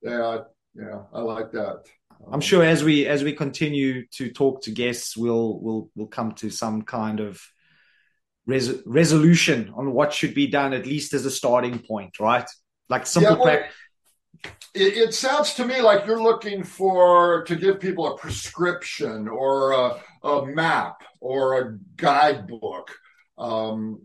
Yeah 0.02 0.38
yeah 0.74 1.02
i 1.12 1.20
like 1.20 1.52
that. 1.52 1.84
I'm 2.32 2.40
sure 2.40 2.64
as 2.64 2.82
we 2.82 3.06
as 3.06 3.22
we 3.22 3.32
continue 3.32 4.06
to 4.12 4.30
talk 4.30 4.62
to 4.62 4.70
guests 4.70 5.16
we'll 5.16 5.60
we'll 5.60 5.90
we'll 5.94 6.06
come 6.06 6.32
to 6.36 6.50
some 6.50 6.82
kind 6.82 7.20
of 7.20 7.40
res- 8.46 8.82
resolution 8.86 9.72
on 9.76 9.92
what 9.92 10.12
should 10.12 10.34
be 10.34 10.46
done 10.46 10.72
at 10.72 10.86
least 10.86 11.12
as 11.12 11.26
a 11.26 11.30
starting 11.30 11.78
point 11.80 12.18
right? 12.18 12.48
Like 12.88 13.06
simple 13.06 13.36
yeah, 13.38 13.44
well, 13.44 13.64
it, 14.74 14.96
it, 14.96 15.14
sounds 15.14 15.54
to 15.54 15.64
me 15.64 15.80
like 15.80 16.06
you're 16.06 16.22
looking 16.22 16.64
for 16.64 17.44
to 17.44 17.54
give 17.54 17.80
people 17.80 18.08
a 18.08 18.18
prescription 18.18 19.28
or 19.28 19.72
a, 19.72 20.00
a 20.26 20.46
map 20.46 21.02
or 21.20 21.60
a 21.60 21.78
guidebook, 21.96 22.90
um, 23.38 24.02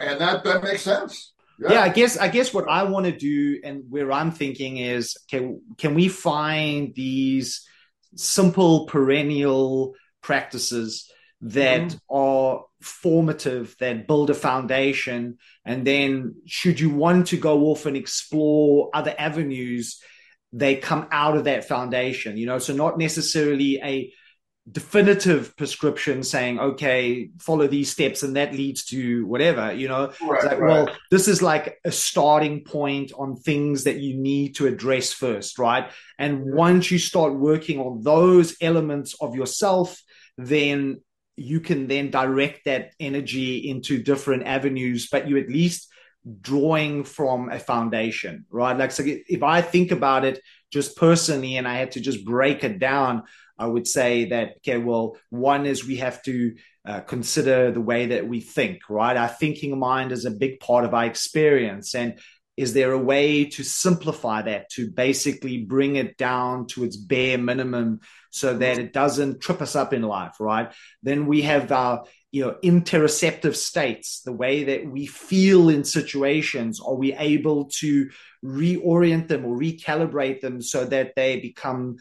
and 0.00 0.20
that 0.20 0.44
that 0.44 0.62
makes 0.62 0.82
sense. 0.82 1.32
Yeah. 1.58 1.72
yeah. 1.72 1.82
I 1.82 1.88
guess 1.90 2.18
I 2.18 2.28
guess 2.28 2.52
what 2.52 2.68
I 2.68 2.82
want 2.84 3.06
to 3.06 3.16
do 3.16 3.60
and 3.62 3.84
where 3.88 4.10
I'm 4.10 4.32
thinking 4.32 4.78
is 4.78 5.16
can 5.30 5.60
can 5.78 5.94
we 5.94 6.08
find 6.08 6.92
these 6.94 7.66
simple 8.16 8.86
perennial 8.86 9.94
practices 10.22 11.10
that 11.40 11.82
mm-hmm. 11.82 12.16
are 12.16 12.64
formative 12.84 13.74
that 13.80 14.06
build 14.06 14.30
a 14.30 14.34
foundation 14.34 15.38
and 15.64 15.86
then 15.86 16.34
should 16.46 16.78
you 16.78 16.90
want 16.90 17.28
to 17.28 17.36
go 17.36 17.66
off 17.66 17.86
and 17.86 17.96
explore 17.96 18.90
other 18.92 19.14
avenues 19.18 20.00
they 20.52 20.76
come 20.76 21.08
out 21.10 21.36
of 21.36 21.44
that 21.44 21.66
foundation 21.66 22.36
you 22.36 22.46
know? 22.46 22.58
So 22.58 22.74
not 22.74 22.98
necessarily 22.98 23.80
a 23.82 24.12
definitive 24.70 25.54
prescription 25.58 26.22
saying 26.22 26.58
okay 26.58 27.28
follow 27.38 27.66
these 27.66 27.90
steps 27.90 28.22
and 28.22 28.36
that 28.36 28.54
leads 28.54 28.84
to 28.86 29.26
whatever 29.26 29.72
you 29.72 29.88
know? 29.88 30.12
Right, 30.22 30.44
like, 30.44 30.58
right. 30.58 30.68
well 30.68 30.96
this 31.10 31.26
is 31.26 31.42
like 31.42 31.78
a 31.84 31.92
starting 31.92 32.64
point 32.64 33.12
on 33.16 33.36
things 33.36 33.84
that 33.84 34.00
you 34.00 34.16
need 34.16 34.56
to 34.56 34.66
address 34.66 35.12
first 35.12 35.58
right? 35.58 35.90
And 36.18 36.54
once 36.54 36.90
you 36.90 36.98
start 36.98 37.34
working 37.34 37.78
on 37.80 38.02
those 38.02 38.56
elements 38.60 39.14
of 39.20 39.34
yourself 39.34 40.02
then 40.36 41.00
you 41.36 41.60
can 41.60 41.86
then 41.86 42.10
direct 42.10 42.64
that 42.64 42.92
energy 43.00 43.68
into 43.68 44.02
different 44.02 44.46
avenues, 44.46 45.08
but 45.10 45.28
you 45.28 45.38
at 45.38 45.48
least 45.48 45.88
drawing 46.40 47.04
from 47.04 47.50
a 47.50 47.58
foundation, 47.58 48.46
right? 48.50 48.76
Like, 48.76 48.92
so 48.92 49.02
if 49.06 49.42
I 49.42 49.60
think 49.60 49.90
about 49.90 50.24
it 50.24 50.40
just 50.72 50.96
personally 50.96 51.56
and 51.56 51.68
I 51.68 51.76
had 51.76 51.92
to 51.92 52.00
just 52.00 52.24
break 52.24 52.64
it 52.64 52.78
down, 52.78 53.24
I 53.58 53.66
would 53.66 53.86
say 53.86 54.26
that, 54.26 54.54
okay, 54.58 54.78
well, 54.78 55.16
one 55.30 55.66
is 55.66 55.86
we 55.86 55.96
have 55.96 56.22
to 56.22 56.54
uh, 56.86 57.00
consider 57.00 57.70
the 57.70 57.80
way 57.80 58.06
that 58.06 58.26
we 58.26 58.40
think, 58.40 58.80
right? 58.88 59.16
Our 59.16 59.28
thinking 59.28 59.78
mind 59.78 60.12
is 60.12 60.24
a 60.24 60.30
big 60.30 60.60
part 60.60 60.84
of 60.84 60.94
our 60.94 61.04
experience. 61.04 61.94
And 61.94 62.18
is 62.56 62.72
there 62.72 62.92
a 62.92 62.98
way 62.98 63.46
to 63.46 63.64
simplify 63.64 64.42
that 64.42 64.70
to 64.70 64.90
basically 64.90 65.58
bring 65.64 65.96
it 65.96 66.16
down 66.16 66.66
to 66.68 66.84
its 66.84 66.96
bare 66.96 67.38
minimum 67.38 68.00
so 68.30 68.56
that 68.56 68.78
it 68.78 68.92
doesn't 68.92 69.40
trip 69.40 69.60
us 69.60 69.74
up 69.76 69.92
in 69.92 70.02
life 70.02 70.36
right? 70.40 70.72
Then 71.02 71.26
we 71.26 71.42
have 71.42 71.70
our 71.72 72.04
you 72.30 72.44
know 72.44 72.56
interoceptive 72.64 73.54
states 73.54 74.22
the 74.22 74.32
way 74.32 74.64
that 74.64 74.86
we 74.86 75.06
feel 75.06 75.68
in 75.68 75.84
situations. 75.84 76.80
Are 76.80 76.94
we 76.94 77.12
able 77.14 77.66
to 77.80 78.10
reorient 78.44 79.28
them 79.28 79.44
or 79.44 79.56
recalibrate 79.56 80.40
them 80.40 80.60
so 80.60 80.84
that 80.84 81.14
they 81.14 81.40
become 81.40 81.98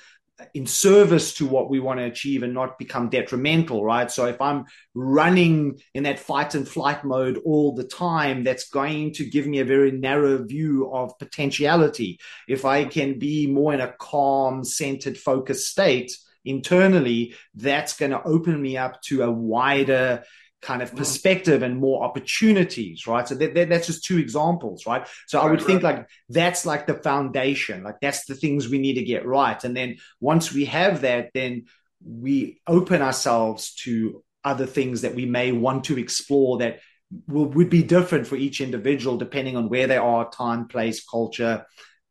in 0.53 0.65
service 0.65 1.35
to 1.35 1.45
what 1.45 1.69
we 1.69 1.79
want 1.79 1.99
to 1.99 2.05
achieve 2.05 2.43
and 2.43 2.53
not 2.53 2.79
become 2.79 3.09
detrimental, 3.09 3.83
right? 3.83 4.09
So 4.09 4.25
if 4.25 4.41
I'm 4.41 4.65
running 4.93 5.79
in 5.93 6.03
that 6.03 6.19
fight 6.19 6.55
and 6.55 6.67
flight 6.67 7.03
mode 7.03 7.39
all 7.45 7.75
the 7.75 7.83
time, 7.83 8.43
that's 8.43 8.69
going 8.69 9.13
to 9.13 9.25
give 9.25 9.45
me 9.45 9.59
a 9.59 9.65
very 9.65 9.91
narrow 9.91 10.43
view 10.43 10.91
of 10.91 11.17
potentiality. 11.19 12.19
If 12.47 12.65
I 12.65 12.85
can 12.85 13.19
be 13.19 13.47
more 13.47 13.73
in 13.73 13.81
a 13.81 13.93
calm, 13.99 14.63
centered, 14.63 15.17
focused 15.17 15.69
state 15.69 16.11
internally, 16.45 17.35
that's 17.55 17.95
going 17.95 18.11
to 18.11 18.23
open 18.23 18.61
me 18.61 18.77
up 18.77 19.01
to 19.03 19.23
a 19.23 19.31
wider 19.31 20.23
kind 20.63 20.81
of 20.81 20.91
mm. 20.91 20.97
perspective 20.97 21.61
and 21.61 21.77
more 21.77 22.03
opportunities, 22.03 23.05
right? 23.05 23.27
So 23.27 23.35
that, 23.35 23.53
that, 23.53 23.69
that's 23.69 23.87
just 23.87 24.03
two 24.03 24.17
examples, 24.17 24.85
right? 24.85 25.05
So 25.27 25.37
right, 25.37 25.47
I 25.47 25.49
would 25.51 25.59
right. 25.59 25.67
think 25.67 25.83
like 25.83 26.07
that's 26.29 26.65
like 26.65 26.87
the 26.87 26.95
foundation, 26.95 27.83
like 27.83 27.99
that's 28.01 28.25
the 28.25 28.35
things 28.35 28.69
we 28.69 28.79
need 28.79 28.95
to 28.95 29.03
get 29.03 29.25
right. 29.25 29.61
And 29.63 29.75
then 29.75 29.97
once 30.19 30.53
we 30.53 30.65
have 30.65 31.01
that, 31.01 31.31
then 31.33 31.65
we 32.03 32.61
open 32.67 33.01
ourselves 33.01 33.73
to 33.83 34.23
other 34.43 34.65
things 34.65 35.01
that 35.01 35.15
we 35.15 35.25
may 35.25 35.51
want 35.51 35.85
to 35.85 35.99
explore 35.99 36.57
that 36.59 36.79
will, 37.27 37.45
would 37.45 37.69
be 37.69 37.83
different 37.83 38.27
for 38.27 38.35
each 38.35 38.61
individual 38.61 39.17
depending 39.17 39.55
on 39.55 39.69
where 39.69 39.87
they 39.87 39.97
are, 39.97 40.29
time, 40.29 40.67
place, 40.67 41.03
culture, 41.03 41.65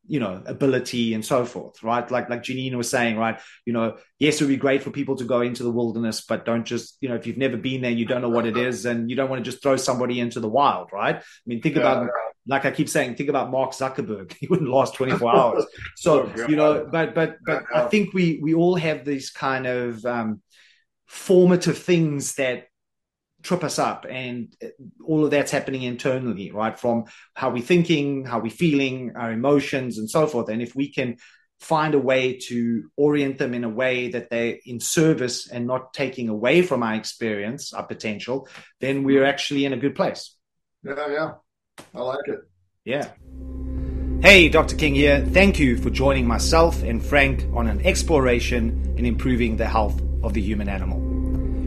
you 0.07 0.19
know 0.19 0.43
ability 0.47 1.15
and 1.15 1.25
so 1.25 1.45
forth 1.45 1.83
right? 1.83 2.11
Like 2.11 2.29
like 2.29 2.43
Jeanine 2.43 2.75
was 2.75 2.91
saying 2.91 3.17
right? 3.17 3.41
You 3.65 3.73
know 3.73 3.97
yes 4.19 4.41
it 4.41 4.45
would 4.45 4.49
be 4.49 4.57
great 4.57 4.83
for 4.83 4.91
people 4.91 5.17
to 5.17 5.25
go 5.25 5.41
into 5.41 5.63
the 5.63 5.71
wilderness 5.71 6.23
but 6.23 6.45
don't 6.45 6.65
just 6.65 6.97
you 7.01 7.09
know 7.09 7.15
if 7.15 7.27
you've 7.27 7.37
never 7.37 7.57
been 7.57 7.83
there 7.83 7.91
you 7.91 8.05
don't 8.05 8.23
know 8.23 8.29
what 8.29 8.47
it 8.47 8.57
is 8.57 8.85
and 8.85 9.11
you 9.11 9.17
don't 9.17 9.31
want 9.31 9.45
to 9.45 9.51
just 9.51 9.63
throw 9.63 9.77
somebody 9.77 10.21
into 10.21 10.41
the 10.41 10.49
wild 10.49 10.89
right? 10.93 11.17
I 11.17 11.23
mean 11.47 11.63
think 11.63 11.77
yeah, 11.77 11.83
about 11.83 12.11
like 12.49 12.65
i 12.65 12.73
keep 12.73 12.89
saying 12.89 13.15
think 13.15 13.29
about 13.29 13.51
mark 13.51 13.73
zuckerberg. 13.73 14.35
He 14.41 14.47
wouldn't 14.49 14.69
last 14.69 14.95
24 14.95 15.37
hours. 15.37 15.65
So 15.97 16.33
oh, 16.37 16.47
you 16.49 16.57
know 16.57 16.89
but 16.91 17.15
but 17.15 17.37
but 17.45 17.65
i 17.75 17.87
think 17.87 18.13
we 18.13 18.41
we 18.43 18.55
all 18.55 18.77
have 18.77 19.05
these 19.05 19.31
kind 19.31 19.67
of 19.67 20.05
um 20.05 20.43
formative 21.07 21.79
things 21.79 22.35
that 22.37 22.65
trip 23.43 23.65
us 23.65 23.79
up 23.79 24.07
and 24.09 24.55
uh, 24.63 24.69
all 25.05 25.25
of 25.25 25.31
that's 25.31 25.51
happening 25.51 25.83
internally 25.83 26.51
right 26.51 26.79
from 26.79 27.05
how 27.35 27.51
we're 27.51 27.63
thinking 27.63 28.25
how 28.25 28.39
we're 28.39 28.51
feeling 28.51 29.13
our 29.17 29.33
emotions 29.33 29.99
and 29.99 30.09
so 30.09 30.27
forth 30.27 30.49
and 30.49 30.63
if 30.63 30.75
we 30.75 30.91
can 30.91 31.17
find 31.61 31.95
a 31.95 31.99
way 31.99 32.39
to 32.39 32.91
orient 32.97 33.39
them 33.39 33.55
in 33.55 33.63
a 33.63 33.69
way 33.69 34.11
that 34.11 34.31
they're 34.31 34.57
in 34.67 34.81
service 34.81 35.49
and 35.49 35.67
not 35.67 35.95
taking 35.95 36.29
away 36.29 36.63
from 36.63 36.83
our 36.83 36.95
experience 36.95 37.73
our 37.73 37.87
potential 37.87 38.49
then 38.81 39.05
we're 39.05 39.25
actually 39.25 39.65
in 39.65 39.73
a 39.73 39.77
good 39.77 39.95
place 39.95 40.37
yeah 40.83 41.09
yeah 41.09 41.33
i 41.95 42.01
like 42.01 42.27
it 42.27 42.41
yeah 42.85 43.09
Hey, 44.23 44.49
Dr. 44.49 44.77
King 44.77 44.95
here. 44.95 45.27
Thank 45.33 45.59
you 45.59 45.77
for 45.77 45.91
joining 45.91 46.29
myself 46.29 46.85
and 46.85 47.05
Frank 47.05 47.45
on 47.57 47.67
an 47.67 47.85
exploration 47.85 48.95
in 48.97 49.05
improving 49.05 49.57
the 49.57 49.67
health 49.67 50.01
of 50.23 50.33
the 50.33 50.41
human 50.41 50.69
animal. 50.69 51.12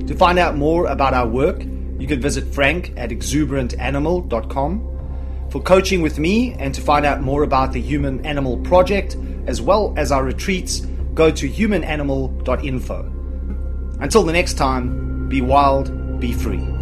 To 0.07 0.15
find 0.15 0.37
out 0.37 0.55
more 0.55 0.85
about 0.87 1.13
our 1.13 1.27
work, 1.27 1.63
you 1.97 2.07
can 2.07 2.21
visit 2.21 2.53
frank 2.53 2.93
at 2.97 3.09
exuberantanimal.com. 3.09 4.91
For 5.49 5.61
coaching 5.61 6.01
with 6.01 6.19
me 6.19 6.53
and 6.53 6.75
to 6.75 6.81
find 6.81 7.05
out 7.05 7.21
more 7.21 7.43
about 7.43 7.71
the 7.71 7.81
Human 7.81 8.25
Animal 8.25 8.57
Project, 8.57 9.15
as 9.47 9.61
well 9.61 9.93
as 9.95 10.11
our 10.11 10.23
retreats, 10.23 10.81
go 11.13 11.31
to 11.31 11.47
humananimal.info. 11.47 13.11
Until 13.99 14.23
the 14.23 14.33
next 14.33 14.55
time, 14.55 15.29
be 15.29 15.41
wild, 15.41 16.19
be 16.19 16.33
free. 16.33 16.74